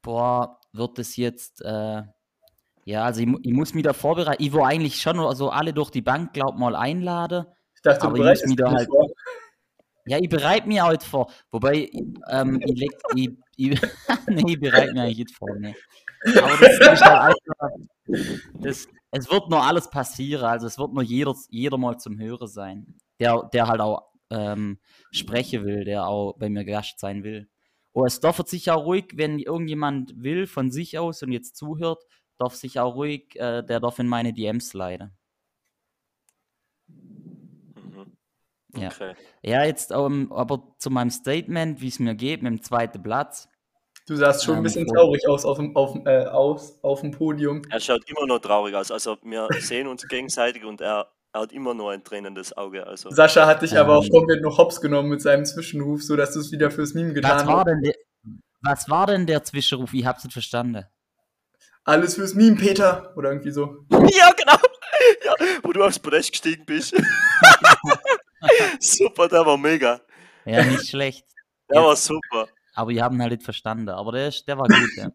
boah, 0.01 0.59
wird 0.73 0.97
das 0.99 1.15
jetzt, 1.17 1.61
äh, 1.61 2.03
ja, 2.85 3.03
also 3.05 3.21
ich, 3.21 3.29
ich 3.43 3.53
muss 3.53 3.73
mich 3.73 3.83
da 3.83 3.93
vorbereiten. 3.93 4.43
Ich 4.43 4.51
will 4.53 4.61
eigentlich 4.61 5.01
schon 5.01 5.19
also 5.19 5.49
alle 5.49 5.73
durch 5.73 5.89
die 5.91 6.01
Bank, 6.01 6.33
glaub 6.33 6.57
mal, 6.57 6.75
einladen. 6.75 7.45
Ich 7.75 7.81
dachte, 7.81 8.03
Aber 8.07 8.17
du 8.17 8.23
ich 8.23 8.29
muss 8.29 8.41
bereitest 8.41 8.47
mich 8.47 8.55
da 8.57 8.71
halt- 8.71 8.87
vor. 8.89 9.07
Ja, 10.05 10.17
ich 10.19 10.29
bereite 10.29 10.67
mich 10.67 10.81
halt 10.81 11.03
vor. 11.03 11.31
Wobei, 11.51 11.89
ähm, 12.29 12.61
ich, 12.65 12.79
leg, 12.79 12.91
ich, 13.15 13.29
ich, 13.55 13.81
nee, 14.27 14.43
ich 14.53 14.59
bereite 14.59 14.93
mich 14.93 15.01
eigentlich 15.01 15.17
nicht 15.17 15.35
vor. 15.35 15.55
Nee. 15.57 15.75
Aber 16.25 16.57
das 16.57 16.79
ist 16.93 17.01
halt 17.05 17.35
einfach, 17.35 17.69
das, 18.59 18.87
es 19.11 19.31
wird 19.31 19.49
nur 19.49 19.63
alles 19.63 19.89
passieren. 19.89 20.45
Also 20.45 20.67
es 20.67 20.77
wird 20.77 20.93
nur 20.93 21.03
jeder, 21.03 21.35
jeder 21.49 21.77
mal 21.77 21.97
zum 21.97 22.19
Hören 22.19 22.47
sein, 22.47 22.97
der, 23.19 23.49
der 23.53 23.67
halt 23.67 23.81
auch 23.81 24.09
ähm, 24.29 24.79
sprechen 25.11 25.65
will, 25.65 25.85
der 25.85 26.07
auch 26.07 26.33
bei 26.37 26.49
mir 26.49 26.65
Gast 26.65 26.99
sein 26.99 27.23
will. 27.23 27.49
Oh, 27.93 28.05
es 28.05 28.19
darf 28.19 28.41
sich 28.47 28.71
auch 28.71 28.85
ruhig, 28.85 29.13
wenn 29.15 29.37
irgendjemand 29.37 30.13
will 30.17 30.47
von 30.47 30.71
sich 30.71 30.97
aus 30.97 31.21
und 31.21 31.31
jetzt 31.31 31.55
zuhört, 31.55 32.03
darf 32.39 32.55
sich 32.55 32.79
auch 32.79 32.95
ruhig, 32.95 33.35
äh, 33.35 33.61
der 33.63 33.79
darf 33.79 33.99
in 33.99 34.07
meine 34.07 34.33
DMs 34.33 34.69
sliden. 34.69 35.15
Mhm. 36.87 38.17
Ja. 38.75 38.87
Okay. 38.89 39.13
Ja, 39.41 39.63
jetzt 39.63 39.91
ähm, 39.91 40.31
aber 40.33 40.75
zu 40.79 40.89
meinem 40.89 41.09
Statement, 41.11 41.79
wie 41.81 41.87
es 41.89 41.99
mir 41.99 42.15
geht, 42.15 42.41
mit 42.41 42.51
dem 42.51 42.63
zweiten 42.63 43.01
Platz. 43.03 43.47
Du 44.07 44.15
sahst 44.15 44.43
schon 44.43 44.55
ein 44.55 44.57
Ähm, 44.57 44.63
bisschen 44.63 44.87
voll. 44.87 44.97
traurig 44.97 45.27
aus 45.29 45.45
auf 45.45 45.57
dem, 45.57 45.75
auf, 45.75 45.93
dem- 45.93 46.05
äh, 46.07 46.25
aus, 46.25 46.77
auf 46.83 47.01
dem 47.01 47.11
Podium. 47.11 47.61
Er 47.69 47.79
schaut 47.79 48.01
immer 48.09 48.25
noch 48.25 48.39
traurig 48.39 48.75
aus. 48.75 48.91
Also 48.91 49.17
wir 49.23 49.47
sehen 49.59 49.87
uns 49.87 50.05
gegenseitig 50.07 50.65
und 50.65 50.81
er, 50.81 51.07
er 51.31 51.41
hat 51.41 51.51
immer 51.53 51.73
noch 51.73 51.89
ein 51.89 52.03
tränendes 52.03 52.55
Auge. 52.57 52.85
Also 52.85 53.09
Sascha 53.11 53.45
hat 53.45 53.61
dich 53.61 53.77
aber 53.77 53.95
auch 53.97 54.03
Ähm. 54.03 54.11
komplett 54.11 54.41
noch 54.41 54.57
hops 54.57 54.81
genommen 54.81 55.09
mit 55.09 55.21
seinem 55.21 55.45
Zwischenruf, 55.45 56.01
sodass 56.03 56.33
du 56.33 56.39
es 56.41 56.51
wieder 56.51 56.69
fürs 56.71 56.93
Meme 56.93 57.09
Was 57.09 57.15
getan 57.15 57.47
war, 57.47 57.57
hast. 57.59 57.67
denn 57.67 57.81
der, 57.83 57.93
was 58.61 58.89
war 58.89 59.05
denn 59.07 59.25
der 59.25 59.43
Zwischenruf? 59.43 59.93
Ich 59.93 60.05
hab's 60.05 60.23
nicht 60.23 60.33
verstanden. 60.33 60.85
Alles 61.85 62.15
fürs 62.15 62.33
Meme, 62.33 62.55
Peter. 62.57 63.13
Oder 63.15 63.29
irgendwie 63.31 63.51
so. 63.51 63.85
Ja, 63.91 64.31
genau. 64.35 64.57
Ja, 65.25 65.33
wo 65.63 65.71
du 65.73 65.83
aufs 65.83 65.99
Podest 65.99 66.31
gestiegen 66.31 66.65
bist. 66.65 66.93
super, 68.79 69.27
der 69.27 69.45
war 69.45 69.57
mega. 69.57 70.01
Ja, 70.45 70.63
nicht 70.65 70.89
schlecht. 70.89 71.25
Der 71.69 71.79
Ja. 71.81 71.87
war 71.87 71.95
super. 71.95 72.47
Aber 72.75 72.91
ich 72.91 73.01
habe 73.01 73.15
ihn 73.15 73.21
halt 73.21 73.31
nicht 73.31 73.43
verstanden. 73.43 73.87
Aber 73.89 74.11
der, 74.11 74.27
ist- 74.27 74.45
der 74.47 74.57
war 74.57 74.67
gut, 74.67 74.89
ja. 74.97 75.09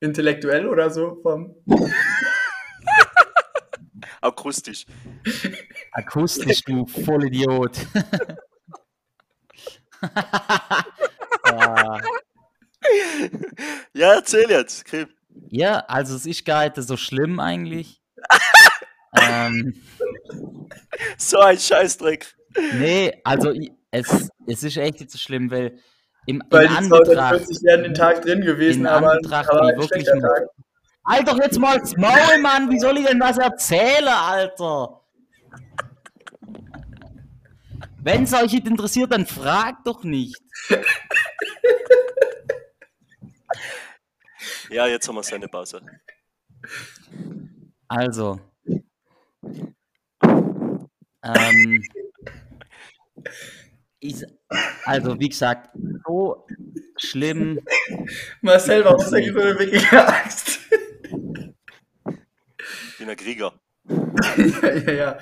Intellektuell 0.00 0.68
oder 0.68 0.90
so. 0.90 1.18
Vom 1.22 1.54
Akustisch. 4.20 4.84
Akustisch, 5.92 6.62
du 6.64 6.86
Vollidiot. 6.86 7.78
ja. 11.46 12.00
Ja, 13.94 14.14
erzähl 14.14 14.50
jetzt. 14.50 14.84
Kim. 14.84 15.08
ja, 15.48 15.78
also 15.88 16.16
es 16.16 16.26
ist 16.26 16.44
gar 16.44 16.64
nicht 16.64 16.76
so 16.76 16.96
schlimm 16.96 17.40
eigentlich. 17.40 18.02
ähm, 19.18 19.74
So 21.16 21.38
ein 21.38 21.58
Scheißdreck. 21.58 22.36
Nee, 22.74 23.12
also 23.24 23.52
es, 23.90 24.28
es 24.46 24.62
ist 24.62 24.76
echt 24.76 25.00
nicht 25.00 25.10
so 25.10 25.18
schlimm, 25.18 25.50
weil 25.50 25.78
im, 26.26 26.42
weil 26.50 26.64
in 26.66 26.70
die 26.70 26.76
Anbetracht 26.76 27.06
240 27.44 27.62
wären 27.64 27.82
den 27.82 27.94
Tag 27.94 28.22
drin 28.22 28.40
gewesen, 28.40 28.80
in 28.80 28.86
aber, 28.86 29.12
Anbetracht, 29.12 29.50
aber 29.50 29.68
ein 29.68 29.78
wirklich 29.78 30.06
nur- 30.06 30.20
Tag. 30.22 30.48
Halt 31.06 31.28
doch 31.28 31.38
jetzt 31.38 31.58
mal 31.58 31.78
das 31.78 31.94
Maul, 31.98 32.38
Mann! 32.40 32.70
Wie 32.70 32.78
soll 32.78 32.96
ich 32.96 33.06
denn 33.06 33.20
was 33.20 33.36
erzählen, 33.36 34.08
Alter? 34.08 35.02
Wenn 38.00 38.22
es 38.24 38.32
euch 38.32 38.52
nicht 38.52 38.66
interessiert, 38.66 39.12
dann 39.12 39.26
fragt 39.26 39.86
doch 39.86 40.02
nicht. 40.02 40.40
Ja, 44.70 44.86
jetzt 44.86 45.06
haben 45.08 45.16
wir 45.16 45.22
seine 45.22 45.46
Pause. 45.48 45.82
Also. 47.88 48.40
Ähm, 51.22 51.82
ich, 54.00 54.22
also, 54.84 55.18
wie 55.18 55.28
gesagt, 55.28 55.70
so 56.06 56.46
schlimm. 56.96 57.60
Marcel, 58.42 58.84
warum 58.84 59.00
ist 59.00 59.12
er 59.12 59.22
gerade 59.22 59.58
weggegangen? 59.58 60.30
Ich 62.88 62.98
bin 62.98 63.08
ein 63.08 63.16
Krieger. 63.16 63.60
ja, 63.88 64.74
ja, 64.86 64.92
ja. 64.92 65.18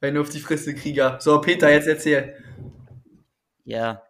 Wenn 0.00 0.14
du 0.14 0.20
auf 0.20 0.28
die 0.28 0.40
Fresse 0.40 0.74
Krieger. 0.74 1.18
So, 1.20 1.40
Peter, 1.40 1.70
jetzt 1.70 1.86
erzähl. 1.86 2.36
Ja, 3.64 4.02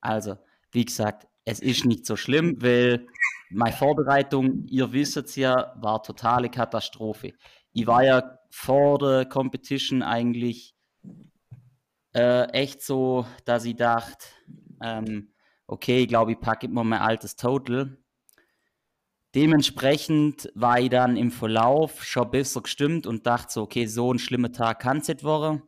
also, 0.00 0.36
wie 0.72 0.84
gesagt, 0.84 1.26
es 1.44 1.60
ist 1.60 1.84
nicht 1.84 2.06
so 2.06 2.16
schlimm, 2.16 2.56
weil 2.60 3.06
meine 3.50 3.74
Vorbereitung, 3.74 4.66
ihr 4.66 4.92
wisst 4.92 5.16
es 5.16 5.36
ja, 5.36 5.74
war 5.80 6.02
totale 6.02 6.48
Katastrophe. 6.48 7.32
Ich 7.72 7.86
war 7.86 8.04
ja 8.04 8.38
vor 8.50 8.98
der 8.98 9.24
Competition 9.26 10.02
eigentlich 10.02 10.74
äh, 12.14 12.44
echt 12.50 12.82
so, 12.82 13.26
dass 13.44 13.64
ich 13.64 13.76
dachte, 13.76 14.26
ähm, 14.82 15.32
okay, 15.66 16.02
ich 16.02 16.08
glaube, 16.08 16.32
ich 16.32 16.40
packe 16.40 16.66
immer 16.66 16.84
mein 16.84 17.00
altes 17.00 17.36
Total. 17.36 17.96
Dementsprechend 19.34 20.50
war 20.54 20.80
ich 20.80 20.90
dann 20.90 21.16
im 21.16 21.30
Verlauf 21.30 22.02
schon 22.04 22.30
besser 22.30 22.62
gestimmt 22.62 23.06
und 23.06 23.26
dachte 23.26 23.52
so, 23.52 23.62
okay, 23.62 23.86
so 23.86 24.12
ein 24.12 24.18
schlimmer 24.18 24.50
Tag 24.50 24.80
kann 24.80 24.98
es 24.98 25.08
nicht 25.08 25.22
werden. 25.22 25.62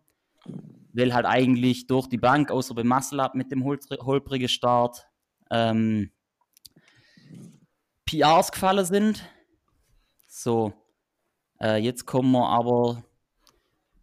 Weil 0.93 1.14
halt 1.14 1.26
eigentlich 1.26 1.86
durch 1.86 2.09
die 2.09 2.18
Bank, 2.18 2.51
außer 2.51 2.74
beim 2.74 2.88
Muscle 2.88 3.20
Up 3.20 3.34
mit 3.34 3.53
dem 3.53 3.62
holpri- 3.62 4.05
holprigen 4.05 4.49
Start, 4.49 5.07
ähm, 5.51 6.11
PRs 8.05 8.51
gefallen 8.51 8.84
sind. 8.84 9.22
So, 10.26 10.72
äh, 11.61 11.76
jetzt 11.76 12.05
kommen 12.05 12.32
wir 12.32 12.49
aber 12.49 13.05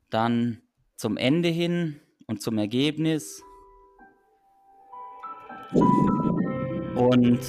dann 0.09 0.61
zum 0.95 1.17
Ende 1.17 1.49
hin 1.49 1.99
und 2.29 2.41
zum 2.43 2.59
Ergebnis. 2.59 3.43
Und 6.95 7.39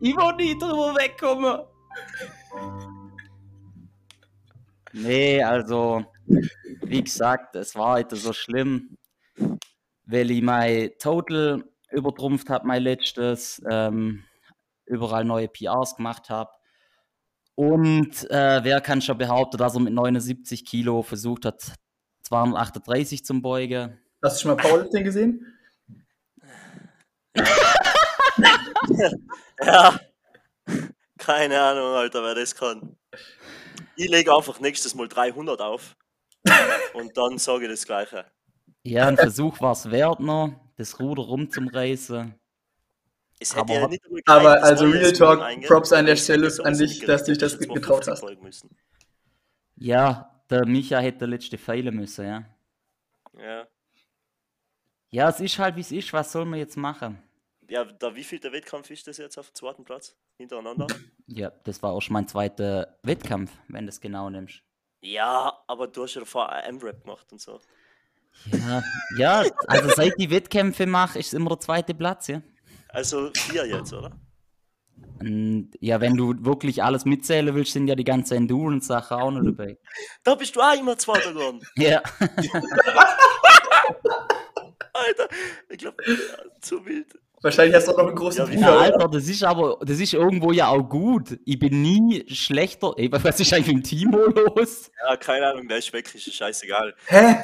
ich 0.00 0.16
will 0.16 0.36
nie 0.36 0.58
drüber 0.58 0.96
wegkommen. 0.96 1.60
Nee, 4.92 5.42
also, 5.42 6.04
wie 6.82 7.02
gesagt, 7.02 7.54
es 7.54 7.76
war 7.76 7.92
heute 7.92 8.16
so 8.16 8.32
schlimm, 8.32 8.96
weil 10.04 10.32
ich 10.32 10.42
mein 10.42 10.90
Total 10.98 11.62
übertrumpft 11.92 12.50
habe, 12.50 12.66
mein 12.66 12.82
letztes, 12.82 13.62
ähm, 13.70 14.24
überall 14.92 15.24
neue 15.24 15.48
PRs 15.48 15.96
gemacht 15.96 16.30
habe. 16.30 16.50
Und 17.54 18.30
äh, 18.30 18.64
wer 18.64 18.80
kann 18.80 19.02
schon 19.02 19.18
behaupten, 19.18 19.58
dass 19.58 19.74
er 19.74 19.80
mit 19.80 19.92
79 19.92 20.64
Kilo 20.64 21.02
versucht 21.02 21.44
hat, 21.44 21.74
238 22.24 23.24
zum 23.24 23.42
Beugen? 23.42 23.98
Hast 24.22 24.38
du 24.38 24.42
schon 24.42 24.56
mal 24.56 24.62
Powerlifting 24.62 25.04
gesehen? 25.04 25.46
Ja. 29.64 29.98
Keine 31.18 31.60
Ahnung, 31.60 31.94
Alter, 31.94 32.22
wer 32.22 32.34
das 32.34 32.54
kann. 32.54 32.96
Ich 33.96 34.08
lege 34.08 34.34
einfach 34.34 34.58
nächstes 34.60 34.94
Mal 34.94 35.08
300 35.08 35.60
auf. 35.60 35.96
Und 36.94 37.16
dann 37.16 37.38
sage 37.38 37.64
ich 37.64 37.70
das 37.70 37.86
Gleiche. 37.86 38.26
Ja, 38.82 39.06
ein 39.06 39.16
Versuch 39.16 39.60
war 39.60 39.72
es 39.72 39.90
wert 39.90 40.18
noch, 40.18 40.52
das 40.76 40.98
Ruder 40.98 41.22
rumzureißen. 41.22 42.34
Es 43.42 43.50
hätte 43.54 43.60
Aber 43.60 43.72
ja 43.74 43.88
nicht 43.88 44.28
Aber 44.28 44.62
also 44.62 44.86
Real 44.86 45.12
Talk. 45.12 45.62
Props 45.66 45.92
an 45.92 46.06
der 46.06 46.16
Stelle 46.16 46.48
an 46.64 46.78
dich, 46.78 47.00
nicht 47.00 47.08
dass 47.08 47.24
du 47.24 47.32
dich 47.32 47.38
das 47.38 47.58
getraut 47.58 48.04
250 48.04 48.70
hast. 48.70 48.76
Ja, 49.76 50.42
der 50.48 50.66
Micha 50.66 50.98
hätte 50.98 51.26
letzte 51.26 51.58
feilen 51.58 51.96
müssen, 51.96 52.24
ja. 52.26 52.44
Ja. 53.38 53.66
Ja, 55.10 55.28
es 55.28 55.40
ist 55.40 55.58
halt 55.58 55.76
wie 55.76 55.80
es 55.80 55.92
ist, 55.92 56.12
was 56.12 56.32
soll 56.32 56.44
man 56.44 56.58
jetzt 56.58 56.76
machen? 56.76 57.22
Ja, 57.68 57.84
da 57.84 58.14
wie 58.14 58.24
viel 58.24 58.38
der 58.38 58.52
Wettkampf 58.52 58.90
ist 58.90 59.06
das 59.06 59.18
jetzt 59.18 59.38
auf 59.38 59.50
dem 59.50 59.54
zweiten 59.54 59.84
Platz? 59.84 60.16
Hintereinander? 60.36 60.86
Ja, 61.26 61.50
das 61.64 61.82
war 61.82 61.92
auch 61.92 62.02
schon 62.02 62.12
mein 62.14 62.28
zweiter 62.28 62.98
Wettkampf, 63.02 63.50
wenn 63.68 63.86
du 63.86 63.88
es 63.88 64.00
genau 64.00 64.28
nimmst. 64.28 64.62
ja, 65.00 65.62
aber 65.66 65.86
du 65.86 66.02
hast 66.02 66.14
ja 66.14 66.20
davor 66.20 66.52
M-Rap 66.52 67.02
gemacht 67.04 67.32
und 67.32 67.40
so. 67.40 67.60
Ja, 68.50 68.82
ja, 69.16 69.44
also 69.66 69.88
seit 69.90 70.14
ich 70.18 70.28
Wettkämpfe 70.28 70.86
mache, 70.86 71.18
ist 71.18 71.28
es 71.28 71.32
immer 71.34 71.50
der 71.50 71.60
zweite 71.60 71.94
Platz, 71.94 72.28
ja. 72.28 72.42
Also 72.92 73.30
vier 73.34 73.66
jetzt, 73.66 73.92
oder? 73.92 74.12
Ja, 75.80 76.00
wenn 76.00 76.16
du 76.16 76.34
wirklich 76.44 76.82
alles 76.82 77.04
mitzählen 77.04 77.54
willst, 77.54 77.72
sind 77.72 77.86
ja 77.86 77.94
die 77.94 78.04
ganzen 78.04 78.34
Endurance-Sachen 78.34 79.16
auch 79.16 79.30
noch 79.30 79.42
dabei. 79.42 79.78
Da 80.24 80.34
bist 80.34 80.56
du 80.56 80.60
auch 80.60 80.78
immer 80.78 80.98
Zweiter 80.98 81.32
geworden. 81.32 81.60
Ja, 81.76 82.02
Alter, 84.92 85.28
ich 85.68 85.78
glaube, 85.78 85.96
ja, 86.06 86.14
zu 86.60 86.84
wild. 86.84 87.18
Wahrscheinlich 87.40 87.74
hast 87.74 87.88
du 87.88 87.92
auch 87.92 87.98
noch 87.98 88.06
einen 88.08 88.16
großen 88.16 88.46
Ja, 88.46 88.52
Bruder. 88.54 88.80
Alter, 88.80 89.08
das 89.08 89.28
ist 89.28 89.42
aber, 89.42 89.78
das 89.80 89.98
ist 89.98 90.12
irgendwo 90.12 90.52
ja 90.52 90.68
auch 90.68 90.82
gut. 90.82 91.38
Ich 91.44 91.58
bin 91.58 91.82
nie 91.82 92.24
schlechter. 92.28 92.92
Ey, 92.96 93.10
was 93.10 93.40
ist 93.40 93.52
eigentlich 93.52 93.74
mit 93.74 93.76
dem 93.76 93.82
Timo 93.84 94.18
los? 94.26 94.90
Ja, 95.04 95.16
keine 95.16 95.48
Ahnung, 95.48 95.66
der 95.66 95.78
ist 95.78 95.92
weg, 95.92 96.14
ist 96.14 96.32
scheißegal. 96.32 96.94
Hä? 97.06 97.36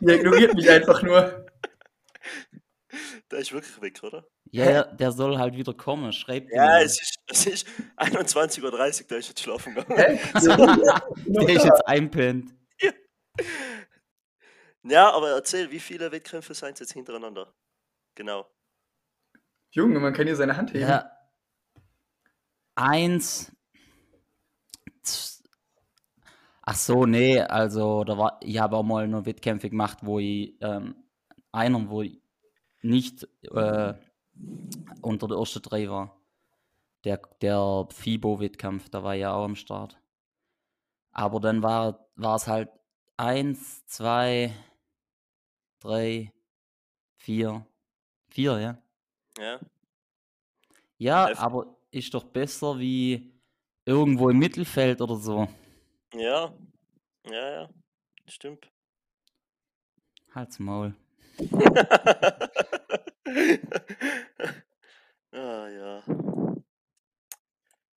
Ihr 0.00 0.14
ignoriert 0.16 0.54
mich 0.54 0.68
einfach 0.68 1.02
nur. 1.02 1.46
Der 3.30 3.38
ist 3.38 3.52
wirklich 3.52 3.80
weg, 3.80 4.00
oder? 4.02 4.26
Ja, 4.50 4.70
ja, 4.70 4.82
der 4.84 5.12
soll 5.12 5.38
halt 5.38 5.54
wieder 5.54 5.74
kommen. 5.74 6.12
Schreibt 6.12 6.50
Ja, 6.52 6.80
es 6.80 7.00
ist, 7.00 7.18
es 7.26 7.46
ist 7.46 7.66
21.30 7.96 8.62
Uhr, 8.62 8.70
der 8.70 9.18
ist 9.18 9.28
jetzt 9.28 9.40
schlafen 9.40 9.74
gegangen. 9.74 10.18
Der 11.26 11.48
ist 11.48 11.64
jetzt 11.64 11.86
einpennt. 11.86 12.54
Ja, 14.82 15.10
aber 15.10 15.30
erzähl, 15.30 15.70
wie 15.70 15.80
viele 15.80 16.10
Wettkämpfe 16.10 16.54
sind 16.54 16.72
es 16.74 16.80
jetzt 16.80 16.92
hintereinander? 16.92 17.52
Genau. 18.14 18.46
Junge, 19.70 20.00
man 20.00 20.12
kann 20.14 20.26
hier 20.26 20.36
seine 20.36 20.56
Hand 20.56 20.72
heben. 20.72 20.88
Ja. 20.88 21.10
Eins. 22.74 23.52
Ach 26.62 26.74
so, 26.74 27.06
nee, 27.06 27.40
also 27.40 28.04
da 28.04 28.18
war, 28.18 28.40
ich 28.42 28.58
habe 28.58 28.76
auch 28.76 28.82
mal 28.82 29.08
noch 29.08 29.24
Wettkämpfe 29.24 29.70
gemacht, 29.70 29.98
wo 30.02 30.18
ich 30.18 30.54
ähm, 30.60 30.96
einer, 31.50 31.88
wo 31.88 32.02
ich 32.02 32.20
nicht 32.82 33.26
äh, 33.50 33.94
unter 35.02 35.28
der 35.28 35.38
ersten 35.38 35.62
drei 35.62 35.88
war. 35.88 36.20
Der, 37.04 37.18
der 37.40 37.86
FIBO-Wettkampf, 37.90 38.88
da 38.90 39.02
war 39.04 39.14
ja 39.14 39.32
auch 39.32 39.44
am 39.44 39.54
Start. 39.56 39.98
Aber 41.12 41.40
dann 41.40 41.62
war, 41.62 42.08
war 42.16 42.36
es 42.36 42.46
halt 42.46 42.68
eins, 43.16 43.86
zwei, 43.86 44.52
drei, 45.80 46.32
vier. 47.16 47.66
Vier, 48.28 48.58
ja. 48.58 48.78
Ja, 49.38 49.60
Ja, 50.98 51.26
Heftig. 51.28 51.40
aber 51.44 51.76
ist 51.90 52.12
doch 52.14 52.24
besser 52.24 52.78
wie 52.78 53.32
irgendwo 53.84 54.28
im 54.28 54.38
Mittelfeld 54.38 55.00
oder 55.00 55.16
so. 55.16 55.48
ja, 56.14 56.52
ja, 57.30 57.50
ja, 57.50 57.68
stimmt. 58.26 58.70
Halt's 60.34 60.58
Maul. 60.58 60.94
ah, 65.32 65.68
ja. 65.68 66.02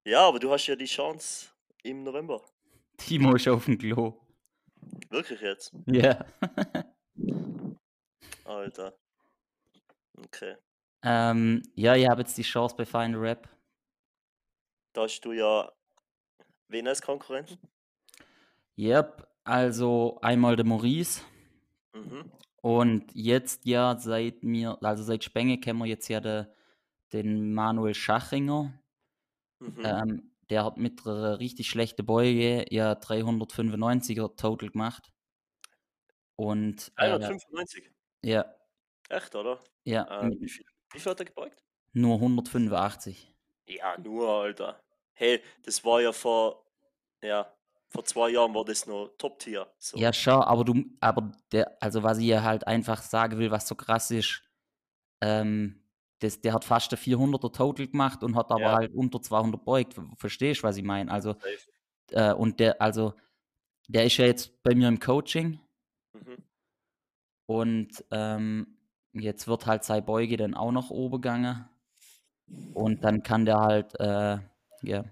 Ja, 0.05 0.27
aber 0.27 0.39
du 0.39 0.51
hast 0.51 0.65
ja 0.67 0.75
die 0.75 0.86
Chance 0.86 1.49
im 1.84 2.03
November. 2.03 2.41
Timo 2.97 3.36
ist 3.36 3.47
auf 3.47 3.65
dem 3.65 3.77
Klo. 3.77 4.19
Wirklich 5.09 5.41
jetzt? 5.41 5.73
Ja. 5.86 6.25
Alter. 8.45 8.93
Okay. 10.25 10.55
ähm, 11.03 11.61
ja, 11.75 11.95
ich 11.95 12.07
habe 12.07 12.21
jetzt 12.21 12.38
die 12.38 12.43
Chance 12.43 12.75
bei 12.75 12.86
Final 12.86 13.19
Rap. 13.19 13.49
Da 14.93 15.03
hast 15.03 15.21
du 15.21 15.32
ja 15.32 15.71
wen 16.67 16.88
als 16.88 17.01
Konkurrenten? 17.01 17.57
Yep, 18.77 19.27
also 19.43 20.19
einmal 20.21 20.55
der 20.55 20.65
Maurice 20.65 21.21
Mhm. 21.93 22.32
und 22.61 23.11
jetzt 23.13 23.65
ja 23.65 23.97
seit 23.97 24.43
mir, 24.43 24.77
also 24.82 25.03
seit 25.03 25.23
Spenge 25.23 25.59
kennen 25.59 25.79
wir 25.79 25.88
jetzt 25.88 26.07
ja 26.07 26.19
de, 26.21 26.45
den 27.14 27.53
Manuel 27.53 27.93
Schachinger. 27.93 28.74
Mhm. 29.59 29.82
Ähm, 29.84 30.32
der 30.49 30.66
hat 30.66 30.78
mit 30.78 31.05
einer 31.05 31.39
richtig 31.39 31.70
schlechte 31.70 32.03
Beuge 32.03 32.66
ja 32.70 32.95
395er 32.95 34.36
Total 34.36 34.70
gemacht. 34.70 35.12
Und 36.36 36.91
äh, 36.97 37.05
195. 37.12 37.91
ja, 38.24 38.45
Echt, 39.09 39.36
oder? 39.36 39.64
ja, 39.84 40.03
Äh, 40.22 40.30
mit 40.30 40.41
wie, 40.41 40.49
viel, 40.49 40.66
wie 40.93 40.99
viel 40.99 41.12
hat 41.12 41.20
er 41.20 41.26
gebeugt? 41.26 41.64
nur 41.93 42.16
185. 42.16 43.34
Ja, 43.68 43.97
nur, 43.97 44.28
Alter. 44.30 44.82
Hey, 45.14 45.41
das 45.64 45.84
war 45.86 46.01
ja 46.01 46.12
vor, 46.12 46.66
ja, 47.22 47.53
vor 47.89 48.03
zwei 48.05 48.30
Jahren 48.30 48.53
war 48.53 48.66
das 48.66 48.86
noch 48.88 49.09
Top-Tier. 49.18 49.68
So. 49.78 49.97
Ja, 49.97 50.14
schon, 50.14 50.41
aber 50.41 50.64
du, 50.64 50.84
aber 50.99 51.32
der, 51.51 51.78
also 51.82 52.03
was 52.03 52.18
ich 52.18 52.26
ja 52.26 52.43
halt 52.43 52.66
einfach 52.68 53.01
sagen 53.01 53.38
will, 53.38 53.51
was 53.51 53.68
so 53.68 53.76
krass 53.76 54.12
ist, 54.12 54.43
ähm, 55.22 55.80
das, 56.22 56.41
der 56.41 56.53
hat 56.53 56.65
fast 56.65 56.93
ein 56.93 56.97
400er 56.97 57.51
Total 57.53 57.88
gemacht 57.88 58.24
und 58.24 58.36
hat 58.36 58.51
aber 58.51 58.61
Ja. 58.63 58.74
halt 58.74 58.93
unter 58.93 59.22
200 59.22 59.65
beugt. 59.65 59.95
Verstehst 60.17 60.61
du, 60.63 60.67
was 60.67 60.78
ich 60.78 60.84
meine? 60.84 61.11
Also, 61.11 61.36
äh, 62.11 62.34
und 62.34 62.59
der, 62.59 62.82
also, 62.82 63.13
der 63.89 64.05
ist 64.05 64.17
ja 64.17 64.26
jetzt 64.26 64.63
bei 64.63 64.76
mir 64.76 64.88
im 64.89 64.99
Coaching 64.99 65.59
Mhm. 66.13 66.43
und 67.47 68.05
ähm, 68.11 68.78
jetzt 69.13 69.47
wird 69.47 69.65
halt 69.65 69.84
seine 69.84 70.01
Beuge 70.01 70.38
dann 70.38 70.53
auch 70.53 70.72
noch 70.72 70.89
oben 70.89 71.22
gegangen 71.22 71.67
und 72.74 73.03
dann 73.03 73.24
kann 73.24 73.45
der 73.45 73.59
halt, 73.59 73.99
äh, 73.99 74.39
ja, 74.84 75.05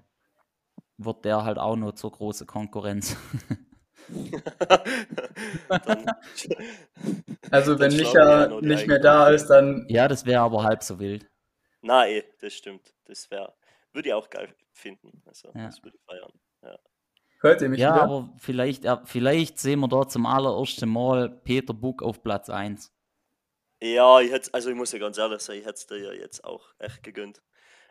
wird 0.98 1.26
der 1.26 1.44
halt 1.44 1.58
auch 1.58 1.76
noch 1.76 1.94
zur 1.94 2.12
großen 2.12 2.46
Konkurrenz. 2.48 3.16
Dann, 5.70 6.06
Also 7.52 7.80
wenn 7.80 7.92
ja 7.92 7.98
Micha 7.98 8.62
nicht 8.62 8.88
mehr 8.88 9.00
da 9.00 9.30
ist, 9.30 9.48
dann 9.48 9.86
ja, 9.90 10.08
das 10.08 10.26
wäre 10.26 10.42
aber 10.42 10.64
halb 10.64 10.84
so 10.84 11.00
wild. 11.00 11.26
na 11.82 12.08
eh, 12.08 12.24
das 12.40 12.54
stimmt. 12.54 12.94
Das 13.06 13.30
wäre, 13.32 13.54
würde 13.94 14.10
ich 14.10 14.14
auch 14.14 14.30
geil 14.30 14.54
finden. 14.74 15.22
Also, 15.26 15.50
Ja. 15.56 15.66
das 15.66 15.84
würde 15.84 15.98
ich 15.98 16.04
feiern. 16.06 16.32
hört 17.42 17.62
ihr 17.62 17.70
mich 17.70 17.80
Ja, 17.80 17.94
wieder. 17.94 18.04
aber 18.04 18.30
vielleicht, 18.38 18.84
ja, 18.84 19.02
vielleicht 19.06 19.60
sehen 19.60 19.80
wir 19.80 19.88
da 19.88 20.08
zum 20.08 20.26
allerersten 20.26 20.90
Mal 20.90 21.30
Peter 21.30 21.74
Buck 21.74 22.04
auf 22.04 22.22
Platz 22.22 22.50
1. 22.50 22.92
Ja, 23.82 24.20
ich 24.20 24.32
hätte, 24.32 24.54
also 24.54 24.70
ich 24.70 24.76
muss 24.76 24.92
ja 24.92 25.00
ganz 25.00 25.18
ehrlich 25.18 25.40
sein, 25.42 25.58
ich 25.60 25.66
hätte 25.66 25.76
es 25.76 25.88
dir 25.88 25.98
ja 26.04 26.12
jetzt 26.12 26.44
auch 26.44 26.74
echt 26.80 27.02
gegönnt. 27.02 27.42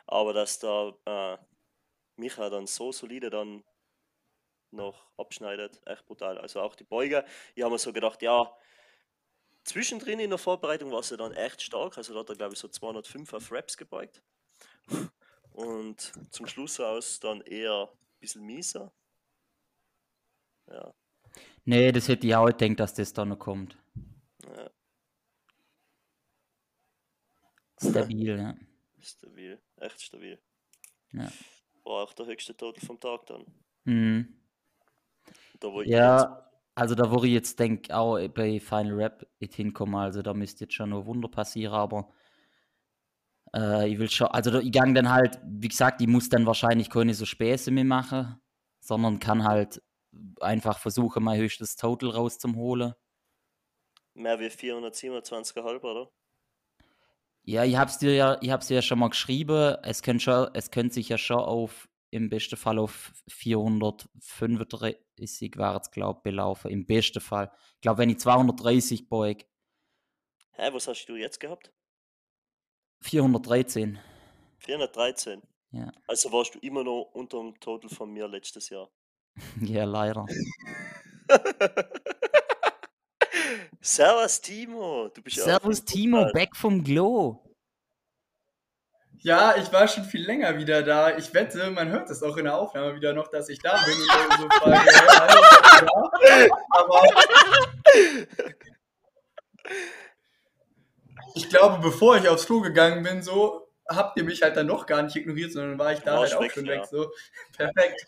Aber 0.06 0.32
dass 0.34 0.58
da 0.58 0.92
äh, 1.06 1.38
Micha 2.16 2.50
dann 2.50 2.66
so 2.66 2.92
solide 2.92 3.30
dann 3.30 3.64
noch 4.70 5.06
abschneidet, 5.16 5.80
echt 5.86 6.06
brutal. 6.06 6.38
Also 6.38 6.60
auch 6.60 6.74
die 6.76 6.84
Beuge, 6.84 7.24
ich 7.54 7.62
habe 7.62 7.72
mir 7.72 7.78
so 7.78 7.92
gedacht, 7.92 8.22
ja, 8.22 8.52
zwischendrin 9.64 10.20
in 10.20 10.30
der 10.30 10.38
Vorbereitung 10.38 10.90
war 10.90 11.02
sie 11.02 11.16
dann 11.16 11.32
echt 11.32 11.62
stark. 11.62 11.96
Also 11.98 12.14
da 12.14 12.20
hat 12.20 12.28
er, 12.30 12.36
glaube 12.36 12.54
ich, 12.54 12.60
so 12.60 12.68
205 12.68 13.32
auf 13.32 13.52
Raps 13.52 13.76
gebeugt. 13.76 14.22
Und 15.52 16.12
zum 16.30 16.46
Schluss 16.46 16.78
aus 16.80 17.20
dann 17.20 17.40
eher 17.42 17.90
ein 17.90 18.18
bisschen 18.20 18.44
mieser. 18.44 18.92
Ja, 20.66 20.94
Nee, 21.64 21.92
das 21.92 22.08
hätte 22.08 22.26
ich 22.26 22.34
auch 22.34 22.46
gedacht, 22.46 22.80
dass 22.80 22.94
das 22.94 23.12
da 23.12 23.26
noch 23.26 23.38
kommt. 23.38 23.76
ja, 24.42 24.70
Stabil, 27.78 28.38
ja. 28.38 28.56
stabil, 29.00 29.60
echt 29.76 30.00
stabil. 30.00 30.40
Ja. 31.12 31.30
War 31.84 32.04
auch 32.04 32.12
der 32.14 32.24
höchste 32.24 32.56
Total 32.56 32.80
vom 32.86 32.98
Tag 32.98 33.26
dann. 33.26 33.44
Mhm. 33.84 34.34
Da, 35.60 35.72
wo 35.72 35.82
ich 35.82 35.92
jetzt 35.92 36.28
Ja, 36.28 36.50
also 36.74 36.94
da 36.94 37.10
wo 37.10 37.24
ich 37.24 37.32
jetzt 37.32 37.58
denke, 37.58 37.96
auch 37.96 38.18
bei 38.28 38.60
Final 38.60 38.94
Rap 38.94 39.26
nicht 39.40 39.54
hinkommen, 39.54 39.96
also 39.96 40.22
da 40.22 40.34
müsste 40.34 40.64
jetzt 40.64 40.74
schon 40.74 40.90
noch 40.90 41.06
Wunder 41.06 41.28
passieren, 41.28 41.74
aber 41.74 42.08
äh, 43.54 43.88
ich 43.88 43.98
will 43.98 44.10
schon, 44.10 44.28
also 44.28 44.50
da, 44.50 44.60
ich 44.60 44.72
gang 44.72 44.94
dann 44.94 45.10
halt, 45.10 45.40
wie 45.44 45.68
gesagt, 45.68 46.00
ich 46.00 46.06
muss 46.08 46.28
dann 46.28 46.46
wahrscheinlich 46.46 46.90
keine 46.90 47.14
so 47.14 47.24
Späße 47.26 47.70
mehr 47.70 47.84
machen, 47.84 48.40
sondern 48.80 49.18
kann 49.20 49.44
halt 49.44 49.82
einfach 50.40 50.78
versuchen, 50.78 51.24
mein 51.24 51.40
höchstes 51.40 51.76
Total 51.76 52.10
rauszuholen. 52.10 52.94
Mehr 54.12 54.38
wie 54.38 54.50
427,5, 54.50 55.82
oder? 55.82 56.10
Ja, 57.42 57.64
ich 57.64 57.76
hab's 57.76 57.98
dir 57.98 58.14
ja, 58.14 58.36
ich 58.42 58.50
hab's 58.50 58.66
dir 58.68 58.74
ja 58.74 58.82
schon 58.82 58.98
mal 58.98 59.08
geschrieben. 59.08 59.76
Es 59.82 60.02
könnte 60.02 60.24
schon, 60.24 60.48
es 60.54 60.70
könnte 60.70 60.94
sich 60.94 61.08
ja 61.08 61.16
schon 61.18 61.38
auf, 61.38 61.88
im 62.10 62.28
besten 62.28 62.56
Fall 62.56 62.78
auf 62.78 63.12
435 63.28 64.96
war 65.56 65.80
es, 65.80 65.90
glaube 65.90 66.18
ich, 66.18 66.22
belaufen. 66.22 66.70
Im 66.70 66.86
besten 66.86 67.20
Fall. 67.20 67.50
Ich 67.74 67.80
glaube, 67.80 67.98
wenn 67.98 68.10
ich 68.10 68.18
230 68.18 69.08
beug, 69.08 69.44
Hä, 70.52 70.70
was 70.72 70.88
hast 70.88 71.06
du 71.06 71.14
jetzt 71.14 71.38
gehabt? 71.38 71.72
413. 73.02 73.98
413. 74.58 75.40
Ja. 75.70 75.92
Also 76.08 76.32
warst 76.32 76.56
du 76.56 76.58
immer 76.58 76.82
noch 76.82 77.10
unter 77.12 77.38
dem 77.38 77.58
Total 77.60 77.88
von 77.88 78.10
mir 78.10 78.26
letztes 78.28 78.68
Jahr. 78.70 78.90
Ja, 79.60 79.84
leider. 79.84 80.26
Servus 83.80 84.40
Timo, 84.40 85.08
du 85.08 85.22
bist 85.22 85.36
Servus 85.36 85.78
im 85.80 85.86
Timo, 85.86 86.32
back 86.32 86.56
vom 86.56 86.82
Glow. 86.82 87.47
Ja, 89.20 89.56
ich 89.56 89.72
war 89.72 89.88
schon 89.88 90.04
viel 90.04 90.24
länger 90.24 90.56
wieder 90.58 90.82
da. 90.82 91.16
Ich 91.16 91.34
wette, 91.34 91.70
man 91.70 91.90
hört 91.90 92.08
es 92.10 92.22
auch 92.22 92.36
in 92.36 92.44
der 92.44 92.56
Aufnahme 92.56 92.94
wieder 92.94 93.12
noch, 93.12 93.28
dass 93.28 93.48
ich 93.48 93.58
da 93.58 93.76
bin 93.84 93.94
und 93.94 94.38
so 94.38 94.48
frage, 94.60 94.90
da? 95.06 96.46
Aber 96.70 97.02
ich 101.34 101.48
glaube, 101.48 101.78
bevor 101.82 102.16
ich 102.16 102.28
aufs 102.28 102.46
Klo 102.46 102.60
gegangen 102.60 103.02
bin, 103.02 103.22
so 103.22 103.68
habt 103.88 104.16
ihr 104.18 104.24
mich 104.24 104.42
halt 104.42 104.56
dann 104.56 104.66
noch 104.66 104.86
gar 104.86 105.02
nicht 105.02 105.16
ignoriert, 105.16 105.52
sondern 105.52 105.78
war 105.78 105.92
ich 105.92 106.00
da 106.00 106.18
halt 106.18 106.34
auch 106.34 106.50
schon 106.50 106.66
ja. 106.66 106.74
weg. 106.74 106.86
So, 106.90 107.10
perfekt. 107.56 108.06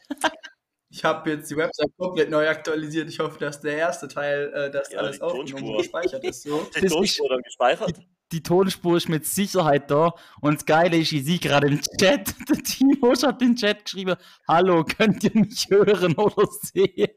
Ich 0.91 1.05
habe 1.05 1.31
jetzt 1.31 1.51
die 1.51 1.57
Website 1.57 1.91
komplett 1.97 2.31
neu 2.31 2.49
aktualisiert. 2.49 3.09
Ich 3.09 3.21
hoffe, 3.21 3.39
dass 3.39 3.61
der 3.61 3.77
erste 3.77 4.09
Teil, 4.09 4.53
äh, 4.53 4.71
dass 4.71 4.91
Ja, 4.91 4.99
alles 5.01 5.21
aufgenommen 5.21 5.71
und 5.71 5.79
gespeichert 5.79 6.25
ist. 6.25 6.43
So. 6.43 6.69
Die 6.75 6.87
Tonspur 6.87 7.29
dann 7.29 7.43
gespeichert? 7.43 8.01
Die 8.33 8.43
Tonspur 8.43 8.97
ist 8.97 9.09
mit 9.09 9.27
Sicherheit 9.27 9.91
da. 9.91 10.15
Und 10.41 10.57
das 10.57 10.67
Geile 10.67 10.99
ist, 10.99 11.13
ich 11.13 11.25
sehe 11.25 11.39
gerade 11.39 11.67
im 11.67 11.81
Chat, 11.81 12.35
der 12.49 12.57
Timo 12.59 13.13
hat 13.13 13.43
in 13.43 13.49
den 13.49 13.57
Chat 13.57 13.85
geschrieben, 13.85 14.17
hallo, 14.47 14.85
könnt 14.85 15.25
ihr 15.25 15.33
mich 15.35 15.67
hören 15.69 16.15
oder 16.15 16.47
sehen? 16.63 17.09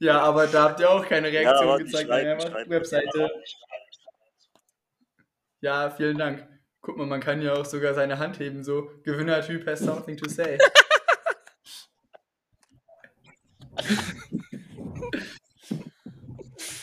Ja, 0.00 0.20
aber 0.20 0.46
da 0.46 0.64
habt 0.64 0.80
ihr 0.80 0.88
auch 0.88 1.04
keine 1.04 1.26
Reaktion 1.28 1.80
ich 1.80 1.86
gezeigt 1.86 2.08
ich 2.08 2.44
der 2.44 2.70
Webseite. 2.70 3.30
Ja, 5.60 5.90
vielen 5.90 6.18
Dank. 6.18 6.46
Guck 6.80 6.96
mal, 6.96 7.06
man 7.06 7.20
kann 7.20 7.42
ja 7.42 7.54
auch 7.54 7.64
sogar 7.64 7.94
seine 7.94 8.18
Hand 8.18 8.38
heben, 8.38 8.62
so 8.62 8.90
Gewinnertyp 9.02 9.66
has 9.66 9.80
something 9.80 10.16
to 10.16 10.28
say. 10.28 10.56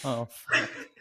Oh, 0.03 0.25
fuck. 0.29 0.94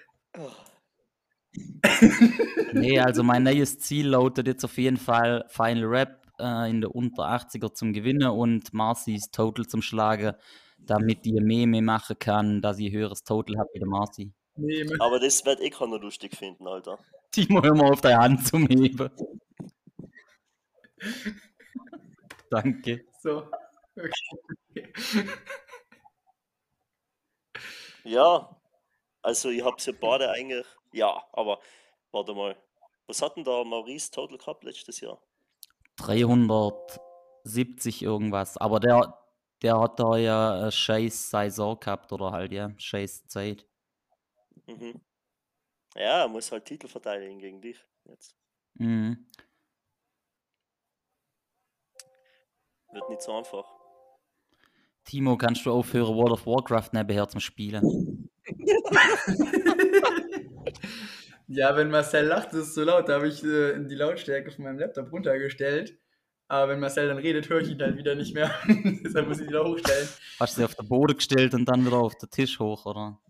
Nee, 2.72 2.98
also 2.98 3.22
mein 3.22 3.44
neues 3.44 3.78
Ziel 3.78 4.08
lautet 4.08 4.46
jetzt 4.46 4.64
auf 4.64 4.76
jeden 4.78 4.96
Fall 4.96 5.44
Final 5.48 5.84
Rap 5.84 6.26
äh, 6.38 6.70
in 6.70 6.80
der 6.80 6.94
unter 6.94 7.24
80er 7.24 7.72
zum 7.72 7.92
Gewinnen 7.92 8.28
und 8.28 8.72
Marcy's 8.74 9.30
Total 9.30 9.66
zum 9.66 9.82
Schlagen, 9.82 10.34
damit 10.78 11.24
die 11.24 11.32
Meme 11.32 11.82
machen 11.82 12.18
kann, 12.18 12.60
dass 12.60 12.78
ich 12.78 12.92
höheres 12.92 13.22
Total 13.22 13.56
habe 13.58 13.70
wie 13.74 13.78
der 13.78 13.88
Marcy. 13.88 14.32
Nee, 14.56 14.86
Aber 15.00 15.18
das 15.18 15.44
wird 15.44 15.60
eh 15.60 15.70
keiner 15.70 15.98
lustig 15.98 16.36
finden, 16.36 16.66
Alter. 16.66 16.98
Timo, 17.32 17.62
hör 17.62 17.74
mal 17.74 17.92
auf 17.92 18.00
deine 18.00 18.18
Hand 18.18 18.46
zum 18.46 18.66
Heben. 18.68 19.10
Danke. 22.50 23.04
so. 23.20 23.48
Okay. 23.96 25.26
Ja, 28.04 28.54
also 29.24 29.50
ich 29.50 29.64
hab's 29.64 29.86
ja 29.86 29.92
beide 30.00 30.30
eigentlich. 30.30 30.66
Ja, 30.92 31.24
aber 31.32 31.60
warte 32.12 32.34
mal. 32.34 32.56
Was 33.06 33.20
hat 33.20 33.36
denn 33.36 33.44
da 33.44 33.64
Maurice 33.64 34.10
Total 34.10 34.38
gehabt 34.38 34.64
letztes 34.64 35.00
Jahr? 35.00 35.20
370 35.96 38.02
irgendwas. 38.02 38.56
Aber 38.56 38.80
der, 38.80 39.18
der 39.62 39.78
hat 39.78 40.00
da 40.00 40.16
ja 40.16 40.70
scheiß 40.70 41.30
Saison 41.30 41.78
gehabt 41.78 42.12
oder 42.12 42.32
halt, 42.32 42.52
ja, 42.52 42.72
scheiß 42.78 43.26
Zeit. 43.26 43.66
Mhm. 44.66 45.00
Ja, 45.96 46.22
er 46.22 46.28
muss 46.28 46.50
halt 46.50 46.64
Titel 46.64 46.88
verteidigen 46.88 47.38
gegen 47.38 47.60
dich 47.60 47.78
jetzt. 48.04 48.34
Mhm. 48.74 49.26
Wird 52.92 53.10
nicht 53.10 53.22
so 53.22 53.36
einfach. 53.36 53.64
Timo, 55.04 55.36
kannst 55.36 55.66
du 55.66 55.72
aufhören, 55.72 56.16
World 56.16 56.32
of 56.32 56.46
Warcraft 56.46 56.90
nebenher 56.92 57.28
zum 57.28 57.40
Spielen? 57.40 58.23
Ja, 61.46 61.76
wenn 61.76 61.90
Marcel 61.90 62.26
lacht, 62.26 62.52
ist 62.54 62.68
es 62.68 62.74
so 62.74 62.84
laut. 62.84 63.08
Da 63.08 63.14
habe 63.14 63.28
ich 63.28 63.44
äh, 63.44 63.78
die 63.78 63.94
Lautstärke 63.94 64.50
von 64.50 64.64
meinem 64.64 64.78
Laptop 64.78 65.12
runtergestellt. 65.12 65.98
Aber 66.48 66.72
wenn 66.72 66.80
Marcel 66.80 67.08
dann 67.08 67.18
redet, 67.18 67.48
höre 67.48 67.60
ich 67.60 67.70
ihn 67.70 67.78
dann 67.78 67.98
wieder 67.98 68.14
nicht 68.14 68.34
mehr. 68.34 68.50
Deshalb 69.04 69.28
muss 69.28 69.38
ich 69.38 69.44
ihn 69.44 69.50
wieder 69.50 69.64
hochstellen. 69.64 70.08
Hast 70.40 70.56
du 70.56 70.60
sie 70.60 70.64
auf 70.64 70.74
den 70.74 70.88
Boden 70.88 71.16
gestellt 71.16 71.54
und 71.54 71.66
dann 71.66 71.84
wieder 71.84 71.98
auf 71.98 72.16
den 72.16 72.30
Tisch 72.30 72.58
hoch, 72.58 72.86
oder? 72.86 73.20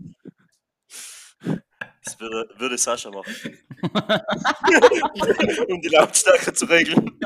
Das 2.05 2.21
würde, 2.21 2.49
würde 2.59 2.79
Sascha 2.79 3.11
machen. 3.11 3.59
um 5.69 5.81
die 5.81 5.89
Lautstärke 5.89 6.53
zu 6.53 6.67
regeln. 6.67 7.19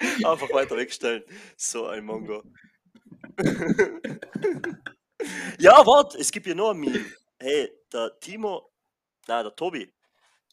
Einfach 0.00 0.50
weiter 0.52 0.76
wegstellen. 0.76 1.24
So 1.56 1.86
ein 1.86 2.04
Mongo. 2.04 2.42
ja, 5.58 5.86
warte, 5.86 6.18
es 6.18 6.30
gibt 6.30 6.46
ja 6.46 6.54
noch 6.54 6.70
ein 6.70 6.78
Meme. 6.78 7.04
Hey, 7.38 7.70
der 7.92 8.18
Timo, 8.20 8.70
nein, 9.26 9.44
der 9.44 9.54
Tobi. 9.54 9.92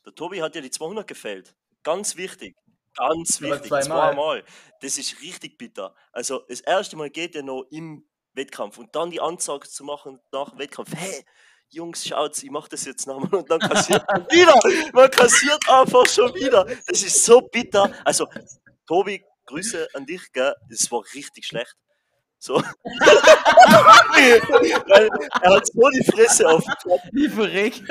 Der 0.05 0.13
Tobi 0.13 0.41
hat 0.41 0.55
ja 0.55 0.61
die 0.61 0.71
200 0.71 1.07
gefällt. 1.07 1.55
Ganz 1.83 2.15
wichtig. 2.15 2.55
Ganz 2.95 3.41
wichtig. 3.41 3.67
zweimal. 3.67 4.13
Zweimal. 4.13 4.43
Das 4.81 4.97
ist 4.97 5.21
richtig 5.21 5.57
bitter. 5.57 5.95
Also, 6.11 6.43
das 6.47 6.61
erste 6.61 6.95
Mal 6.95 7.09
geht 7.09 7.35
ja 7.35 7.41
noch 7.41 7.63
im 7.71 8.05
Wettkampf 8.33 8.77
und 8.77 8.95
dann 8.95 9.09
die 9.09 9.21
Ansage 9.21 9.67
zu 9.67 9.83
machen 9.83 10.19
nach 10.31 10.57
Wettkampf. 10.57 10.91
Hey, 10.95 11.25
Jungs, 11.69 12.05
schaut, 12.05 12.41
ich 12.43 12.51
mach 12.51 12.67
das 12.67 12.85
jetzt 12.85 13.07
nochmal 13.07 13.33
und 13.33 13.49
dann 13.49 13.59
kassiert 13.59 14.03
man 14.11 14.25
wieder. 14.31 14.53
Man 14.93 15.09
kassiert 15.09 15.67
einfach 15.69 16.05
schon 16.07 16.33
wieder. 16.35 16.65
Das 16.87 17.01
ist 17.01 17.23
so 17.23 17.41
bitter. 17.41 17.91
Also, 18.05 18.27
Tobi, 18.85 19.23
Grüße 19.45 19.87
an 19.93 20.05
dich, 20.05 20.31
gell? 20.31 20.53
Das 20.69 20.89
war 20.91 21.03
richtig 21.13 21.45
schlecht. 21.45 21.75
So. 22.39 22.55
Weil 22.55 22.63
er 25.41 25.55
hat 25.55 25.67
so 25.67 25.89
die 25.89 26.03
Fresse 26.03 26.43
gehabt. 26.43 26.67
Ich 27.13 27.31
verreck. 27.31 27.81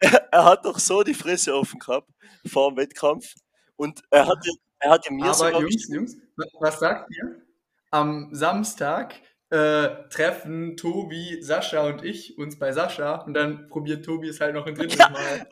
Er, 0.00 0.28
er 0.32 0.44
hat 0.44 0.64
doch 0.64 0.78
so 0.78 1.02
die 1.02 1.14
Fresse 1.14 1.52
offen 1.54 1.78
gehabt 1.80 2.08
vor 2.46 2.70
dem 2.70 2.76
Wettkampf. 2.76 3.34
Und 3.76 4.00
er 4.10 4.26
hatte, 4.26 4.50
er 4.78 4.90
hatte 4.90 5.12
mir 5.12 5.24
Aber 5.26 5.34
sogar 5.34 5.60
Jungs, 5.60 5.88
Jungs, 5.88 6.16
wa- 6.36 6.44
was 6.60 6.78
sagt 6.78 7.10
ihr? 7.16 7.42
Am 7.90 8.28
Samstag 8.32 9.14
äh, 9.50 9.88
treffen 10.10 10.76
Tobi, 10.76 11.42
Sascha 11.42 11.82
und 11.86 12.04
ich 12.04 12.36
uns 12.38 12.58
bei 12.58 12.72
Sascha 12.72 13.16
und 13.22 13.34
dann 13.34 13.68
probiert 13.68 14.04
Tobi 14.04 14.28
es 14.28 14.40
halt 14.40 14.54
noch 14.54 14.66
ein 14.66 14.74
drittes 14.74 14.98
Mal. 14.98 15.46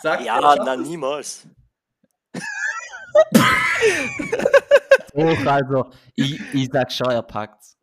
Sagt 0.00 0.24
Ja, 0.24 0.40
na 0.56 0.74
es? 0.74 0.80
niemals. 0.88 1.46
Hoch, 5.14 5.46
also, 5.46 5.90
ich, 6.16 6.40
ich 6.52 6.68
sag 6.72 6.90
schon, 6.92 7.10
er 7.10 7.22
packt's. 7.22 7.76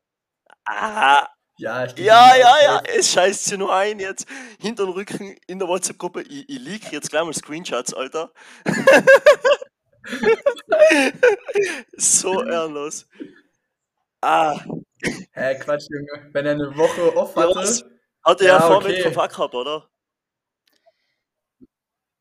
Ah, 0.65 1.27
Ja, 1.57 1.85
ich 1.85 1.97
ja, 1.97 2.35
ja, 2.35 2.55
ja, 2.63 2.81
es 2.97 3.11
scheißt 3.11 3.45
sie 3.45 3.57
nur 3.57 3.73
ein 3.73 3.99
jetzt. 3.99 4.27
Hinter 4.59 4.85
den 4.85 4.93
Rücken 4.93 5.35
in 5.47 5.59
der 5.59 5.67
WhatsApp-Gruppe. 5.67 6.21
Ich, 6.23 6.49
ich 6.49 6.59
leak 6.59 6.91
jetzt 6.91 7.09
gleich 7.09 7.23
mal 7.23 7.33
Screenshots, 7.33 7.93
Alter. 7.93 8.31
so 11.97 12.43
ehrenlos. 12.43 13.07
Ah, 14.21 14.59
Hä, 15.33 15.55
Quatsch, 15.59 15.87
Junge. 15.89 16.29
Wenn 16.33 16.45
er 16.45 16.51
eine 16.53 16.77
Woche 16.77 17.15
off 17.15 17.35
Ja, 17.35 17.43
hatte, 17.55 17.91
hat 18.23 18.41
er 18.41 18.47
ja, 18.47 18.53
Ja, 18.53 18.59
vor 18.67 18.77
okay. 18.77 18.93
mit 18.93 19.03
Kontakt 19.03 19.35
gehabt, 19.35 19.55
oder? 19.55 19.87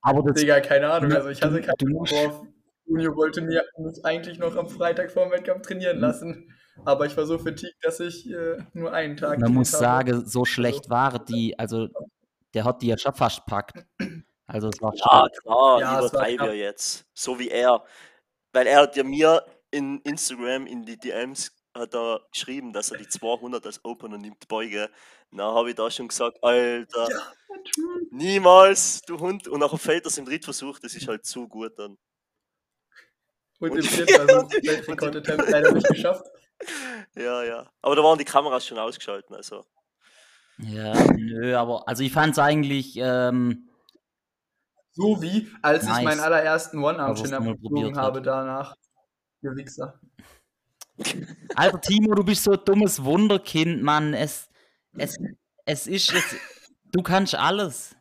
Aber 0.02 0.22
das, 0.22 0.40
Digga, 0.40 0.60
keine 0.60 0.90
Ahnung. 0.90 1.12
Also 1.12 1.28
ich 1.28 1.42
hatte 1.42 1.60
keinen 1.60 1.92
Bock 1.92 2.08
musst- 2.90 2.98
drauf. 3.04 3.04
Junio 3.06 3.16
wollte 3.16 3.40
mir 3.42 3.64
mich 3.78 4.04
eigentlich 4.04 4.38
noch 4.38 4.56
am 4.56 4.68
Freitag 4.68 5.10
vor 5.10 5.24
dem 5.24 5.32
Wettkampf 5.32 5.66
trainieren 5.66 5.96
Mhm. 5.96 6.02
lassen. 6.02 6.54
Aber 6.84 7.04
ich 7.06 7.16
war 7.16 7.26
so 7.26 7.36
fatigued, 7.38 7.76
dass 7.82 8.00
ich 8.00 8.30
äh, 8.30 8.56
nur 8.72 8.92
einen 8.92 9.16
Tag 9.16 9.38
man 9.40 9.52
muss 9.52 9.72
habe. 9.74 9.82
sagen, 9.82 10.26
so 10.26 10.44
schlecht 10.44 10.88
war 10.88 11.18
die, 11.24 11.58
also, 11.58 11.88
der 12.54 12.64
hat 12.64 12.80
die 12.82 12.86
ja 12.88 12.96
schon 12.98 13.14
fast 13.14 13.44
packt. 13.46 13.84
Also, 14.46 14.68
es 14.68 14.80
war 14.80 14.92
Ja, 14.94 15.28
schon. 15.32 15.42
klar, 15.42 15.80
Ja, 15.80 15.98
übertreibe 16.00 16.46
ja 16.46 16.52
jetzt. 16.52 17.04
So 17.14 17.38
wie 17.38 17.48
er. 17.50 17.84
Weil 18.52 18.66
er 18.66 18.80
hat 18.80 18.96
ja 18.96 19.04
mir 19.04 19.44
in 19.70 20.00
Instagram, 20.00 20.66
in 20.66 20.84
die 20.84 20.98
DMs, 20.98 21.52
hat 21.74 21.94
er 21.94 22.20
geschrieben, 22.32 22.72
dass 22.72 22.90
er 22.90 22.98
die 22.98 23.06
200 23.08 23.64
als 23.66 23.84
Opener 23.84 24.18
nimmt, 24.18 24.48
Beuge. 24.48 24.88
Na, 25.30 25.52
habe 25.54 25.68
ich 25.70 25.76
da 25.76 25.88
schon 25.90 26.08
gesagt, 26.08 26.42
Alter, 26.42 27.08
niemals, 28.10 29.02
du 29.02 29.18
Hund. 29.20 29.46
Und 29.48 29.60
nachher 29.60 29.78
fällt 29.78 30.06
das 30.06 30.18
im 30.18 30.24
Drittversuch, 30.24 30.78
das 30.78 30.94
ist 30.94 31.06
halt 31.08 31.24
zu 31.24 31.46
gut 31.48 31.78
dann. 31.78 31.96
Und 33.60 33.70
Und- 33.70 33.76
im 33.78 33.82
vierten 33.84 34.14
Versuch, 34.14 34.50
Weltrekord 34.52 35.16
Attempt 35.16 35.50
leider 35.50 35.72
nicht 35.72 35.88
geschafft. 35.88 36.24
Ja, 37.14 37.42
ja. 37.42 37.70
Aber 37.80 37.96
da 37.96 38.02
waren 38.02 38.18
die 38.18 38.24
Kameras 38.26 38.66
schon 38.66 38.78
ausgeschaltet, 38.78 39.32
also. 39.32 39.64
Ja, 40.58 40.92
nö, 41.16 41.56
aber, 41.56 41.88
also, 41.88 42.02
ich 42.02 42.12
fand's 42.12 42.38
eigentlich, 42.38 42.96
ähm, 42.98 43.66
So 44.92 45.22
wie, 45.22 45.48
als 45.62 45.84
ich 45.84 45.88
Nice. 45.88 46.04
meinen 46.04 46.20
allerersten 46.20 46.80
Aber 46.80 46.88
One-Arm 46.88 47.10
was 47.12 47.22
Chin 47.22 47.30
du 47.30 47.40
mal 47.40 47.50
Up 47.52 47.60
probiert 47.62 47.86
geflogen 47.88 47.96
habe 47.96 48.20
danach. 48.20 48.74
Ihr 49.40 49.56
Wichser. 49.56 49.98
Alter 51.56 51.80
Timo, 51.80 52.14
du 52.14 52.24
bist 52.24 52.44
so 52.44 52.52
ein 52.52 52.60
dummes 52.62 53.02
Wunderkind, 53.02 53.82
Mann. 53.82 54.12
Es, 54.12 54.50
es, 54.98 55.16
es 55.64 55.86
ist, 55.86 56.12
es, 56.12 56.36
du 56.92 57.02
kannst 57.02 57.34
alles. 57.34 57.96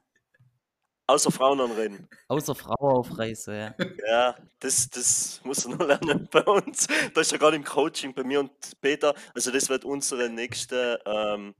Außer 1.10 1.32
Frauen 1.32 1.60
anreden. 1.60 2.08
Außer 2.28 2.54
Frau 2.54 3.00
aufreißen, 3.00 3.56
ja. 3.56 3.76
Ja, 4.08 4.36
das, 4.60 4.88
das 4.92 5.42
muss 5.44 5.66
er 5.66 5.72
noch 5.76 5.88
lernen 5.88 6.30
bei 6.32 6.44
uns. 6.44 6.88
Da 7.16 7.22
ist 7.22 7.32
er 7.32 7.40
gerade 7.40 7.56
im 7.56 7.64
Coaching 7.64 8.14
bei 8.14 8.24
mir 8.24 8.42
und 8.42 8.52
Peter. 8.80 9.16
Also 9.34 9.50
das 9.50 9.70
wird 9.70 9.86
unsere 9.86 10.30
nächste, 10.30 11.02
ähm, 11.08 11.56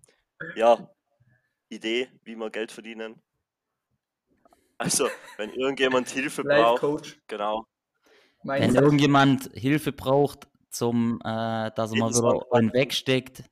ja, 0.56 0.88
Idee, 1.68 2.10
wie 2.24 2.36
wir 2.36 2.52
Geld 2.52 2.72
verdienen. 2.72 3.20
Also, 4.78 5.08
wenn 5.38 5.50
irgendjemand 5.50 6.08
Hilfe 6.10 6.44
braucht, 6.44 6.82
Coach. 6.82 7.20
genau. 7.28 7.66
Mein 8.44 8.62
Wenn 8.62 8.76
irgendjemand 8.76 9.50
Hilfe 9.56 9.92
braucht, 9.92 10.48
zum, 10.70 11.20
äh, 11.26 11.72
dass 11.72 11.92
er 11.92 11.98
mal 11.98 12.12
wieder 12.12 12.46
einen 12.52 12.72
wegsteckt, 12.72 13.44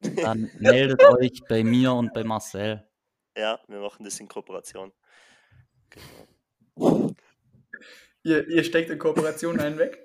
dann 0.00 0.50
meldet 0.60 1.04
euch 1.04 1.42
bei 1.46 1.62
mir 1.62 1.92
und 1.92 2.14
bei 2.14 2.24
Marcel. 2.24 2.88
Ja, 3.36 3.60
wir 3.68 3.80
machen 3.80 4.02
das 4.02 4.18
in 4.18 4.28
Kooperation. 4.28 4.92
Genau. 6.74 7.14
ihr, 8.24 8.48
ihr 8.48 8.64
steckt 8.64 8.90
in 8.90 8.98
Kooperation 8.98 9.58
einen 9.60 9.78
weg. 9.78 9.98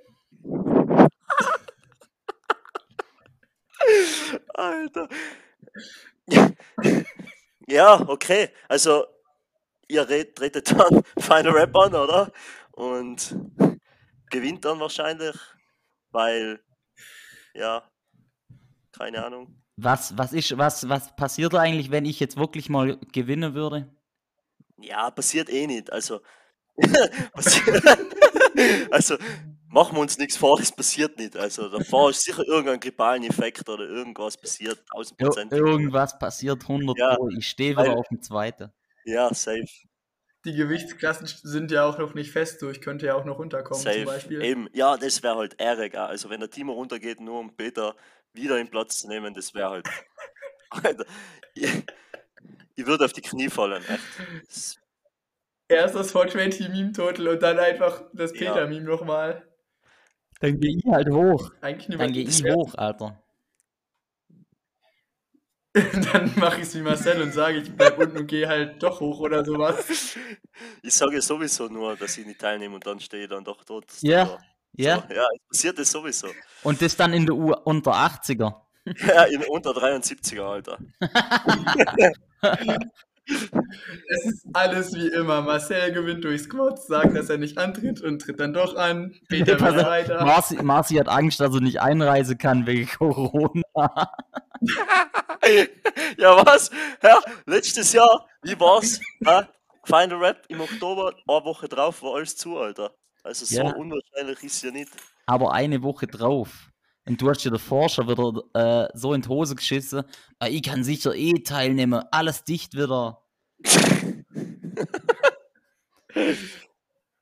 Alter. 4.53 5.07
Ja, 7.67 8.01
okay. 8.07 8.49
Also, 8.67 9.05
ihr 9.87 10.07
red- 10.07 10.35
tretet 10.35 10.71
dann 10.71 11.03
Final 11.19 11.51
Rap 11.53 11.75
an, 11.75 11.95
oder? 11.95 12.31
Und 12.71 13.35
gewinnt 14.29 14.65
dann 14.65 14.79
wahrscheinlich, 14.79 15.35
weil, 16.11 16.59
ja, 17.53 17.83
keine 18.91 19.25
Ahnung. 19.25 19.61
Was, 19.77 20.17
was, 20.17 20.33
ist, 20.33 20.57
was, 20.57 20.89
was 20.89 21.15
passiert 21.15 21.53
eigentlich, 21.55 21.91
wenn 21.91 22.05
ich 22.05 22.19
jetzt 22.19 22.37
wirklich 22.37 22.67
mal 22.69 22.97
gewinnen 23.13 23.53
würde? 23.53 23.95
Ja, 24.79 25.09
passiert 25.11 25.49
eh 25.49 25.67
nicht. 25.67 25.91
Also, 25.91 26.21
passiert, 27.33 27.83
also 28.91 29.17
machen 29.69 29.95
wir 29.97 30.01
uns 30.01 30.17
nichts 30.17 30.37
vor, 30.37 30.57
das 30.59 30.71
passiert 30.71 31.17
nicht. 31.17 31.35
Also, 31.35 31.69
davor 31.69 32.11
ist 32.11 32.23
sicher 32.23 32.43
irgendein 32.47 32.79
grippalen 32.79 33.23
Effekt 33.23 33.67
oder 33.67 33.85
irgendwas 33.85 34.37
passiert, 34.37 34.79
Ir 34.79 35.29
1000%. 35.29 35.51
irgendwas 35.55 36.17
passiert 36.19 36.61
100 36.61 36.97
Ja. 36.97 37.17
Ich 37.37 37.47
stehe 37.47 37.71
wieder 37.77 37.93
auf 37.93 38.07
dem 38.09 38.21
zweiten. 38.21 38.71
Ja, 39.05 39.33
safe. 39.33 39.65
Die 40.45 40.53
Gewichtsklassen 40.53 41.27
sind 41.27 41.71
ja 41.71 41.85
auch 41.85 41.97
noch 41.97 42.13
nicht 42.13 42.31
fest, 42.31 42.59
so 42.59 42.69
ich 42.69 42.79
könnte 42.79 43.07
ja 43.07 43.15
auch 43.15 43.25
noch 43.25 43.39
runterkommen 43.39 43.81
zum 43.81 43.91
Safe. 43.91 44.05
Beispiel. 44.05 44.41
Eben, 44.41 44.69
ja, 44.71 44.95
das 44.95 45.21
wäre 45.23 45.35
halt 45.35 45.59
ärger. 45.59 46.07
Also, 46.07 46.29
wenn 46.29 46.39
der 46.39 46.49
Timo 46.49 46.73
runtergeht, 46.73 47.19
nur 47.19 47.39
um 47.39 47.55
Peter 47.55 47.95
wieder 48.33 48.55
den 48.55 48.69
Platz 48.69 48.99
zu 48.99 49.07
nehmen, 49.07 49.33
das 49.33 49.53
wäre 49.53 49.69
halt. 49.71 49.87
Alter, 50.69 51.05
ich, 52.77 52.85
würde 52.85 53.05
auf 53.05 53.13
die 53.13 53.21
Knie 53.21 53.49
fallen. 53.49 53.83
Echt. 53.85 54.79
Erst 55.67 55.95
das 55.95 56.11
420 56.11 56.69
Meme 56.69 56.91
Total 56.93 57.27
und 57.27 57.43
dann 57.43 57.59
einfach 57.59 58.03
das 58.13 58.31
Ja. 58.33 58.53
Peter 58.53 58.67
Meme 58.67 58.85
nochmal. 58.85 59.45
Dann 60.39 60.59
gehe 60.59 60.77
ich 60.77 60.85
halt 60.85 61.09
hoch. 61.09 61.51
Dann 61.61 61.77
gehe 62.13 62.25
das 62.25 62.39
ich 62.39 62.45
hoch, 62.51 62.73
Alter. 62.75 63.21
dann 66.13 66.31
mache 66.37 66.57
ich 66.57 66.63
es 66.63 66.75
wie 66.75 66.81
Marcel 66.81 67.21
und 67.21 67.33
sage, 67.33 67.59
ich 67.59 67.75
bleib 67.75 67.99
unten 67.99 68.17
und 68.17 68.27
gehe 68.27 68.47
halt 68.47 68.81
doch 68.81 68.99
hoch 68.99 69.19
oder 69.19 69.45
sowas. 69.45 70.15
ich 70.81 70.93
sage 70.93 71.21
sowieso 71.21 71.67
nur, 71.67 71.95
dass 71.95 72.17
ich 72.17 72.25
nicht 72.25 72.39
teilnehme 72.39 72.75
und 72.75 72.85
dann 72.85 72.99
stehe 72.99 73.23
ich 73.23 73.29
dann 73.29 73.43
doch 73.43 73.63
tot. 73.63 73.85
Ja, 74.01 74.25
So, 74.25 74.37
ja. 74.73 75.05
So, 75.07 75.13
ja, 75.13 75.27
es 75.35 75.47
passiert 75.47 75.79
das 75.79 75.91
sowieso. 75.91 76.27
Und 76.63 76.81
das 76.81 76.95
dann 76.95 77.13
in 77.13 77.25
der 77.25 77.35
U 77.35 77.53
unter 77.53 77.91
80er. 77.93 78.66
Ja, 79.07 79.23
in 79.23 79.43
unter 79.45 79.71
73er, 79.71 80.41
Alter. 80.43 80.77
Es 83.29 84.25
ist 84.25 84.45
alles 84.53 84.93
wie 84.93 85.07
immer. 85.07 85.41
Marcel 85.41 85.91
gewinnt 85.91 86.23
durch 86.23 86.43
Squats, 86.43 86.87
sagt, 86.87 87.13
dass 87.15 87.29
er 87.29 87.37
nicht 87.37 87.57
antritt 87.57 87.99
und 88.01 88.19
tritt 88.21 88.39
dann 88.39 88.53
doch 88.53 88.75
an. 88.77 89.13
Peter 89.27 89.55
auf, 89.55 89.61
weiter. 89.85 90.23
Marci, 90.23 90.55
Marci 90.63 90.95
hat 90.95 91.09
Angst, 91.09 91.41
dass 91.41 91.53
er 91.53 91.59
nicht 91.59 91.81
einreisen 91.81 92.37
kann 92.37 92.65
wegen 92.65 92.87
Corona. 92.97 93.61
ja, 96.17 96.45
was? 96.45 96.71
Ja, 97.03 97.19
letztes 97.45 97.91
Jahr, 97.91 98.27
wie 98.43 98.57
war's? 98.59 99.01
Ja, 99.19 99.47
Final 99.83 100.17
Rap 100.19 100.45
im 100.47 100.61
Oktober, 100.61 101.13
eine 101.27 101.45
Woche 101.45 101.67
drauf 101.67 102.01
war 102.03 102.15
alles 102.15 102.37
zu, 102.37 102.57
Alter. 102.57 102.93
Also 103.23 103.45
so 103.45 103.57
Ja. 103.57 103.73
unwahrscheinlich 103.73 104.41
ist 104.43 104.61
ja 104.63 104.71
nicht. 104.71 104.91
Aber 105.25 105.51
eine 105.53 105.83
Woche 105.83 106.07
drauf. 106.07 106.69
Und 107.07 107.21
du 107.21 107.29
hast 107.29 107.43
dir 107.43 107.51
davor 107.51 107.87
schon 107.89 108.07
wieder 108.09 108.43
äh, 108.53 108.89
so 108.93 109.13
in 109.13 109.21
die 109.21 109.29
Hose 109.29 109.55
geschissen. 109.55 110.03
Ah, 110.39 110.47
ich 110.47 110.61
kann 110.63 110.83
sicher 110.83 111.15
eh 111.15 111.33
teilnehmen. 111.39 112.03
Alles 112.11 112.43
dicht 112.43 112.73
wieder. 112.73 113.21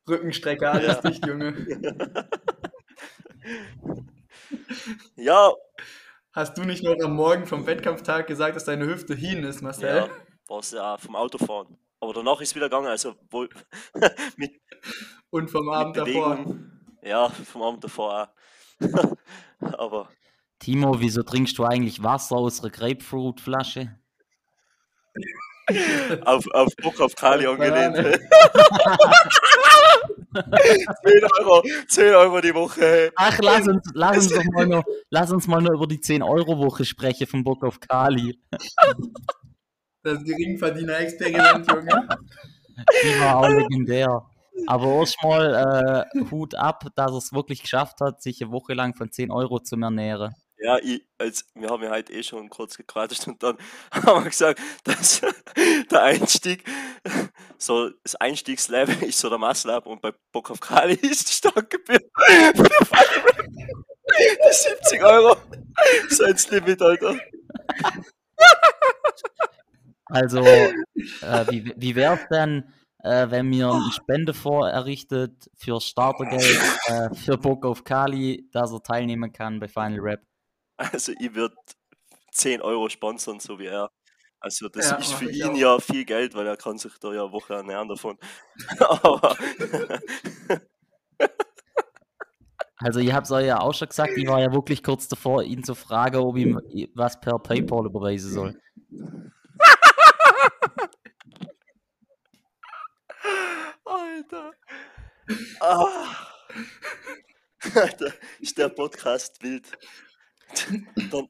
Rückenstrecker, 0.09 0.71
alles 0.73 0.87
Ja. 0.95 1.01
dicht, 1.09 1.25
Junge. 1.25 1.55
Ja, 5.15 5.53
Hast 6.33 6.57
du 6.57 6.63
nicht 6.63 6.83
noch 6.83 6.95
am 7.01 7.15
Morgen 7.15 7.45
vom 7.45 7.65
Wettkampftag 7.65 8.27
gesagt, 8.27 8.55
dass 8.57 8.65
deine 8.65 8.85
Hüfte 8.87 9.15
hin 9.15 9.43
ist, 9.45 9.61
Marcel? 9.61 9.95
ja, 9.95 10.09
war's 10.47 10.71
ja 10.71 10.97
vom 10.97 11.15
Autofahren. 11.15 11.77
Aber 12.01 12.11
danach 12.13 12.41
ist 12.41 12.53
wieder 12.55 12.65
gegangen, 12.65 12.87
also 12.87 13.15
wohl 13.29 13.47
mit, 14.37 14.51
Und 15.29 15.49
vom 15.49 15.65
mit 15.65 15.73
Abend 15.75 15.95
davor. 15.97 16.35
Bewegung. 16.35 16.71
Ja, 17.01 17.29
vom 17.29 17.61
Abend 17.61 17.83
davor 17.85 18.23
auch. 18.23 18.27
Aber 19.59 20.09
Timo, 20.59 20.99
wieso 20.99 21.23
trinkst 21.23 21.57
du 21.57 21.63
eigentlich 21.63 22.03
Wasser 22.03 22.35
aus 22.35 22.61
einer 22.61 22.71
Grapefruitflasche? 22.71 23.97
auf, 26.25 26.45
auf 26.51 26.75
Bock 26.81 26.99
auf 27.01 27.15
Kali 27.15 27.47
angelehnt. 27.47 27.95
Banane. 27.95 28.19
10 30.35 31.23
Euro, 31.39 31.63
10 31.87 32.13
Euro 32.13 32.41
die 32.41 32.53
Woche. 32.53 33.11
Ach, 33.15 33.39
lass 33.41 33.67
uns, 33.67 33.89
lass 33.93 34.17
uns 34.17 34.29
doch 34.29 34.43
mal 34.51 34.67
noch, 34.67 34.83
lass 35.09 35.31
uns 35.31 35.47
mal 35.47 35.61
noch 35.61 35.71
über 35.71 35.87
die 35.87 35.99
10-Euro-Woche 35.99 36.83
sprechen 36.83 37.27
vom 37.27 37.43
Bock 37.43 37.63
auf 37.63 37.79
Kali. 37.79 38.37
Das 40.03 40.23
Geringverdiener-Experiment, 40.23 41.71
Junge. 41.71 42.07
Die 43.03 43.19
war 43.21 43.37
auch 43.37 43.47
legendär. 43.47 44.25
Aber 44.67 44.99
erstmal 44.99 46.07
äh, 46.13 46.31
Hut 46.31 46.55
ab, 46.55 46.85
dass 46.95 47.11
er 47.11 47.17
es 47.17 47.33
wirklich 47.33 47.61
geschafft 47.61 47.99
hat, 48.01 48.21
sich 48.21 48.41
eine 48.41 48.51
Woche 48.51 48.73
lang 48.73 48.95
von 48.95 49.11
10 49.11 49.31
Euro 49.31 49.59
zu 49.59 49.75
ernähren. 49.75 50.33
Ja, 50.57 50.77
ich, 50.77 51.05
als, 51.17 51.45
wir 51.53 51.69
haben 51.69 51.83
ja 51.83 51.91
heute 51.91 52.13
eh 52.13 52.23
schon 52.23 52.49
kurz 52.49 52.77
gequatscht 52.77 53.27
und 53.27 53.43
dann 53.43 53.57
haben 53.91 54.23
wir 54.23 54.29
gesagt, 54.29 54.59
dass 54.83 55.21
der 55.91 56.01
Einstieg, 56.01 56.63
so 57.57 57.89
das 58.03 58.15
Einstiegslevel 58.15 59.03
ist 59.03 59.19
so 59.19 59.29
der 59.29 59.37
Masslab 59.37 59.85
und 59.85 60.01
bei 60.01 60.13
Bock 60.31 60.49
auf 60.51 60.59
Kali 60.59 60.93
ist 61.01 61.29
die 61.29 61.33
Startgebühr 61.33 61.99
die 64.19 64.53
70 64.53 65.03
Euro. 65.03 65.35
So 66.09 66.23
ins 66.25 66.49
Limit, 66.49 66.81
Alter. 66.81 67.17
Also, 70.05 70.39
äh, 70.39 71.45
wie, 71.49 71.73
wie 71.75 71.95
wäre 71.95 72.15
es 72.15 72.27
denn, 72.29 72.71
äh, 73.05 73.29
wenn 73.31 73.47
mir 73.47 73.69
eine 73.69 73.91
Spende 73.91 74.33
vorerrichtet 74.33 75.49
für 75.55 75.79
Startergeld 75.79 76.59
äh, 76.87 77.13
für 77.15 77.37
Bock 77.37 77.65
auf 77.65 77.83
Kali, 77.83 78.49
dass 78.51 78.71
er 78.71 78.81
teilnehmen 78.81 79.31
kann 79.31 79.59
bei 79.59 79.67
Final 79.67 79.99
Rap? 79.99 80.21
Also 80.77 81.13
ich 81.19 81.33
würde 81.33 81.55
10 82.31 82.61
Euro 82.61 82.89
sponsern, 82.89 83.39
so 83.39 83.59
wie 83.59 83.67
er. 83.67 83.91
Also 84.39 84.69
das 84.69 84.89
Ja, 84.89 84.97
ist 84.97 85.13
für 85.13 85.31
ihn 85.31 85.43
auch. 85.51 85.57
ja 85.57 85.79
viel 85.79 86.05
Geld, 86.05 86.35
weil 86.35 86.47
er 86.47 86.57
kann 86.57 86.77
sich 86.77 86.97
da 86.99 87.13
ja 87.13 87.23
eine 87.23 87.31
Woche 87.31 87.53
ernähren 87.55 87.87
davon. 87.87 88.17
Aber 88.79 89.37
Also, 92.77 92.99
ich 92.99 93.13
habe 93.13 93.23
es 93.23 93.31
euch 93.31 93.45
ja 93.47 93.61
auch 93.61 93.73
schon 93.73 93.87
gesagt, 93.87 94.17
ich 94.17 94.27
war 94.27 94.41
ja 94.41 94.51
wirklich 94.51 94.83
kurz 94.83 95.07
davor, 95.07 95.43
ihn 95.43 95.63
zu 95.63 95.75
fragen, 95.75 96.17
ob 96.17 96.35
ich 96.35 96.43
ihm 96.43 96.59
was 96.93 97.19
per 97.19 97.39
PayPal 97.39 97.85
überweisen 97.85 98.31
soll. 98.31 98.59
Alter. 104.15 104.53
Ah. 105.59 106.15
Alter, 107.75 108.13
ist 108.39 108.57
der 108.57 108.69
Podcast 108.69 109.43
wild. 109.43 109.69
Dann, 111.11 111.27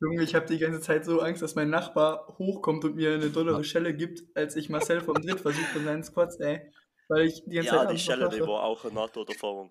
Junge, 0.00 0.22
ich 0.22 0.34
habe 0.34 0.46
die 0.46 0.58
ganze 0.58 0.80
Zeit 0.80 1.04
so 1.04 1.20
Angst, 1.20 1.42
dass 1.42 1.54
mein 1.54 1.68
Nachbar 1.68 2.38
hochkommt 2.38 2.84
und 2.86 2.96
mir 2.96 3.12
eine 3.14 3.28
dollere 3.28 3.62
Schelle 3.62 3.92
gibt, 3.94 4.22
als 4.34 4.56
ich 4.56 4.70
Marcel 4.70 5.02
vom 5.02 5.16
Dritt 5.16 5.40
versuche 5.40 5.66
von 5.66 5.84
seinen 5.84 6.02
Squats, 6.02 6.36
ey. 6.36 6.72
Weil 7.08 7.26
ich 7.26 7.44
die 7.44 7.56
ganze 7.56 7.66
ja, 7.66 7.72
Zeit 7.72 7.88
die 7.88 7.90
Angst 7.90 8.04
Schelle, 8.04 8.28
die 8.30 8.40
war 8.40 8.62
auch 8.62 8.84
eine 8.84 8.94
NATO-Erfahrung. 8.94 9.70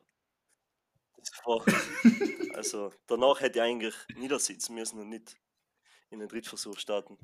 Das 1.18 1.32
war, 1.44 1.66
also 2.56 2.94
danach 3.08 3.42
hätte 3.42 3.58
ich 3.60 3.64
eigentlich 3.64 3.96
niedersitzen 4.16 4.76
müssen 4.76 5.00
und 5.00 5.10
nicht 5.10 5.36
in 6.12 6.20
den 6.20 6.28
Drittversuch 6.28 6.78
starten. 6.78 7.18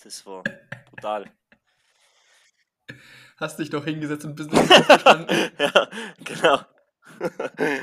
Das 0.00 0.24
war 0.26 0.44
brutal. 0.90 1.28
Hast 3.36 3.58
dich 3.58 3.70
doch 3.70 3.84
hingesetzt 3.84 4.24
und 4.24 4.36
bist 4.36 4.52
nicht 4.52 4.68
ja, 5.58 5.90
genau. 6.24 6.60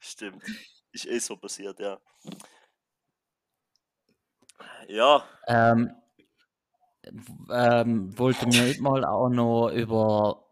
Stimmt. 0.00 0.42
Ist 0.92 1.06
eh 1.06 1.18
so 1.18 1.36
passiert, 1.36 1.78
ja. 1.80 1.98
Ja, 4.88 5.24
Ähm, 5.46 5.94
ähm, 7.50 8.18
wollte 8.18 8.46
mir 8.46 8.80
mal 8.80 9.04
auch 9.04 9.28
noch 9.28 9.70
über, 9.70 10.46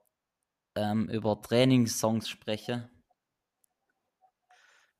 ähm, 0.74 1.08
über 1.08 1.40
Trainingssongs 1.42 2.28
sprechen. 2.28 2.88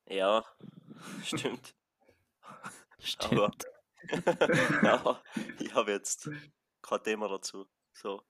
ja, 0.06 0.44
stimmt. 1.24 1.74
Stimmt. 2.98 3.64
ja, 4.82 5.22
ich 5.58 5.74
habe 5.74 5.92
jetzt 5.92 6.28
kein 6.82 7.02
Thema 7.02 7.28
dazu. 7.28 7.66
So. 7.94 8.22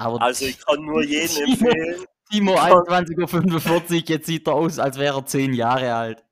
Aber 0.00 0.22
Also 0.22 0.46
ich 0.46 0.64
kann 0.64 0.82
nur 0.84 1.02
jedem 1.02 1.28
Timo- 1.46 1.68
empfehlen. 1.68 2.04
Timo 2.30 2.54
21.45 2.56 3.90
Uhr, 4.02 4.08
jetzt 4.08 4.26
sieht 4.26 4.46
er 4.46 4.54
aus, 4.54 4.78
als 4.78 4.98
wäre 4.98 5.18
er 5.18 5.26
10 5.26 5.52
Jahre 5.52 5.94
alt. 5.94 6.24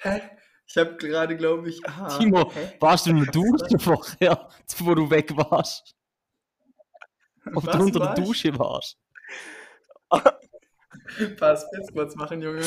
Hä? 0.00 0.20
Ich 0.66 0.76
habe 0.76 0.96
gerade, 0.96 1.36
glaube 1.36 1.68
ich. 1.70 1.80
Ah, 1.86 2.18
Timo, 2.18 2.50
hä? 2.52 2.76
warst 2.80 3.06
du 3.06 3.10
in 3.10 3.18
der 3.24 3.32
Dusche 3.32 3.78
vorher, 3.78 4.48
bevor 4.68 4.96
du 4.96 5.08
weg 5.10 5.30
warst? 5.36 5.94
Ob 7.54 7.64
Was 7.66 7.76
du 7.76 7.82
unter 7.84 7.98
der 8.00 8.08
war 8.08 8.18
ich? 8.18 8.24
Dusche 8.24 8.58
warst? 8.58 8.98
Pass, 11.38 11.66
jetzt 11.76 11.92
kurz 11.92 12.14
machen, 12.16 12.40
Junge. 12.42 12.62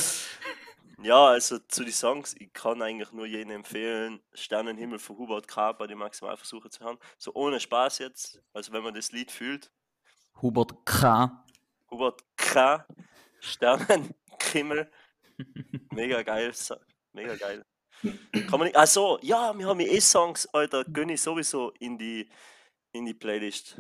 Ja, 1.04 1.28
also 1.28 1.60
zu 1.60 1.84
den 1.84 1.93
Songs, 1.93 2.36
ich 2.39 2.52
kann 2.54 2.82
eigentlich 2.82 3.12
nur 3.12 3.28
jedem 3.28 3.52
empfehlen, 3.52 4.20
Sternenhimmel 4.34 4.98
von 4.98 5.18
Hubert 5.18 5.48
K. 5.48 5.72
bei 5.74 5.86
den 5.86 6.00
Maximalversuchen 6.00 6.72
zu 6.72 6.84
hören. 6.84 6.98
So 7.20 7.34
ohne 7.36 7.60
Spaß 7.60 8.00
jetzt, 8.00 8.41
also 8.52 8.72
wenn 8.72 8.82
man 8.84 8.95
das 8.95 9.12
Lied 9.12 9.30
fühlt. 9.30 9.72
Hubert 10.41 10.74
K. 10.86 11.45
Hubert 11.91 12.24
K. 12.36 12.86
Sternenhimmel. 13.39 14.91
Mega 15.91 16.24
geil, 16.24 16.52
mega 17.14 17.36
geil. 17.36 17.64
Kann 18.02 18.60
man 18.60 18.64
nicht, 18.64 18.76
ach 18.76 18.88
so, 18.88 19.20
ja, 19.22 19.56
wir 19.56 19.68
haben 19.68 19.80
eh 19.80 20.00
Songs, 20.00 20.48
Alter, 20.48 20.84
gönn 20.84 21.10
ich 21.10 21.22
sowieso 21.22 21.72
in 21.80 22.00
die, 22.00 22.28
in 22.91 23.06
die 23.06 23.14
Playlist. 23.14 23.80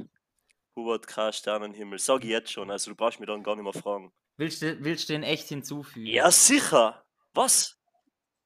Hubert 0.75 1.07
K. 1.07 1.31
Sternenhimmel, 1.31 1.97
sag 1.97 2.23
ich 2.23 2.29
jetzt 2.29 2.51
schon, 2.51 2.69
also 2.69 2.91
du 2.91 2.95
brauchst 2.95 3.19
mich 3.19 3.27
dann 3.27 3.41
gar 3.41 3.55
nicht 3.55 3.63
mehr 3.63 3.73
fragen. 3.73 4.13
Willst 4.37 4.61
du, 4.61 4.83
willst 4.83 5.09
du 5.09 5.13
den 5.13 5.23
echt 5.23 5.47
hinzufügen? 5.47 6.05
Ja, 6.05 6.29
sicher! 6.29 7.03
Was? 7.37 7.77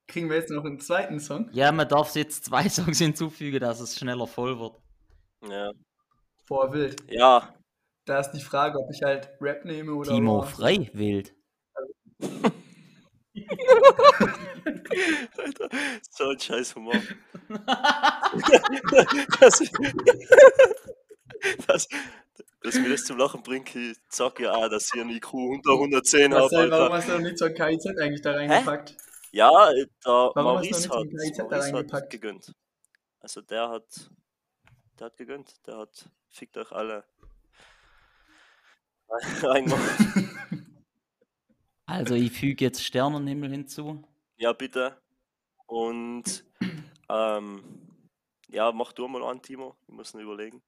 Kriegen 0.08 0.30
wir 0.30 0.36
jetzt 0.36 0.52
noch 0.52 0.66
einen 0.66 0.82
zweiten 0.82 1.22
Song? 1.22 1.50
Ja, 1.54 1.72
man 1.72 1.88
darf 1.88 2.14
jetzt 2.16 2.44
zwei 2.44 2.68
Songs 2.70 2.98
hinzufügen, 3.00 3.62
dass 3.62 3.80
es 3.80 3.98
schneller 3.98 4.28
voll 4.28 4.60
wird. 4.60 4.76
Ja. 5.50 5.72
Boah, 6.46 6.74
wild. 6.74 7.02
Ja, 7.10 7.56
Da 8.04 8.20
ist 8.20 8.32
die 8.32 8.42
Frage, 8.42 8.78
ob 8.78 8.92
ich 8.94 9.02
halt 9.02 9.30
Rap 9.40 9.64
nehme 9.64 9.94
oder. 9.94 10.12
Timo 10.12 10.40
Raw. 10.40 10.52
frei 10.52 10.90
wild. 10.94 11.34
Alter, 15.38 15.70
so 16.10 16.30
ein 16.30 16.40
scheiß 16.40 16.76
Humor. 16.76 16.96
das, 19.40 19.62
das, 21.66 21.88
dass 22.62 22.76
mir 22.76 22.90
das 22.90 23.04
zum 23.06 23.18
Lachen 23.18 23.42
bringt, 23.44 23.76
ich 23.76 23.98
sag 24.10 24.40
ja 24.40 24.52
auch, 24.54 24.70
dass 24.70 24.94
ich 24.94 25.02
einen 25.02 25.10
IQ 25.10 25.34
unter 25.34 25.72
110 25.72 26.34
habe, 26.34 26.50
warum 26.70 26.94
hast 26.94 27.08
du 27.10 27.14
noch 27.14 27.20
nicht 27.22 27.38
zur 27.38 27.50
KIZ 27.50 27.88
eigentlich 27.98 28.22
da 28.22 28.34
reingepackt? 28.34 28.96
Ja, 29.32 29.72
der 29.72 29.88
Warum 30.06 30.58
hast 30.58 30.72
du 30.72 30.74
Maurice 30.74 30.88
noch 30.90 30.96
hat, 30.96 31.08
da 31.08 31.12
Maurice 31.12 31.44
hat 31.44 31.52
reingepackt? 31.52 32.10
gegönnt. 32.10 32.54
Also 33.20 33.42
der 33.42 33.70
hat, 33.70 34.12
der 35.00 35.06
hat 35.06 35.18
gegönnt, 35.18 35.66
der 35.66 35.78
hat, 35.78 36.10
fickt 36.30 36.58
euch 36.58 36.72
alle. 36.72 37.04
Reingemacht. 39.42 40.00
Also 41.88 42.16
ich 42.16 42.32
füge 42.32 42.64
jetzt 42.64 42.82
Sternenhimmel 42.86 43.50
hinzu. 43.52 44.02
Ja, 44.38 44.54
bitte. 44.54 45.02
Und 45.66 46.46
ähm, 47.10 47.64
ja, 48.48 48.72
mach 48.72 48.94
du 48.94 49.10
mal 49.10 49.22
an, 49.24 49.42
Timo. 49.42 49.76
Ich 49.88 49.94
muss 49.94 50.14
noch 50.14 50.22
überlegen. 50.22 50.62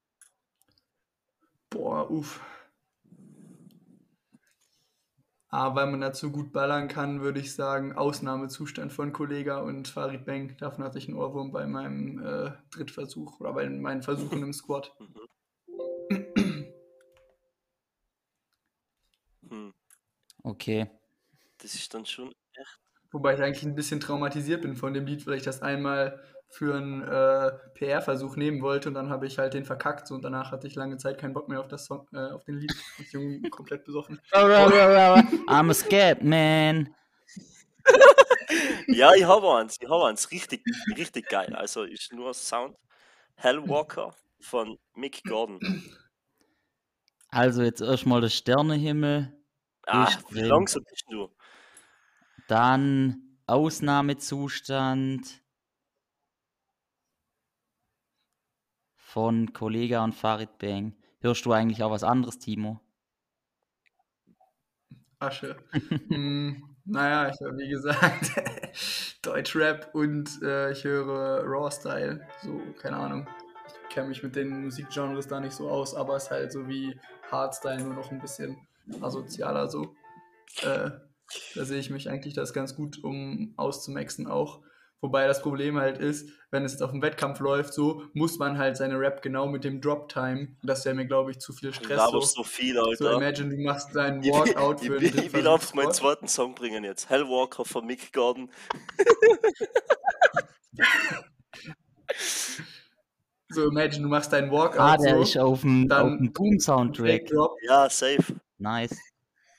Boah, 1.74 2.08
uff. 2.12 2.40
Aber 5.50 5.76
weil 5.76 5.88
man 5.92 6.02
dazu 6.02 6.32
gut 6.32 6.52
ballern 6.52 6.88
kann, 6.88 7.22
würde 7.22 7.40
ich 7.40 7.54
sagen, 7.56 7.94
Ausnahmezustand 7.94 8.94
von 8.94 9.12
Kollega 9.12 9.60
und 9.60 9.88
Farid 9.88 10.24
Bang. 10.26 10.56
Davon 10.58 10.84
hatte 10.84 11.00
ich 11.00 11.08
einen 11.08 11.18
Ohrwurm 11.18 11.52
bei 11.52 11.66
meinem 11.66 12.20
äh, 12.24 12.52
Drittversuch 12.70 13.40
oder 13.40 13.54
bei 13.54 13.68
meinen 13.70 14.04
Versuchen 14.04 14.44
im 14.44 14.54
Squad. 14.54 14.92
Hm, 19.50 19.74
Okay. 20.44 20.90
das 21.58 21.74
ist 21.76 21.94
dann 21.94 22.06
schon 22.06 22.34
echt. 22.54 22.83
Wobei 23.14 23.36
ich 23.36 23.42
eigentlich 23.42 23.64
ein 23.64 23.76
bisschen 23.76 24.00
traumatisiert 24.00 24.64
bin 24.64 24.76
von 24.76 24.94
dem 24.94 25.06
Lied, 25.06 25.26
weil 25.28 25.36
ich 25.36 25.44
das 25.44 25.62
einmal 25.62 26.20
für 26.50 26.76
einen 26.76 27.04
äh, 27.04 27.52
PR-Versuch 27.76 28.36
nehmen 28.36 28.62
wollte 28.62 28.90
und 28.90 28.96
dann 28.96 29.10
habe 29.10 29.28
ich 29.28 29.38
halt 29.38 29.54
den 29.54 29.66
verkackt 29.66 30.08
so, 30.08 30.16
und 30.16 30.24
danach 30.24 30.52
hatte 30.52 30.68
ich 30.68 30.76
lange 30.76 30.98
Zeit 30.98 31.20
keinen 31.20 31.34
Bock 31.34 31.48
mehr 31.48 31.60
auf 31.60 31.68
das 31.68 31.86
Song, 31.86 32.08
äh, 32.14 32.32
auf 32.32 32.44
den 32.44 32.58
Lied. 32.58 32.74
Ich 33.00 33.12
Junge 33.12 33.40
komplett 33.52 33.86
besoffen. 33.86 34.20
I'm 34.34 35.70
a 35.70 35.74
scared 35.74 36.24
man. 36.24 36.94
Ja, 38.88 39.14
ich 39.16 39.24
habe 39.24 39.52
eins, 39.56 39.78
ich 39.82 39.90
habe 39.90 40.06
eins. 40.06 40.30
Richtig, 40.30 40.62
richtig 40.96 41.28
geil. 41.28 41.56
Also 41.56 41.84
ist 41.84 42.14
nur 42.14 42.34
Sound. 42.34 42.76
Hellwalker 43.36 44.14
von 44.40 44.78
Mick 44.94 45.24
Gordon. 45.24 45.60
Also 47.30 47.64
jetzt 47.64 47.82
erstmal 47.82 48.22
der 48.22 48.30
Sternenhimmel, 48.30 49.34
Ah, 49.88 50.10
wie 50.30 50.42
langsam 50.42 50.84
bist 50.90 51.06
du? 51.10 51.30
Dann 52.48 53.38
Ausnahmezustand 53.48 55.44
von 58.96 59.54
Kollega 59.54 60.04
und 60.04 60.14
Farid 60.14 60.58
Bang. 60.58 60.96
Hörst 61.20 61.46
du 61.46 61.52
eigentlich 61.54 61.84
auch 61.84 61.92
was 61.92 62.04
anderes, 62.04 62.40
Timo? 62.40 62.82
Asche. 65.20 65.56
mm, 66.10 66.52
naja, 66.86 67.30
ich 67.30 67.40
habe 67.42 67.58
wie 67.58 67.70
gesagt 67.70 68.32
Deutschrap 69.22 69.94
und 69.94 70.42
äh, 70.42 70.72
ich 70.72 70.84
höre 70.84 71.44
Raw-Style. 71.46 72.28
So, 72.42 72.62
keine 72.82 72.98
Ahnung. 72.98 73.28
Ich 73.68 73.96
kenne 73.96 74.10
mich 74.10 74.24
mit 74.24 74.36
den 74.36 74.66
Musikgenres 74.66 75.28
da 75.28 75.40
nicht 75.40 75.54
so 75.54 75.70
aus, 75.70 75.96
aber 75.96 76.16
es 76.16 76.24
ist 76.24 76.32
halt 76.32 76.52
so 76.52 76.68
wie 76.68 77.00
Hardstyle, 77.32 77.84
nur 77.84 77.94
noch 77.94 78.12
ein 78.12 78.20
bisschen 78.20 78.58
asozialer 79.02 79.70
so. 79.70 79.96
Äh, 80.62 80.92
da 81.56 81.66
sehe 81.66 81.80
ich 81.80 81.90
mich 81.90 82.10
eigentlich 82.10 82.34
das 82.34 82.54
ganz 82.54 82.76
gut, 82.76 83.04
um 83.04 83.54
auszumaxen 83.58 84.28
auch. 84.28 84.62
Wobei 85.02 85.28
das 85.28 85.42
Problem 85.42 85.78
halt 85.78 85.98
ist, 85.98 86.30
wenn 86.50 86.64
es 86.64 86.72
jetzt 86.72 86.82
auf 86.82 86.92
dem 86.92 87.02
Wettkampf 87.02 87.42
läuft, 87.42 87.74
so 87.74 88.04
muss 88.14 88.38
man 88.40 88.58
halt 88.58 88.78
seine 88.78 88.98
Rap 88.98 89.22
genau 89.22 89.48
mit 89.48 89.66
dem 89.66 89.82
Drop-Time. 89.82 90.56
Das 90.64 90.86
wäre 90.86 90.96
mir, 90.96 91.06
glaube 91.06 91.32
ich, 91.32 91.40
zu 91.40 91.52
viel 91.52 91.74
Stress. 91.74 91.98
laberst 91.98 92.36
So. 92.36 92.38
so 92.38 92.44
viel, 92.44 92.76
so, 92.76 92.84
Alter. 92.86 93.14
imagine, 93.18 93.50
du 93.54 93.62
machst 93.62 93.94
deinen 93.94 94.24
Ich, 94.24 94.32
Walkout 94.32 94.82
ich, 94.82 94.88
für 94.88 95.04
ich, 95.04 95.14
ich 95.16 95.34
will 95.34 95.46
einfach 95.46 95.74
meinen 95.74 95.92
zweiten 95.92 96.30
Song 96.30 96.56
bringen 96.56 96.86
jetzt. 96.86 97.10
Hellwalker 97.10 97.66
von 97.66 97.86
Mick 97.86 98.14
Gordon. 98.14 98.50
So, 103.50 103.68
imagine, 103.68 104.04
du 104.04 104.10
machst 104.10 104.34
deinen 104.34 104.52
Walkout 104.52 104.80
Ah, 104.80 104.98
der 104.98 105.18
so. 105.18 105.22
ist 105.22 105.38
auf 105.38 105.62
dem, 105.62 105.92
auf 105.92 106.12
Boom-Soundtrack. 106.34 107.28
Drop. 107.28 107.56
Ja, 107.68 107.90
safe. 107.90 108.36
Nice. 108.58 108.98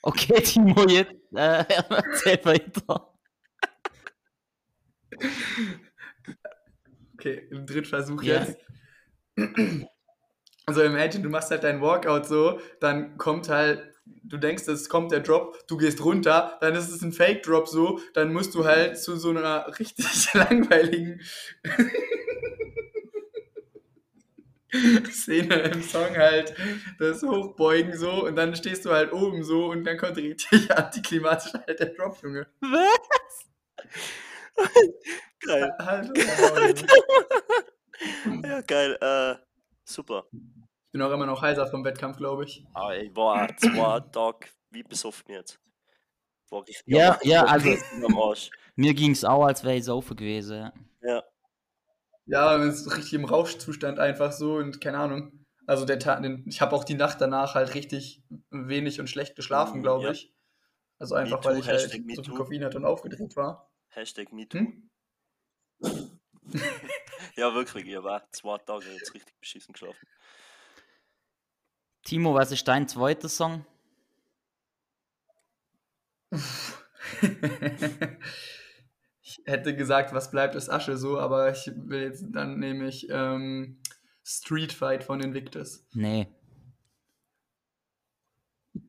Okay, 0.03 0.35
Timo, 0.43 0.85
jetzt 0.89 1.13
äh, 1.37 1.65
erzähl 1.89 2.45
weiter. 2.45 3.13
Okay, 7.15 7.49
im 7.51 7.67
Drittversuch 7.67 8.23
Ja. 8.23 8.41
jetzt. 8.41 8.59
Also 10.67 10.83
imagine, 10.83 11.23
du 11.23 11.29
machst 11.29 11.51
halt 11.51 11.65
deinen 11.65 11.83
Walkout 11.83 12.27
so, 12.27 12.61
dann 12.81 13.19
kommt 13.19 13.49
halt, 13.49 13.93
du 14.07 14.39
denkst, 14.39 14.67
es 14.69 14.89
kommt 14.89 15.13
der 15.13 15.21
Drop, 15.21 15.67
du 15.69 15.77
gehst 15.77 16.03
runter, 16.05 16.59
dann 16.61 16.75
ist 16.75 16.89
es 16.89 17.03
ein 17.03 17.13
Fake-Drop 17.13 17.69
so, 17.69 18.01
dann 18.15 18.33
musst 18.33 18.55
du 18.55 18.65
halt 18.65 18.99
zu 18.99 19.17
so 19.17 19.31
einer 19.31 19.79
richtig 19.79 20.07
langweiligen 20.35 21.21
Szene 25.11 25.55
im 25.55 25.83
Song 25.83 26.17
halt 26.17 26.55
das 26.99 27.23
Hochbeugen 27.23 27.97
so 27.97 28.25
und 28.25 28.37
dann 28.37 28.55
stehst 28.55 28.85
du 28.85 28.91
halt 28.91 29.13
oben 29.13 29.43
so 29.45 29.67
und 29.67 29.85
dann 29.85 29.97
kommt 29.99 30.17
richtig 30.17 30.71
antiklimatisch 30.77 31.53
halt 31.53 31.79
der 31.79 31.87
Drop, 31.87 32.21
Junge. 32.23 32.47
Was? 32.61 33.47
Geil. 35.41 35.73
Halt, 35.79 36.11
Ja, 38.45 38.61
geil. 38.63 38.99
Äh, 39.01 39.37
super. 39.85 40.25
ich 40.33 40.93
bin 40.93 41.03
auch 41.03 41.11
immer 41.13 41.27
noch 41.27 41.43
heiser 41.43 41.67
vom 41.67 41.85
Wettkampf, 41.85 42.17
glaube 42.17 42.45
ich. 42.45 42.65
Aber 42.73 42.97
ich 42.97 43.15
war 43.15 43.57
zwei 43.57 44.01
Tage 44.01 44.49
wie 44.71 44.83
besoffen 44.83 45.33
jetzt. 45.33 45.61
War 46.51 46.63
richtig 46.63 46.83
Ja, 46.87 47.19
ja, 47.23 47.45
also-. 47.45 48.51
Mir 48.77 48.95
ging's 48.95 49.25
auch, 49.25 49.45
als 49.45 49.65
wäre 49.65 49.77
ich 49.77 49.85
saufen 49.85 50.17
gewesen. 50.17 50.71
Ja. 51.03 51.23
Ja, 52.27 52.57
man 52.57 52.71
ist 52.71 52.91
richtig 52.97 53.15
im 53.15 53.25
Rauschzustand 53.25 53.99
einfach 53.99 54.33
so 54.33 54.57
und 54.57 54.81
keine 54.81 54.99
Ahnung. 54.99 55.45
Also 55.67 55.85
der 55.85 55.99
Tag, 55.99 56.23
den, 56.23 56.45
ich 56.47 56.61
habe 56.61 56.75
auch 56.75 56.85
die 56.85 56.95
Nacht 56.95 57.21
danach 57.21 57.55
halt 57.55 57.75
richtig 57.75 58.23
wenig 58.51 59.01
und 59.01 59.09
schlecht 59.09 59.37
geschlafen, 59.37 59.81
Mm, 59.81 59.83
glaube 59.83 60.05
ja. 60.05 60.11
ich. 60.13 60.33
Also 60.99 61.15
einfach, 61.15 61.41
too, 61.41 61.49
weil 61.49 61.59
ich 61.59 61.69
halt 61.69 61.83
Hashtag 61.83 62.03
so 62.17 62.23
viel. 62.23 62.35
Koffein 62.35 62.65
hatte 62.65 62.79
und 62.79 62.85
aufgedreht 62.85 63.37
war. 63.37 63.71
Hashtag 63.89 64.33
MeToo. 64.33 64.59
Hm? 64.59 64.91
Ja, 67.37 67.55
wirklich. 67.55 67.87
Ich 67.87 68.03
war 68.03 68.23
zwei 68.33 68.59
Tage 68.59 68.85
jetzt 68.93 69.15
richtig 69.15 69.35
beschissen 69.41 69.73
geschlafen. 69.73 70.07
Timo, 72.05 72.35
was 72.35 72.53
ist 72.53 72.69
dein 72.69 72.87
zweiter 72.87 73.29
Song? 73.29 73.65
ich 79.39 79.41
hätte 79.47 79.75
gesagt, 79.75 80.13
was 80.15 80.31
bleibt, 80.31 80.55
ist 80.55 80.69
Asche 80.69 80.97
so, 80.97 81.19
aber 81.19 81.51
ich 81.51 81.71
will 81.75 82.03
jetzt 82.03 82.27
dann 82.31 82.59
nämlich 82.59 83.09
ähm, 83.11 83.81
Street 84.25 84.73
Fight 84.73 85.05
von 85.05 85.21
Invictus. 85.21 85.87
Nee. 85.93 86.29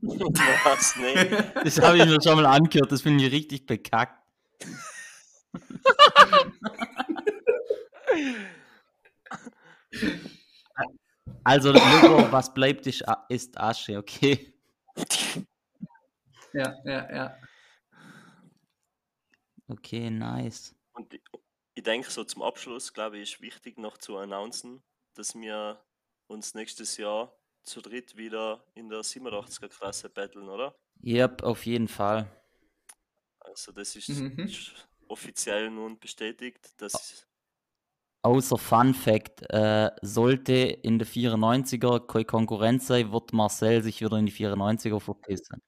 Was? 0.02 0.96
Nee. 0.98 1.44
Das 1.64 1.80
habe 1.82 1.98
ich 1.98 2.06
mir 2.06 2.22
schon 2.22 2.36
mal 2.36 2.46
angehört, 2.46 2.92
das 2.92 3.02
finde 3.02 3.26
ich 3.26 3.32
richtig 3.32 3.66
bekackt. 3.66 4.22
Also, 11.44 11.72
Lugo, 11.72 12.32
was 12.32 12.54
bleibt, 12.54 12.88
ist 12.88 13.58
Asche, 13.58 13.98
okay? 13.98 14.54
Ja, 16.54 16.74
ja, 16.86 17.14
ja. 17.14 17.38
Okay, 19.70 20.10
nice. 20.10 20.76
Und 20.94 21.14
ich, 21.14 21.22
ich 21.76 21.84
denke, 21.84 22.10
so 22.10 22.24
zum 22.24 22.42
Abschluss, 22.44 22.94
glaube 22.94 23.18
ich, 23.18 23.34
ist 23.34 23.42
wichtig 23.42 23.78
noch 23.78 23.98
zu 23.98 24.18
announcen, 24.18 24.84
dass 25.16 25.36
wir 25.36 25.84
uns 26.28 26.54
nächstes 26.54 26.98
Jahr 26.98 27.36
zu 27.64 27.82
dritt 27.82 28.16
wieder 28.16 28.64
in 28.76 28.90
der 28.90 29.04
87er 29.04 29.70
Klasse 29.70 30.10
battlen, 30.10 30.50
oder? 30.50 30.76
Yep, 31.04 31.44
auf 31.44 31.66
jeden 31.66 31.88
Fall. 31.88 32.30
Also 33.40 33.72
das 33.72 33.96
ist, 33.96 34.10
Mhm. 34.10 34.50
offiziell 35.08 35.70
nun 35.70 36.00
bestätigt, 36.00 36.80
dass 36.82 37.28
Außer 38.24 38.58
Fun 38.58 38.94
Fact, 38.96 39.44
äh, 39.52 39.92
sollte 40.02 40.54
in 40.54 40.98
der 40.98 41.06
94er 41.08 42.00
keine 42.00 42.26
Konkurrenz 42.26 42.88
sein, 42.88 43.12
wird 43.12 43.34
Marcel 43.34 43.84
sich 43.84 44.02
wieder 44.02 44.18
in 44.18 44.26
die 44.26 44.32
94er 44.32 45.00
verpissen. 45.00 45.62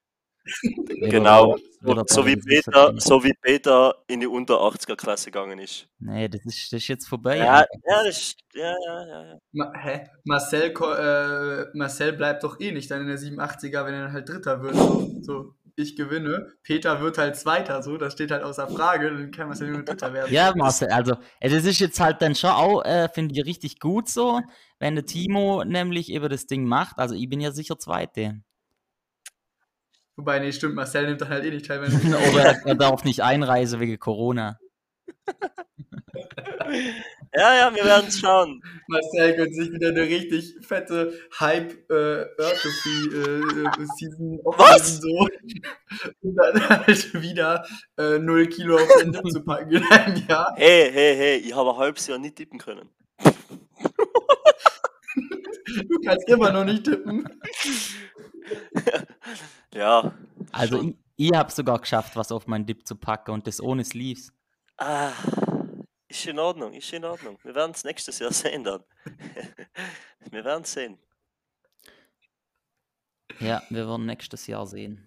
Genau, 1.00 1.56
wieder 1.80 2.04
so 2.06 2.26
wie 2.26 2.36
Peter, 2.36 2.94
so 2.98 3.22
wie 3.22 3.34
Peter 3.40 3.94
in 4.08 4.20
die 4.20 4.26
unter 4.26 4.54
80er 4.54 4.96
Klasse 4.96 5.30
gegangen 5.30 5.58
ist. 5.58 5.88
Nee, 5.98 6.28
das 6.28 6.44
ist, 6.44 6.72
das 6.72 6.82
ist 6.82 6.88
jetzt 6.88 7.08
vorbei. 7.08 7.38
Ja, 7.38 7.60
ja, 7.60 8.04
das 8.04 8.18
ist, 8.18 8.38
ja, 8.54 8.74
ja, 8.86 9.06
ja. 9.06 9.38
Ma 9.52 9.72
hä? 9.78 10.08
Marcel, 10.24 10.72
äh, 10.72 11.76
Marcel 11.76 12.12
bleibt 12.14 12.42
doch 12.42 12.58
eh 12.60 12.72
nicht 12.72 12.90
dann 12.90 13.02
in 13.02 13.08
der 13.08 13.18
87er, 13.18 13.84
wenn 13.84 13.94
er 13.94 14.04
dann 14.04 14.12
halt 14.12 14.28
Dritter 14.28 14.62
wird. 14.62 14.74
So, 14.74 15.10
so, 15.22 15.54
ich 15.76 15.96
gewinne. 15.96 16.52
Peter 16.62 17.00
wird 17.00 17.18
halt 17.18 17.36
Zweiter, 17.36 17.82
so, 17.82 17.96
das 17.96 18.12
steht 18.12 18.30
halt 18.30 18.42
außer 18.42 18.68
Frage. 18.68 19.10
Dann 19.10 19.30
kann 19.30 19.48
Marcel 19.48 19.70
nur 19.70 19.82
Dritter 19.82 20.12
werden. 20.12 20.32
Ja, 20.32 20.52
Marcel, 20.56 20.88
also 20.88 21.14
das 21.40 21.64
ist 21.64 21.78
jetzt 21.78 22.00
halt 22.00 22.20
dann 22.22 22.34
schon 22.34 22.50
auch, 22.50 22.84
äh, 22.84 23.08
finde 23.08 23.34
ich, 23.34 23.46
richtig 23.46 23.78
gut 23.78 24.08
so, 24.08 24.40
wenn 24.78 24.96
der 24.96 25.06
Timo 25.06 25.64
nämlich 25.64 26.10
eben 26.10 26.28
das 26.28 26.46
Ding 26.46 26.64
macht. 26.64 26.98
Also 26.98 27.14
ich 27.14 27.28
bin 27.28 27.40
ja 27.40 27.52
sicher 27.52 27.78
Zweite. 27.78 28.40
Wobei, 30.18 30.40
nee, 30.40 30.50
stimmt, 30.50 30.74
Marcel 30.74 31.06
nimmt 31.06 31.20
dann 31.20 31.28
halt 31.28 31.44
eh 31.44 31.50
nicht 31.52 31.66
teil. 31.66 31.80
Wenn 31.80 31.92
Oder 32.32 32.56
er 32.64 32.74
darf 32.74 33.04
nicht 33.04 33.22
einreisen 33.22 33.78
wegen 33.80 33.98
Corona. 33.98 34.58
Ja, 37.34 37.54
ja, 37.54 37.74
wir 37.74 37.84
werden 37.84 38.06
es 38.08 38.18
schauen. 38.20 38.62
Marcel 38.88 39.36
könnte 39.36 39.54
sich 39.54 39.72
wieder 39.72 39.88
eine 39.88 40.02
richtig 40.02 40.56
fette 40.66 41.12
Hype 41.38 41.72
äh, 41.90 42.22
Earthophy 42.38 43.06
äh, 43.14 43.86
Season 43.96 44.38
Was? 44.44 45.00
so 45.00 45.28
und 46.22 46.34
dann 46.36 46.68
halt 46.68 47.14
wieder 47.22 47.64
äh, 47.96 48.18
0 48.18 48.46
Kilo 48.48 48.76
auf 48.76 48.88
den 49.00 49.14
Ripp 49.14 49.30
zu 49.30 49.44
packen 49.44 49.72
in 49.72 49.84
einem 49.84 50.26
Jahr. 50.26 50.52
Hey, 50.56 50.90
hey, 50.92 51.16
hey, 51.16 51.36
ich 51.36 51.54
habe 51.54 51.70
ein 51.70 51.76
halbes 51.76 52.06
Jahr 52.06 52.18
nicht 52.18 52.36
tippen 52.36 52.58
können. 52.58 52.88
Du 55.66 56.00
kannst 56.04 56.28
immer 56.28 56.50
noch 56.50 56.64
nicht 56.64 56.84
tippen. 56.84 57.28
Ja. 59.74 60.14
Also 60.52 60.78
schon. 60.78 60.88
ich, 61.16 61.28
ich 61.28 61.32
habe 61.32 61.50
sogar 61.50 61.78
geschafft, 61.78 62.16
was 62.16 62.32
auf 62.32 62.46
meinen 62.46 62.66
Dip 62.66 62.86
zu 62.86 62.96
packen 62.96 63.32
und 63.32 63.46
das 63.46 63.60
ohne 63.60 63.84
Sleeves. 63.84 64.32
Ah, 64.76 65.12
ist 66.08 66.26
in 66.26 66.38
Ordnung, 66.38 66.72
ist 66.72 66.92
in 66.92 67.04
Ordnung. 67.04 67.38
Wir 67.42 67.54
werden 67.54 67.72
es 67.72 67.84
nächstes 67.84 68.18
Jahr 68.18 68.32
sehen 68.32 68.64
dann. 68.64 68.82
wir 70.30 70.44
werden 70.44 70.62
es 70.62 70.72
sehen. 70.72 70.98
Ja, 73.40 73.62
wir 73.68 73.86
werden 73.86 74.06
nächstes 74.06 74.46
Jahr 74.46 74.66
sehen. 74.66 75.06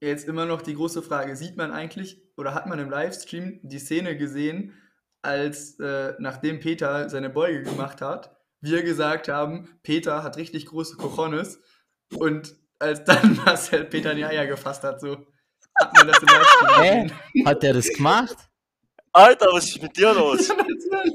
Jetzt 0.00 0.28
immer 0.28 0.46
noch 0.46 0.62
die 0.62 0.74
große 0.74 1.02
Frage: 1.02 1.36
Sieht 1.36 1.56
man 1.56 1.72
eigentlich 1.72 2.22
oder 2.36 2.54
hat 2.54 2.66
man 2.66 2.78
im 2.78 2.90
Livestream 2.90 3.60
die 3.62 3.78
Szene 3.78 4.16
gesehen, 4.16 4.74
als 5.22 5.78
äh, 5.78 6.14
nachdem 6.18 6.60
Peter 6.60 7.08
seine 7.08 7.30
Beuge 7.30 7.62
gemacht 7.62 8.00
hat, 8.00 8.36
wir 8.60 8.82
gesagt 8.82 9.28
haben, 9.28 9.68
Peter 9.82 10.22
hat 10.22 10.36
richtig 10.36 10.66
große 10.66 10.96
Cojones 10.96 11.60
und 12.16 12.54
als 12.78 13.04
dann 13.04 13.36
Marcel 13.44 13.84
Peter 13.84 14.12
in 14.12 14.18
die 14.18 14.24
Eier 14.24 14.46
gefasst 14.46 14.82
hat, 14.82 15.00
so 15.00 15.16
hat 15.76 15.92
man 15.96 16.08
das 16.08 16.18
im 16.18 16.28
Livestream 16.28 16.82
Hä? 16.82 17.44
Hat 17.44 17.62
der 17.62 17.72
das 17.74 17.88
gemacht? 17.88 18.36
Alter, 19.12 19.46
was 19.52 19.66
ist 19.66 19.82
mit 19.82 19.96
dir 19.96 20.12
los? 20.14 20.52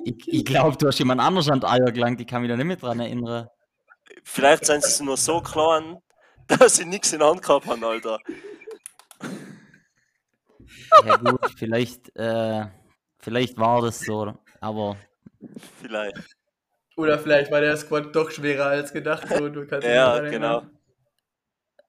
Ich, 0.05 0.27
ich 0.27 0.45
glaube, 0.45 0.77
du 0.77 0.87
hast 0.87 0.99
jemand 0.99 1.19
anders 1.19 1.49
an 1.49 1.59
die 1.59 1.65
Eier 1.65 1.91
gelangt. 1.91 2.21
Ich 2.21 2.27
kann 2.27 2.41
mich 2.43 2.49
da 2.51 2.55
nicht 2.55 2.65
mehr 2.65 2.75
dran 2.75 2.99
erinnern. 2.99 3.47
Vielleicht 4.23 4.65
sind 4.65 4.83
sie 4.83 5.03
nur 5.03 5.17
so 5.17 5.41
klein, 5.41 5.97
dass 6.47 6.75
sie 6.75 6.85
nichts 6.85 7.11
in 7.11 7.19
der 7.19 7.29
Hand 7.29 7.41
gehabt 7.41 7.65
haben, 7.65 7.83
Alter. 7.83 8.19
Ja 11.05 11.15
gut, 11.17 11.39
vielleicht, 11.57 12.15
äh, 12.15 12.65
vielleicht 13.19 13.57
war 13.57 13.81
das 13.81 13.99
so, 13.99 14.33
aber 14.61 14.95
Vielleicht. 15.81 16.35
Oder 16.95 17.17
vielleicht 17.17 17.51
war 17.51 17.61
der 17.61 17.77
Squad 17.77 18.13
doch 18.15 18.29
schwerer 18.29 18.65
als 18.67 18.91
gedacht. 18.91 19.27
So, 19.29 19.49
du 19.49 19.65
kannst 19.65 19.87
dich 19.87 19.93
Ja, 19.95 20.19
genau. 20.19 20.25
erinnern. 20.27 20.78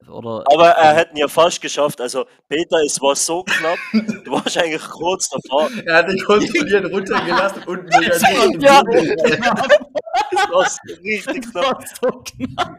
Oder 0.09 0.44
Aber 0.53 0.68
er 0.70 0.94
hätte 0.94 1.12
ihn 1.12 1.18
ja 1.18 1.28
fast 1.28 1.61
geschafft. 1.61 2.01
Also, 2.01 2.24
Peter, 2.48 2.78
es 2.84 3.01
war 3.01 3.14
so 3.14 3.42
knapp. 3.44 3.78
Du 4.24 4.32
warst 4.32 4.57
eigentlich 4.59 4.82
kurz 4.88 5.28
davor. 5.28 5.68
Er 5.84 5.96
hat 5.96 6.09
dich 6.09 6.24
kontrolliert 6.24 6.90
runtergelassen 6.92 7.62
und 7.64 7.92
sogar 7.92 8.46
nicht 8.48 8.62
Ja. 8.62 8.82
Es 10.30 10.50
war 10.50 10.68
so 10.68 10.94
richtig 11.02 11.52
das 11.52 11.54
war 11.54 11.84
so 12.00 12.22
knapp. 12.22 12.78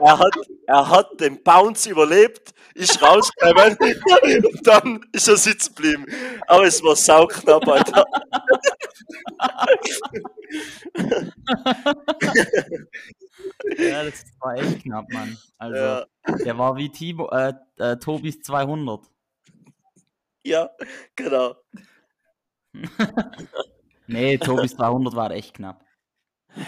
Er 0.00 0.18
hat, 0.18 0.34
er 0.66 0.88
hat 0.90 1.20
den 1.20 1.42
Bounce 1.42 1.90
überlebt, 1.90 2.54
ist 2.74 3.02
rausgekommen 3.02 3.76
und 4.44 4.66
dann 4.66 5.00
ist 5.12 5.26
er 5.28 5.36
sitzen 5.36 5.74
geblieben. 5.74 6.06
Aber 6.46 6.64
es 6.64 6.82
war 6.82 6.94
sauknapp, 6.94 7.66
Alter. 7.66 8.04
Ja, 13.78 14.04
das 14.04 14.24
war 14.40 14.54
echt 14.56 14.82
knapp, 14.82 15.10
Mann. 15.12 15.36
Also, 15.58 15.76
Ja, 15.76 16.06
der 16.44 16.58
war 16.58 16.76
wie 16.76 16.90
Timo, 16.90 17.28
äh, 17.30 17.54
äh, 17.78 17.96
Tobis 17.96 18.40
200. 18.42 19.00
ja 20.44 20.70
genau. 21.16 21.56
Nee, 24.10 24.38
Tobis 24.38 24.74
200 24.74 25.14
war 25.14 25.30
echt 25.32 25.54
knapp. 25.54 25.84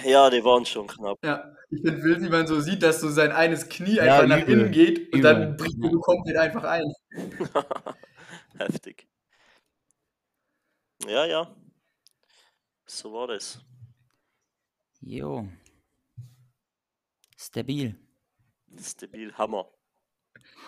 Ja, 0.05 0.31
die 0.31 0.45
waren 0.45 0.65
schon 0.65 0.87
knapp. 0.87 1.19
Ja, 1.25 1.53
ich 1.71 1.81
finde 1.83 2.03
wild, 2.03 2.23
wie 2.23 2.29
man 2.29 2.47
so 2.47 2.61
sieht, 2.61 2.83
dass 2.83 3.01
so 3.01 3.09
sein 3.09 3.33
eines 3.33 3.69
Knie 3.69 3.97
Ja, 3.97 4.03
einfach 4.21 4.27
nach 4.29 4.47
innen 4.47 4.71
geht 4.71 5.13
und 5.13 5.19
Übel. 5.19 5.23
dann 5.23 5.57
bricht 5.57 5.77
du 5.83 6.01
komplett 6.01 6.37
einfach 6.37 6.65
ein. 6.65 6.93
Heftig. 8.59 9.09
Ja, 11.07 11.25
ja. 11.27 11.57
So 12.87 13.13
war 13.13 13.29
das. 13.29 13.61
Jo. 15.01 15.49
Stabil. 17.37 17.99
Stabil 18.79 19.33
Hammer. 19.35 19.71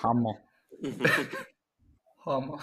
Hammer. 0.03 0.39
Hammer. 2.25 2.59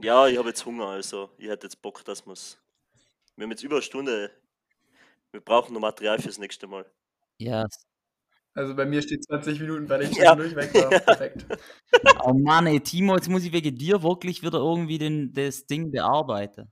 Ja, 0.00 0.26
ich 0.26 0.36
habe 0.38 0.48
jetzt 0.48 0.66
Hunger, 0.66 0.88
also 0.88 1.30
ich 1.38 1.46
hätte 1.48 1.66
jetzt 1.66 1.80
Bock, 1.80 2.04
dass 2.04 2.26
wir's. 2.26 2.58
Wir 3.36 3.44
haben 3.44 3.50
jetzt 3.50 3.64
über 3.64 3.76
eine 3.76 3.82
Stunde. 3.82 4.30
Wir 5.32 5.40
brauchen 5.40 5.74
noch 5.74 5.80
Material 5.80 6.18
fürs 6.20 6.38
nächste 6.38 6.66
Mal. 6.66 6.86
Ja. 7.38 7.66
Also 8.56 8.76
bei 8.76 8.86
mir 8.86 9.02
steht 9.02 9.24
20 9.24 9.58
Minuten, 9.60 9.88
weil 9.88 10.02
ich 10.02 10.16
Ja. 10.16 10.36
zwischendurch 10.36 10.54
weg 10.54 10.74
war. 10.74 10.90
Perfekt. 11.00 11.44
Oh 12.24 12.32
Mann, 12.32 12.68
ey, 12.68 12.78
Timo, 12.80 13.16
jetzt 13.16 13.28
muss 13.28 13.44
ich 13.44 13.52
wegen 13.52 13.76
dir 13.76 14.02
wirklich 14.04 14.42
wieder 14.42 14.58
irgendwie 14.58 14.98
den, 14.98 15.32
das 15.32 15.66
Ding 15.66 15.90
bearbeiten. 15.90 16.70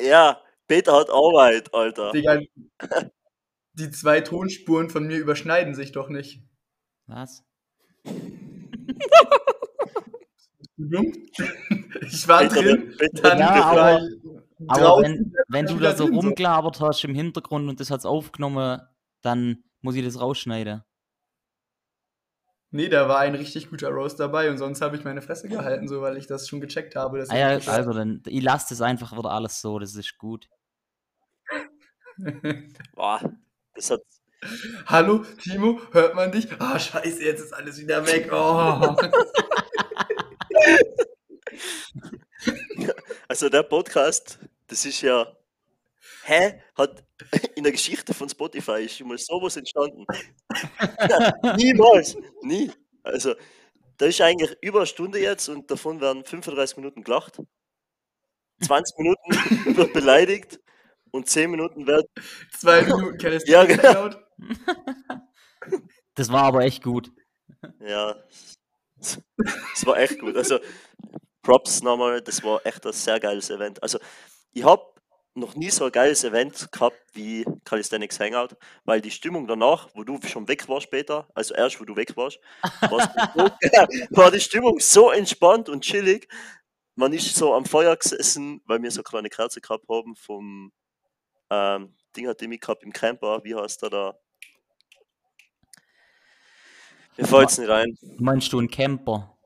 Ja, 0.00 0.40
Peter 0.68 0.92
hat 0.92 1.10
Arbeit, 1.10 1.74
Alter. 1.74 2.12
Digga, 2.12 2.38
die 3.72 3.90
zwei 3.90 4.20
Tonspuren 4.20 4.88
von 4.88 5.04
mir 5.04 5.18
überschneiden 5.18 5.74
sich 5.74 5.90
doch 5.90 6.08
nicht. 6.08 6.40
Was? 7.06 7.42
Ich 12.00 12.26
war 12.28 12.40
Peter, 12.42 12.62
drin, 12.62 12.94
Peter, 12.98 13.22
dann 13.22 13.38
Ja, 13.38 13.54
war 13.54 13.66
aber- 13.78 14.02
ich 14.02 14.33
Aber 14.68 15.02
wenn, 15.02 15.34
wenn 15.48 15.66
du 15.66 15.78
da 15.78 15.96
so 15.96 16.06
rumgelabert 16.06 16.80
hast 16.80 17.04
im 17.04 17.14
Hintergrund 17.14 17.68
und 17.68 17.80
das 17.80 17.90
hat's 17.90 18.06
aufgenommen, 18.06 18.80
dann 19.22 19.64
muss 19.80 19.94
ich 19.94 20.04
das 20.04 20.20
rausschneiden. 20.20 20.82
Nee, 22.70 22.88
da 22.88 23.08
war 23.08 23.20
ein 23.20 23.36
richtig 23.36 23.70
guter 23.70 23.90
Roast 23.90 24.18
dabei 24.18 24.50
und 24.50 24.58
sonst 24.58 24.80
habe 24.80 24.96
ich 24.96 25.04
meine 25.04 25.22
Fresse 25.22 25.48
gehalten, 25.48 25.86
so 25.86 26.02
weil 26.02 26.16
ich 26.16 26.26
das 26.26 26.48
schon 26.48 26.60
gecheckt 26.60 26.96
habe. 26.96 27.18
dass 27.18 27.30
Ah 27.30 27.38
ja, 27.38 27.48
also 27.70 27.92
dann, 27.92 28.20
ich 28.26 28.42
lasse 28.42 28.66
das 28.70 28.80
einfach 28.80 29.16
wieder 29.16 29.30
alles 29.30 29.60
so, 29.60 29.78
das 29.78 29.94
ist 29.94 30.18
gut. 30.18 30.48
Boah, 32.94 33.20
das 33.74 33.90
hat. 33.90 34.00
Hallo, 34.86 35.24
Timo, 35.40 35.80
hört 35.92 36.16
man 36.16 36.32
dich? 36.32 36.48
Ah, 36.58 36.78
scheiße, 36.78 37.22
jetzt 37.22 37.40
ist 37.40 37.54
alles 37.54 37.80
wieder 37.80 38.06
weg. 38.06 38.30
Oh. 38.32 38.96
Also 43.28 43.48
der 43.48 43.62
Podcast, 43.62 44.38
das 44.68 44.84
ist 44.84 45.00
ja, 45.02 45.26
hä, 46.24 46.60
hat 46.76 47.04
in 47.56 47.64
der 47.64 47.72
Geschichte 47.72 48.14
von 48.14 48.28
Spotify 48.28 48.84
ist 48.84 48.96
schon 48.98 49.08
mal 49.08 49.18
sowas 49.18 49.56
entstanden. 49.56 50.06
Niemals, 51.56 52.16
nie. 52.42 52.70
Also 53.02 53.34
da 53.98 54.06
ist 54.06 54.20
eigentlich 54.20 54.56
über 54.62 54.80
eine 54.80 54.86
Stunde 54.86 55.20
jetzt 55.20 55.48
und 55.48 55.70
davon 55.70 56.00
werden 56.00 56.24
35 56.24 56.76
Minuten 56.78 57.04
gelacht. 57.04 57.38
20 58.62 58.98
Minuten 58.98 59.30
wird 59.76 59.92
beleidigt 59.92 60.60
und 61.10 61.28
10 61.28 61.50
Minuten 61.50 61.86
wird. 61.86 62.06
Zwei 62.58 62.82
Minuten 62.82 63.18
Calisthenics 63.18 63.48
Ja, 63.48 63.64
genau. 63.64 64.10
Das 66.14 66.30
war 66.30 66.44
aber 66.44 66.62
echt 66.62 66.82
gut. 66.82 67.10
Ja, 67.80 68.16
es 69.00 69.86
war 69.86 69.98
echt 69.98 70.18
gut. 70.18 70.36
Also 70.36 70.58
Props 71.42 71.82
nochmal, 71.82 72.22
das 72.22 72.42
war 72.42 72.64
echt 72.66 72.86
ein 72.86 72.92
sehr 72.92 73.20
geiles 73.20 73.50
Event. 73.50 73.82
Also 73.82 73.98
ich 74.54 74.64
habe 74.64 74.82
noch 75.34 75.56
nie 75.56 75.70
so 75.70 75.84
ein 75.84 75.92
geiles 75.92 76.22
Event 76.22 76.70
gehabt 76.70 76.96
wie 77.12 77.44
Calisthenics 77.64 78.20
Hangout, 78.20 78.56
weil 78.84 79.00
die 79.00 79.10
Stimmung 79.10 79.48
danach, 79.48 79.88
wo 79.94 80.04
du 80.04 80.20
schon 80.26 80.46
weg 80.46 80.68
warst 80.68 80.84
später, 80.84 81.28
also 81.34 81.54
erst 81.54 81.80
wo 81.80 81.84
du 81.84 81.96
weg 81.96 82.16
warst, 82.16 82.38
war 84.10 84.30
die 84.30 84.40
Stimmung 84.40 84.78
so 84.78 85.10
entspannt 85.10 85.68
und 85.68 85.82
chillig. 85.82 86.28
Man 86.94 87.12
ist 87.12 87.34
so 87.34 87.52
am 87.52 87.64
Feuer 87.64 87.96
gesessen, 87.96 88.62
weil 88.66 88.80
wir 88.80 88.90
so 88.92 89.00
eine 89.00 89.04
kleine 89.04 89.28
Kerze 89.28 89.60
gehabt 89.60 89.88
haben 89.88 90.14
vom 90.14 90.72
ähm, 91.50 91.94
Ding 92.16 92.28
hat 92.28 92.40
die 92.40 92.46
mit 92.46 92.60
gehabt 92.60 92.84
im 92.84 92.92
Camper, 92.92 93.42
wie 93.42 93.56
heißt 93.56 93.82
der 93.82 93.90
da? 93.90 94.18
Mir 97.16 97.26
fällt's 97.26 97.58
nicht 97.58 97.70
ein. 97.70 97.98
Meinst 98.18 98.52
du 98.52 98.60
ein 98.60 98.70
Camper? 98.70 99.36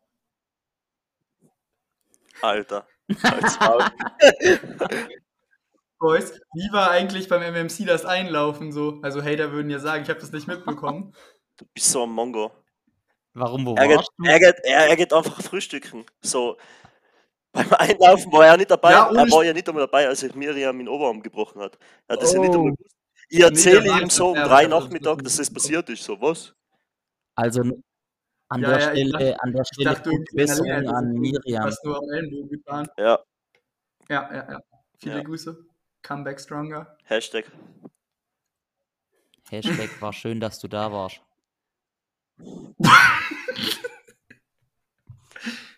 Alter. 2.40 2.86
Boys, 5.98 6.40
wie 6.54 6.72
war 6.72 6.90
eigentlich 6.90 7.28
beim 7.28 7.42
MMC 7.42 7.86
das 7.86 8.04
Einlaufen 8.04 8.70
so? 8.72 9.00
Also 9.02 9.22
Hater 9.22 9.52
würden 9.52 9.70
ja 9.70 9.78
sagen, 9.80 10.04
ich 10.04 10.10
habe 10.10 10.20
das 10.20 10.30
nicht 10.30 10.46
mitbekommen. 10.46 11.12
Du 11.56 11.64
bist 11.74 11.90
so 11.90 12.04
ein 12.04 12.10
Mongo. 12.10 12.52
Warum, 13.34 13.66
wo 13.66 13.74
Er 13.74 13.88
geht, 13.88 13.96
warst 13.96 14.10
du? 14.16 14.24
er, 14.24 14.38
geht, 14.38 14.56
er, 14.64 14.88
er 14.88 14.96
geht 14.96 15.12
einfach 15.12 15.42
frühstücken. 15.42 16.04
So, 16.20 16.56
beim 17.52 17.72
Einlaufen 17.72 18.32
war 18.32 18.46
er 18.46 18.56
nicht 18.56 18.70
dabei. 18.70 18.92
Ja, 18.92 19.08
er 19.10 19.30
war 19.30 19.44
ja 19.44 19.52
nicht 19.52 19.68
einmal 19.68 19.86
dabei, 19.86 20.06
als 20.06 20.22
ich 20.22 20.34
Miriam 20.34 20.76
meinen 20.76 20.88
Oberarm 20.88 21.22
gebrochen 21.22 21.60
hat. 21.62 21.78
Er 22.06 22.14
hat 22.14 22.22
das 22.22 22.32
ja 22.32 22.38
nicht 22.40 22.50
Oh. 22.50 22.58
einmal 22.58 22.72
gewusst. 22.74 22.94
Ich 23.30 23.40
erzähle 23.40 24.00
ihm 24.00 24.08
so 24.08 24.28
um 24.30 24.36
drei 24.36 24.66
Nachmittag, 24.66 25.22
dass 25.22 25.36
das 25.36 25.50
passiert 25.52 25.88
ist. 25.90 26.02
So, 26.04 26.18
was? 26.20 26.54
Also 27.34 27.62
an 28.48 28.62
Ja, 28.62 28.68
der 28.70 28.78
ja, 28.80 28.90
Stelle, 28.90 29.42
an 29.42 29.52
der 29.52 29.62
Ich 29.62 29.68
Stelle 29.68 29.90
dachte, 29.94 30.24
Besserung 30.32 30.70
Alea, 30.70 30.90
an 30.92 31.14
du 31.14 31.20
Miriam. 31.20 31.64
hast 31.64 31.84
nur 31.84 31.98
am 31.98 32.10
Ellenbogen 32.10 32.48
getan. 32.48 32.88
Ja, 32.96 33.18
Ja, 34.08 34.34
ja, 34.34 34.50
ja. 34.52 34.60
Viele 34.98 35.16
Ja. 35.18 35.22
Grüße. 35.22 35.64
Come 36.06 36.24
back 36.24 36.40
stronger. 36.40 36.96
Hashtag. 37.04 37.44
Hashtag 39.50 40.00
war 40.00 40.12
schön, 40.12 40.40
dass 40.40 40.58
du 40.58 40.68
da 40.68 40.90
warst. 40.92 41.20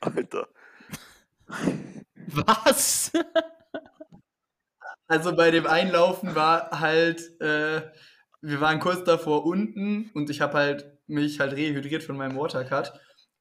Alter. 0.00 0.48
Was? 2.26 3.12
Also 5.08 5.34
bei 5.34 5.50
dem 5.50 5.66
Einlaufen 5.66 6.34
war 6.34 6.78
halt, 6.80 7.40
äh, 7.40 7.82
wir 8.42 8.60
waren 8.60 8.78
kurz 8.80 9.04
davor 9.04 9.44
unten 9.44 10.10
und 10.14 10.30
ich 10.30 10.40
habe 10.40 10.54
halt 10.54 10.99
mich 11.10 11.40
halt 11.40 11.52
rehydriert 11.52 12.02
von 12.02 12.16
meinem 12.16 12.36
Watercut. 12.36 12.92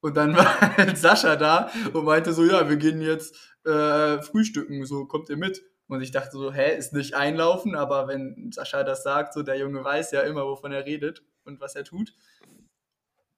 Und 0.01 0.15
dann 0.17 0.35
war 0.37 0.77
halt 0.77 0.97
Sascha 0.97 1.35
da 1.35 1.71
und 1.93 2.05
meinte 2.05 2.33
so, 2.33 2.43
ja, 2.43 2.69
wir 2.69 2.77
gehen 2.77 3.01
jetzt 3.01 3.35
äh, 3.65 4.21
frühstücken, 4.21 4.85
so 4.85 5.05
kommt 5.05 5.29
ihr 5.29 5.37
mit. 5.37 5.63
Und 5.87 6.01
ich 6.01 6.11
dachte 6.11 6.31
so, 6.37 6.53
hä, 6.53 6.77
ist 6.77 6.93
nicht 6.93 7.15
einlaufen, 7.15 7.75
aber 7.75 8.07
wenn 8.07 8.51
Sascha 8.51 8.83
das 8.83 9.03
sagt, 9.03 9.33
so 9.33 9.41
der 9.41 9.57
Junge 9.57 9.83
weiß 9.83 10.11
ja 10.11 10.21
immer, 10.21 10.45
wovon 10.45 10.71
er 10.71 10.85
redet 10.85 11.23
und 11.45 11.59
was 11.59 11.75
er 11.75 11.83
tut. 11.83 12.13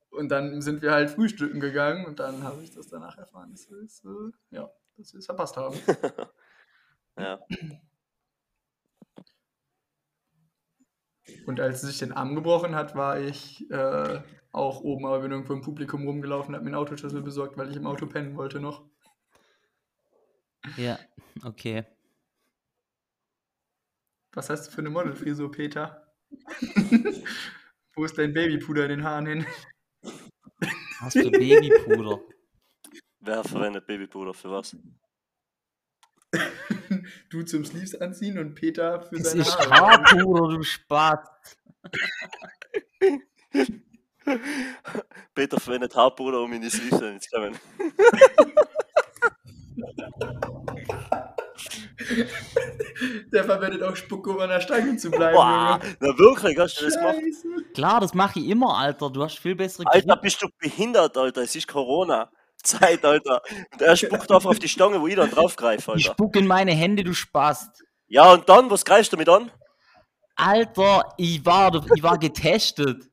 Und 0.10 0.30
dann 0.30 0.62
sind 0.62 0.82
wir 0.82 0.92
halt 0.92 1.10
frühstücken 1.10 1.62
gegangen 1.62 2.06
und 2.06 2.20
dann 2.20 2.44
habe 2.44 2.62
ich 2.62 2.72
das 2.72 2.90
danach 2.90 3.18
erfahren, 3.18 3.52
dass 3.52 3.70
wir 3.70 3.78
äh, 3.80 4.32
ja, 4.56 4.70
dass 4.98 5.14
wir 5.14 5.20
es 5.20 5.26
verpasst 5.26 5.58
haben. 5.58 5.78
Ja. 7.18 7.40
Und 11.46 11.60
als 11.60 11.84
es 11.84 11.90
sich 11.90 12.00
den 12.00 12.12
Arm 12.12 12.36
gebrochen 12.36 12.76
hat, 12.76 12.96
war 12.96 13.20
ich 13.20 13.70
äh, 13.72 14.22
auch 14.52 14.82
oben, 14.82 15.06
aber 15.06 15.20
bin 15.22 15.32
irgendwo 15.32 15.54
im 15.54 15.62
Publikum 15.62 16.06
rumgelaufen, 16.06 16.54
habe 16.56 16.64
mir 16.64 16.70
einen 16.70 16.76
Autoschlüssel 16.76 17.22
besorgt, 17.22 17.58
weil 17.58 17.70
ich 17.70 17.78
im 17.78 17.88
Auto 17.88 18.06
pennen 18.06 18.36
wollte 18.36 18.60
noch. 18.60 18.84
Ja, 20.78 21.00
okay. 21.44 21.86
Was 24.34 24.50
hast 24.50 24.68
du 24.68 24.72
für 24.72 24.80
eine 24.80 24.90
Modelfrisur, 24.90 25.52
Peter? 25.52 26.08
Wo 27.96 28.06
ist 28.06 28.18
dein 28.18 28.34
Babypuder 28.34 28.84
in 28.84 28.90
den 28.90 29.04
Haaren 29.04 29.26
hin? 29.26 29.46
Was 31.02 31.14
für 31.14 31.30
Babypuder. 31.32 32.22
Wer 33.20 33.44
verwendet 33.44 33.86
Babypuder 33.86 34.34
für 34.34 34.52
was? 34.52 34.76
Du 37.30 37.44
zum 37.44 37.66
Sleeves 37.66 38.00
anziehen 38.00 38.38
und 38.38 38.56
Peter 38.56 39.02
für 39.02 39.18
Das 39.18 39.32
seine 39.32 39.42
ist 39.42 39.58
Haare. 39.58 40.04
Haarpuder, 40.04 40.56
du 40.58 40.64
Spaß. 40.64 41.20
Peter 45.34 45.60
verwendet 45.60 45.96
Haarpuder, 45.96 46.42
um 46.42 46.54
in 46.54 46.62
die 46.62 46.70
Sleeves 46.70 47.24
zu 47.24 47.30
kommen. 47.32 47.58
Der 53.32 53.44
verwendet 53.44 53.84
auch 53.84 53.96
Spucke, 53.96 54.32
um 54.32 54.40
an 54.40 54.50
der 54.50 54.62
Stange 54.62 54.98
zu 54.98 55.10
bleiben. 55.10 55.36
Boah, 55.36 55.80
na 56.00 56.18
wirklich, 56.18 56.58
hast 56.58 56.80
du 56.82 56.86
das 56.86 56.96
gemacht? 56.96 57.18
Klar, 57.74 58.00
das 58.02 58.14
mache 58.14 58.40
ich 58.40 58.50
immer, 58.50 58.78
Alter. 58.78 59.10
Du 59.10 59.24
hast 59.24 59.40
viel 59.40 59.56
bessere 59.56 59.86
Alter, 59.88 60.08
Grip. 60.08 60.22
bist 60.22 60.42
du 60.42 60.48
behindert, 60.60 61.18
Alter. 61.18 61.42
Es 61.42 61.56
ist 61.56 61.68
Corona-Zeit, 62.62 63.04
Alter. 63.06 63.42
Und 63.74 63.82
er 63.82 63.96
spuckt 63.96 64.32
einfach 64.32 64.50
auf 64.50 64.60
die 64.60 64.70
Stange, 64.70 65.00
wo 65.02 65.08
ich 65.08 65.16
dann 65.16 65.30
draufgreife, 65.32 65.94
Ich 65.96 66.06
Alter. 66.06 66.14
spuck 66.14 66.36
in 66.36 66.48
meine 66.48 66.72
Hände, 66.74 67.04
du 67.04 67.14
Spaß. 67.14 67.70
Ja, 68.08 68.32
und 68.34 68.48
dann, 68.50 68.70
was 68.70 68.84
greifst 68.86 69.12
du 69.14 69.18
mit 69.18 69.30
an? 69.30 69.52
Alter, 70.36 71.14
ich 71.18 71.46
war, 71.46 71.86
ich 71.96 72.04
war 72.04 72.18
getestet. 72.18 73.04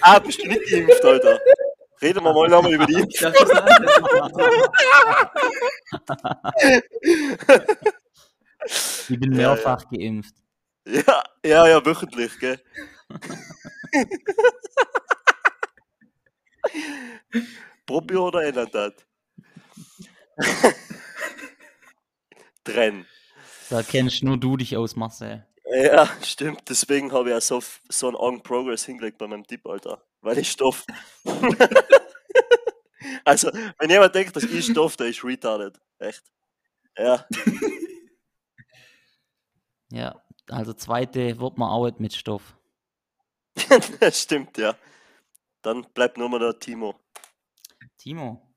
Ah, 0.00 0.18
bist 0.18 0.42
du 0.42 0.48
nicht 0.48 0.68
geimpft, 0.70 1.04
Alter. 1.04 1.38
Reden 2.02 2.24
wir 2.24 2.32
mal 2.32 2.48
nochmal 2.48 2.72
über 2.72 2.86
die 2.86 2.94
Ich 3.12 3.26
ein 3.26 3.34
Ich 9.08 9.20
bin 9.20 9.32
Ja, 9.32 9.36
mehrfach 9.36 9.84
geimpft. 9.90 10.34
Ja, 10.86 11.22
ja, 11.44 11.68
ja, 11.68 11.84
wöchentlich, 11.84 12.38
gell? 12.38 12.58
Propio 17.90 18.28
oder 18.28 18.44
Enantat? 18.44 19.04
Trenn. 22.64 23.04
Da 23.68 23.82
kennst 23.82 24.22
nur 24.22 24.38
du 24.38 24.56
dich 24.56 24.76
aus, 24.76 24.94
Marcel. 24.94 25.44
Ja, 25.64 26.08
stimmt. 26.22 26.62
Deswegen 26.68 27.10
habe 27.10 27.30
ich 27.30 27.32
ja 27.32 27.40
so, 27.40 27.60
so 27.88 28.06
einen 28.06 28.16
On 28.16 28.40
Progress 28.44 28.84
hingelegt 28.84 29.18
bei 29.18 29.26
meinem 29.26 29.44
Tipp, 29.44 29.66
Alter. 29.66 30.04
Weil 30.20 30.38
ich 30.38 30.52
Stoff. 30.52 30.84
also, 33.24 33.50
wenn 33.80 33.90
jemand 33.90 34.14
denkt, 34.14 34.36
dass 34.36 34.44
ich 34.44 34.66
Stoff, 34.66 34.96
der 34.96 35.08
ist 35.08 35.24
retarded. 35.24 35.80
Echt. 35.98 36.22
Ja, 36.96 37.26
Ja, 39.90 40.22
also 40.48 40.72
zweite 40.74 41.40
wird 41.40 41.58
man 41.58 41.70
auch 41.70 41.90
mit 41.98 42.12
Stoff. 42.12 42.56
das 43.98 44.22
stimmt, 44.22 44.58
ja. 44.58 44.76
Dann 45.62 45.84
bleibt 45.92 46.18
nur 46.18 46.28
mal 46.28 46.38
der 46.38 46.58
Timo. 46.58 46.94
Timo. 48.00 48.50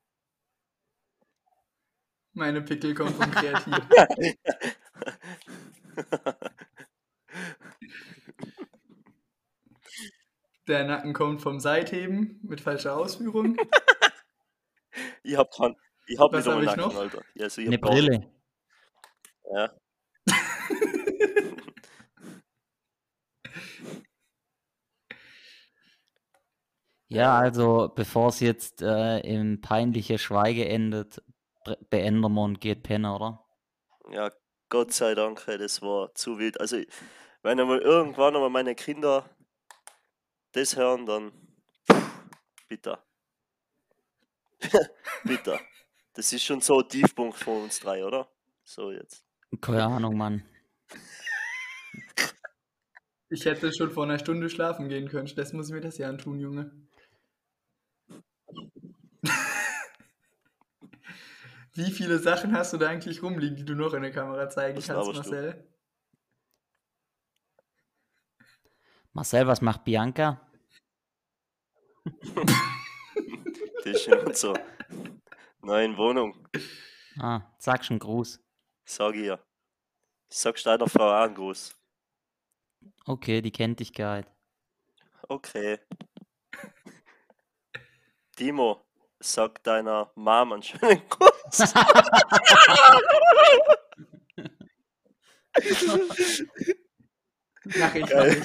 Meine 2.31 2.61
Pickel 2.61 2.95
kommen 2.95 3.13
vom 3.13 3.29
Kreativ. 3.29 3.75
Der 10.67 10.85
Nacken 10.85 11.13
kommt 11.13 11.41
vom 11.41 11.59
Seitheben 11.59 12.39
mit 12.41 12.61
falscher 12.61 12.95
Ausführung. 12.95 13.57
Ich 15.23 15.35
hab 15.35 15.51
keinen. 15.51 15.75
Ich 16.07 16.17
hab 16.17 16.31
Was 16.31 16.45
nicht 16.45 16.55
hab 16.55 16.61
ich 16.61 16.67
Nacken, 16.67 16.81
noch? 16.81 16.95
Alter. 16.95 17.21
Also 17.37 17.61
ich 17.61 17.67
Eine. 17.67 17.79
Brille. 17.79 18.31
Ja. 19.53 19.73
Ja, 27.13 27.37
also 27.37 27.91
bevor 27.93 28.29
es 28.29 28.39
jetzt 28.39 28.81
äh, 28.81 29.19
im 29.19 29.61
peinliche 29.61 30.17
Schweige 30.17 30.67
endet, 30.67 31.21
beenden 31.89 32.19
wir 32.21 32.41
und 32.41 32.59
geht 32.59 32.83
pennen, 32.83 33.05
oder? 33.05 33.45
Ja, 34.11 34.31
Gott 34.69 34.93
sei 34.93 35.13
Dank, 35.13 35.45
das 35.45 35.81
war 35.81 36.13
zu 36.15 36.39
wild. 36.39 36.59
Also, 36.59 36.77
wenn 37.43 37.59
einmal 37.59 37.79
irgendwann 37.79 38.35
einmal 38.35 38.49
meine 38.49 38.75
Kinder 38.75 39.29
das 40.53 40.75
hören, 40.75 41.05
dann 41.05 41.31
pff, 41.91 42.11
bitter. 42.67 43.03
bitter. 45.23 45.59
Das 46.13 46.31
ist 46.31 46.43
schon 46.43 46.61
so 46.61 46.79
ein 46.79 46.89
Tiefpunkt 46.89 47.37
von 47.37 47.63
uns 47.63 47.79
drei, 47.79 48.03
oder? 48.05 48.27
So 48.63 48.91
jetzt. 48.91 49.25
Keine 49.61 49.83
Ahnung, 49.83 50.17
Mann. 50.17 50.43
Ich 53.29 53.45
hätte 53.45 53.71
schon 53.73 53.91
vor 53.91 54.03
einer 54.03 54.19
Stunde 54.19 54.49
schlafen 54.49 54.89
gehen 54.89 55.09
können. 55.09 55.31
Das 55.35 55.53
muss 55.53 55.69
ich 55.69 55.73
mir 55.73 55.81
das 55.81 55.97
ja 55.97 56.07
antun, 56.07 56.39
Junge. 56.39 56.71
Wie 61.75 61.91
viele 61.91 62.19
Sachen 62.19 62.55
hast 62.55 62.73
du 62.73 62.77
da 62.77 62.87
eigentlich 62.89 63.23
rumliegen, 63.23 63.55
die 63.55 63.65
du 63.65 63.73
noch 63.73 63.93
in 63.93 64.03
der 64.03 64.11
Kamera 64.11 64.47
zeigen 64.49 64.77
Was 64.77 64.87
kannst, 64.87 65.07
laberst 65.07 65.27
du? 65.27 65.31
Marcel? 65.31 65.67
Marcel, 69.13 69.47
was 69.47 69.61
macht 69.61 69.83
Bianca? 69.83 70.41
Die 73.85 73.89
ist 73.89 74.07
in 74.07 74.19
unserer 74.19 74.59
neuen 75.61 75.97
Wohnung. 75.97 76.47
Ah, 77.19 77.41
sag 77.59 77.83
schon 77.83 77.99
Gruß. 77.99 78.39
Sag 78.85 79.15
ja. 79.15 79.39
Sagst 80.29 80.65
deiner 80.65 80.87
Frau 80.87 81.09
auch 81.11 81.25
einen 81.25 81.35
Gruß. 81.35 81.75
Okay, 83.05 83.41
die 83.41 83.51
kennt 83.51 83.79
dich 83.79 83.93
gar 83.93 84.17
nicht. 84.17 84.29
Okay. 85.27 85.79
Timo, 88.35 88.85
sag 89.19 89.61
deiner 89.63 90.11
Mom 90.15 90.53
einen 90.53 90.63
schönen 90.63 91.01
Gruß. 91.09 91.32
Mach 97.77 97.95
ich, 97.95 98.05
Geil. 98.07 98.41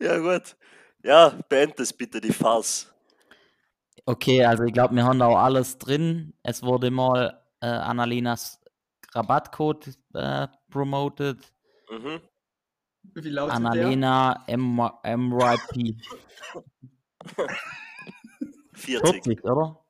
Ja, 0.00 0.18
gut. 0.18 0.56
Ja, 1.04 1.38
beend 1.48 1.78
das 1.78 1.92
bitte, 1.92 2.20
die 2.20 2.32
Farce. 2.32 2.92
Okay, 4.04 4.44
also 4.44 4.64
ich 4.64 4.72
glaube, 4.72 4.94
wir 4.96 5.04
haben 5.04 5.18
da 5.18 5.26
auch 5.26 5.36
alles 5.36 5.78
drin. 5.78 6.34
Es 6.42 6.62
wurde 6.62 6.90
mal 6.90 7.40
äh, 7.60 7.66
Annalenas 7.66 8.60
Rabattcode 9.12 9.96
äh, 10.14 10.48
promoted. 10.70 11.38
Mhm. 11.90 12.20
Wie 13.14 13.28
laut 13.28 13.48
ist 13.48 13.58
der? 13.58 13.66
Annalena 13.70 14.44
M 14.46 14.76
MYP 14.76 15.96
40. 18.74 19.24
40, 19.24 19.44
oder? 19.44 19.84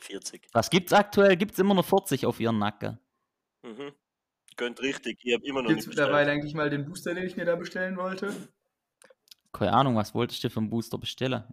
40. 0.00 0.48
Was 0.52 0.70
gibt's 0.70 0.92
aktuell? 0.92 1.36
Gibt's 1.36 1.58
immer 1.58 1.74
noch 1.74 1.84
40 1.84 2.26
auf 2.26 2.40
ihren 2.40 2.58
Nacken? 2.58 2.98
Mhm. 3.62 3.92
Gönnt 4.56 4.80
richtig. 4.80 5.18
Ich 5.22 5.34
habe 5.34 5.44
immer 5.46 5.62
noch 5.62 5.68
Gibt 5.68 5.80
es 5.80 5.86
nicht 5.86 5.96
mittlerweile 5.96 6.32
eigentlich 6.32 6.54
mal 6.54 6.70
den 6.70 6.84
Booster, 6.84 7.14
den 7.14 7.24
ich 7.24 7.36
mir 7.36 7.44
da 7.44 7.56
bestellen 7.56 7.96
wollte? 7.96 8.34
Keine 9.52 9.72
Ahnung, 9.72 9.96
was 9.96 10.14
wolltest 10.14 10.42
du 10.44 10.50
für 10.50 10.60
einen 10.60 10.70
Booster 10.70 10.98
bestellen? 10.98 11.44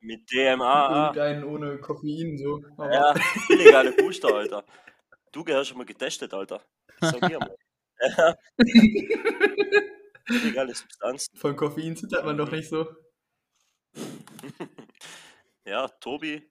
Mit 0.00 0.30
DMA. 0.30 1.06
Irgendeinen 1.06 1.44
ohne 1.44 1.78
Koffein, 1.78 2.38
so. 2.38 2.62
Aber 2.76 2.92
Ja, 2.92 3.14
illegale 3.48 3.92
Booster, 3.92 4.34
Alter. 4.34 4.64
Du 5.32 5.44
gehörst 5.44 5.70
schon 5.70 5.78
mal 5.78 5.84
getestet, 5.84 6.32
Alter. 6.32 6.62
Sag 7.00 7.22
ich 7.28 7.38
mal. 7.38 7.56
Ja. 8.00 8.36
Illegale 10.28 10.74
Substanzen. 10.74 11.36
von 11.36 11.56
Koffein 11.56 11.96
zittert 11.96 12.24
man 12.24 12.36
doch 12.36 12.50
nicht 12.50 12.68
so. 12.68 12.86
Ja, 15.64 15.86
Tobi, 15.86 16.50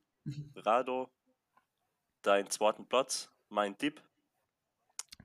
Rado, 0.55 1.09
dein 2.21 2.47
zweiten 2.51 2.87
Platz, 2.87 3.31
mein 3.49 3.75
Tipp. 3.75 3.99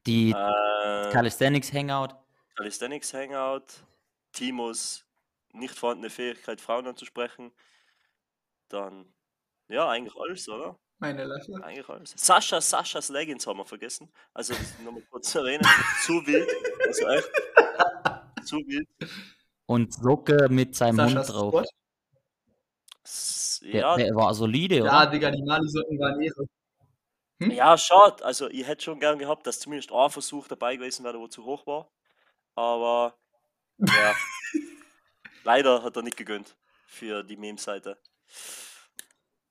Die 0.06 0.30
Äh, 0.30 1.10
Calisthenics 1.12 1.70
Hangout. 1.74 2.14
Calisthenics 2.56 3.12
Hangout, 3.12 3.84
Timos 4.32 5.04
nicht 5.52 5.74
vorhandene 5.78 6.08
Fähigkeit, 6.08 6.62
Frauen 6.62 6.86
anzusprechen. 6.86 7.52
Dann, 8.68 9.12
ja, 9.68 9.88
eigentlich 9.90 10.16
alles, 10.16 10.48
oder? 10.48 10.78
Meine. 11.02 11.22
Eigentlich 11.64 11.88
alles. 11.88 12.14
Sascha, 12.16 12.60
Saschas 12.60 13.08
Leggings 13.08 13.44
haben 13.46 13.58
wir 13.58 13.64
vergessen. 13.64 14.08
Also, 14.32 14.54
nochmal 14.84 15.02
kurz 15.10 15.30
zu 15.32 15.40
erwähnen. 15.40 15.62
Zu 16.04 16.24
wild. 16.26 16.48
Also 16.86 17.08
echt. 17.08 17.30
Zu 18.44 18.56
wild. 18.58 18.88
Und 19.66 19.92
Socke 19.92 20.48
mit 20.48 20.76
seinem 20.76 20.96
Saschas 20.96 21.28
Hund 21.28 21.52
drauf. 21.54 21.64
S- 23.04 23.60
Der, 23.64 23.80
Ja, 23.80 23.96
der 23.96 24.14
war 24.14 24.32
solide, 24.34 24.76
Ja, 24.76 24.82
oder? 25.02 25.10
Digga, 25.10 25.30
die 25.32 25.42
Mali-Socken 25.42 25.98
waren 25.98 26.20
eh 26.22 26.28
so. 26.30 26.46
ja, 27.40 27.76
schade. 27.76 28.24
Also, 28.24 28.48
ich 28.48 28.64
hätte 28.66 28.84
schon 28.84 29.00
gern 29.00 29.18
gehabt, 29.18 29.44
dass 29.46 29.58
zumindest 29.58 29.90
ein 29.92 30.10
Versuch 30.10 30.46
dabei 30.48 30.76
gewesen 30.76 31.04
wäre, 31.04 31.18
wo 31.18 31.26
zu 31.26 31.44
hoch 31.44 31.66
war. 31.66 31.90
Aber, 32.54 33.16
ja. 33.78 34.14
Leider 35.44 35.82
hat 35.82 35.96
er 35.96 36.02
nicht 36.02 36.16
gegönnt 36.16 36.56
für 36.86 37.24
die 37.24 37.36
Meme-Seite. 37.36 37.98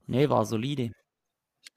Nee, 0.07 0.30
war 0.30 0.45
solide. 0.45 0.91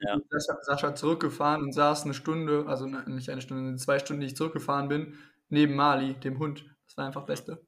Ja. 0.00 0.18
Sascha, 0.28 0.62
Sascha 0.62 0.94
zurückgefahren 0.94 1.62
und 1.62 1.72
saß 1.72 2.04
eine 2.04 2.14
Stunde, 2.14 2.66
also 2.66 2.86
ne, 2.86 3.04
nicht 3.08 3.30
eine 3.30 3.40
Stunde, 3.40 3.76
zwei 3.76 3.98
Stunden, 3.98 4.20
die 4.20 4.26
ich 4.26 4.36
zurückgefahren 4.36 4.88
bin, 4.88 5.18
neben 5.48 5.74
Mali, 5.74 6.14
dem 6.14 6.38
Hund. 6.38 6.64
Das 6.86 6.96
war 6.96 7.06
einfach 7.06 7.24
Beste. 7.24 7.64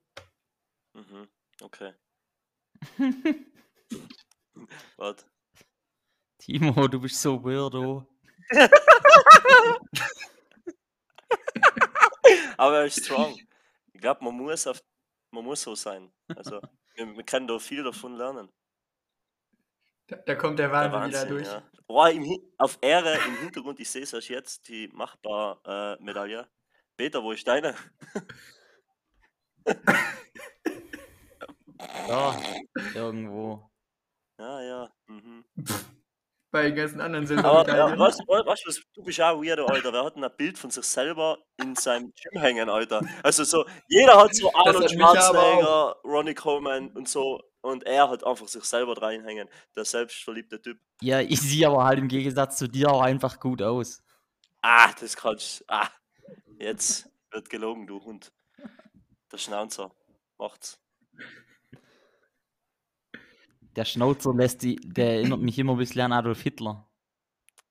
Mhm. 0.95 1.29
Okay. 1.63 1.95
Warte. 4.97 5.25
Timo, 6.39 6.89
du 6.89 7.01
bist 7.01 7.21
so 7.21 7.43
weirdo. 7.43 8.07
Aber 12.57 12.79
er 12.79 12.85
ist 12.87 13.05
strong. 13.05 13.35
Ich 13.93 14.01
glaube, 14.01 14.25
man 14.25 14.37
muss 14.37 14.67
auf, 14.67 14.83
man 15.31 15.45
muss 15.45 15.63
so 15.63 15.75
sein. 15.75 16.13
Also, 16.35 16.61
wir, 16.95 17.17
wir 17.17 17.25
können 17.25 17.47
da 17.47 17.59
viel 17.59 17.83
davon 17.83 18.17
lernen. 18.17 18.51
Da, 20.09 20.17
da 20.17 20.35
kommt 20.37 20.59
der 20.59 20.69
Der 20.69 20.93
Wahnsinn 20.93 21.09
wieder 21.09 21.21
Wahnsinn, 21.21 21.29
durch. 21.29 21.47
ja. 21.47 21.63
Oh, 21.89 22.05
im, 22.07 22.39
auf 22.59 22.79
Ehre 22.81 23.15
im 23.15 23.37
Hintergrund, 23.39 23.79
ich 23.81 23.89
sehe 23.91 24.03
es 24.03 24.13
erst 24.13 24.29
jetzt, 24.29 24.69
die 24.69 24.89
Machbar-Medaille. 24.89 26.49
Peter, 26.97 27.23
wo 27.23 27.33
ist 27.33 27.47
deine? 27.47 27.75
Ja, 32.09 32.37
irgendwo. 32.95 33.69
Ja, 34.39 34.61
ja. 34.63 34.91
Mhm. 35.09 35.45
Bei 36.53 36.63
den 36.63 36.75
ganzen 36.77 37.01
anderen 37.01 37.27
Aber 37.45 37.59
ja, 37.69 37.89
Silbermedaillen. 37.89 37.99
was, 37.99 38.19
was, 38.67 38.81
du 38.95 39.03
bist 39.03 39.21
auch 39.21 39.43
weirdo, 39.43 39.67
Alter. 39.67 39.93
Wer 39.93 40.05
hat 40.05 40.17
ein 40.17 40.25
Bild 40.39 40.57
von 40.57 40.71
sich 40.71 40.85
selber 40.87 41.39
in 41.61 41.75
seinem 41.75 42.13
Gym 42.15 42.41
hängen, 42.41 42.71
Alter? 42.71 43.03
Also 43.23 43.45
so, 43.45 43.67
jeder 43.89 44.17
hat 44.19 44.35
so 44.35 44.51
Arnold 44.55 44.91
Schwarzenegger, 44.91 45.97
Ronnie 46.05 46.35
Coleman 46.35 46.91
und 46.93 47.09
so. 47.09 47.41
Und 47.67 47.83
er 47.83 48.09
hat 48.09 48.23
einfach 48.23 48.47
sich 48.47 48.63
selber 48.63 49.03
reinhängen. 49.03 49.49
Der 49.75 49.85
selbstverliebte 49.85 50.63
Typ. 50.63 50.79
Ja, 51.03 51.21
ich 51.21 51.41
sehe 51.41 51.67
aber 51.67 51.85
halt 51.85 51.99
im 51.99 52.07
Gegensatz 52.07 52.59
zu 52.59 52.69
dir 52.69 52.93
auch 52.93 53.01
einfach 53.01 53.41
gut 53.41 53.61
aus. 53.61 54.05
Ah, 54.63 54.93
das 55.01 55.17
kannst 55.17 55.65
Ah, 55.67 55.89
jetzt 56.61 57.11
wird 57.33 57.51
gelogen, 57.51 57.89
du 57.89 58.01
Hund. 58.05 58.33
Der 59.33 59.39
Schnauzer 59.39 59.91
macht's. 60.39 60.81
Der 63.75 63.85
Schnauzer 63.85 64.33
lässt 64.33 64.63
die, 64.63 64.77
der 64.77 65.15
erinnert 65.15 65.41
mich 65.41 65.59
immer 65.59 65.73
ein 65.73 65.79
bisschen 65.79 66.03
an 66.03 66.13
Adolf 66.13 66.43
Hitler. 66.43 66.89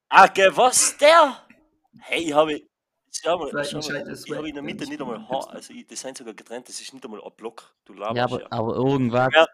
Ah, 0.09 0.27
was? 0.55 0.97
Der? 0.97 1.47
Hey, 2.01 2.25
ich 2.25 2.33
habe. 2.33 2.61
Schau 3.25 3.39
mal, 3.39 3.49
Vielleicht 3.49 3.71
schau 3.71 3.77
mal, 3.79 4.13
ich 4.13 4.31
habe 4.31 4.47
in 4.49 4.53
der 4.53 4.63
Mitte 4.63 4.85
nicht 4.87 5.01
einmal 5.01 5.27
Haar. 5.27 5.49
Also, 5.49 5.73
ich, 5.73 5.87
das 5.87 5.99
sind 5.99 6.15
sogar 6.15 6.35
getrennt, 6.35 6.69
das 6.69 6.79
ist 6.79 6.93
nicht 6.93 7.03
einmal 7.03 7.23
ein 7.23 7.31
Block. 7.35 7.73
Du 7.85 7.93
laberst 7.93 8.15
Ja, 8.33 8.39
ja. 8.39 8.45
aber, 8.51 8.53
aber 8.53 8.75
irgendwas, 8.75 9.29
Ja, 9.33 9.47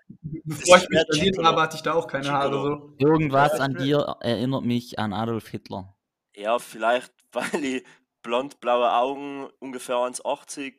Bevor 0.44 0.78
ich 0.78 0.90
mich 0.90 1.02
studiert 1.04 1.38
habe, 1.42 1.62
hatte 1.62 1.78
ich 1.78 1.82
da 1.82 1.94
auch 1.94 2.06
keine 2.06 2.30
Haare 2.30 2.50
Gigolo. 2.52 2.78
so. 3.00 3.06
irgendwas 3.06 3.54
Ja, 3.58 3.64
an 3.64 3.76
dir 3.76 4.18
erinnert 4.20 4.66
mich 4.66 5.00
an 5.00 5.14
Adolf 5.14 5.48
Hitler. 5.48 5.96
Ja, 6.36 6.60
vielleicht, 6.60 7.14
weil 7.32 7.64
ich 7.64 7.84
blond-blaue 8.24 8.92
Augen, 8.94 9.48
ungefähr 9.60 9.96
1,80. 9.96 10.74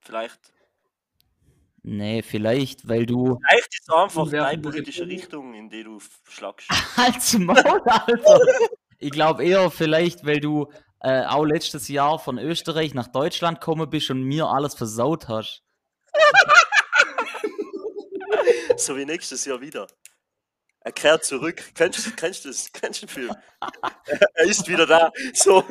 Vielleicht. 0.00 0.52
Nee, 1.84 2.22
vielleicht, 2.22 2.88
weil 2.88 3.06
du. 3.06 3.38
Vielleicht 3.46 3.74
ist 3.78 3.92
einfach 3.92 4.28
deine 4.30 4.60
politische. 4.60 5.06
Richtung, 5.06 5.54
in 5.54 5.68
die 5.68 5.84
du 5.84 6.00
schlagst. 6.28 6.68
Halt's 6.96 7.38
Maul, 7.38 7.56
Alter! 7.84 8.40
Ich 8.98 9.10
glaube 9.10 9.44
eher 9.44 9.70
vielleicht, 9.70 10.24
weil 10.24 10.40
du 10.40 10.68
äh, 11.04 11.26
auch 11.26 11.44
letztes 11.44 11.88
Jahr 11.88 12.18
von 12.18 12.38
Österreich 12.38 12.94
nach 12.94 13.08
Deutschland 13.08 13.60
gekommen 13.60 13.90
bist 13.90 14.10
und 14.10 14.22
mir 14.22 14.46
alles 14.46 14.74
versaut 14.74 15.28
hast. 15.28 15.62
so 18.78 18.96
wie 18.96 19.04
nächstes 19.04 19.44
Jahr 19.44 19.60
wieder. 19.60 19.86
Er 20.80 20.92
kehrt 20.92 21.24
zurück. 21.24 21.62
Kennst 21.74 22.06
du 22.06 22.10
kennst 22.12 22.46
du 22.46 22.48
das? 22.48 22.72
Kennst 22.72 23.02
du 23.02 23.06
den 23.06 23.12
Film? 23.12 23.34
er 24.34 24.46
ist 24.46 24.66
wieder 24.66 24.86
da. 24.86 25.12
So. 25.34 25.62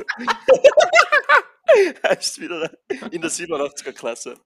er 2.02 2.16
ist 2.16 2.40
wieder 2.40 2.68
da. 2.68 2.70
In 3.08 3.20
der 3.20 3.30
87er 3.30 3.92
Klasse. 3.92 4.38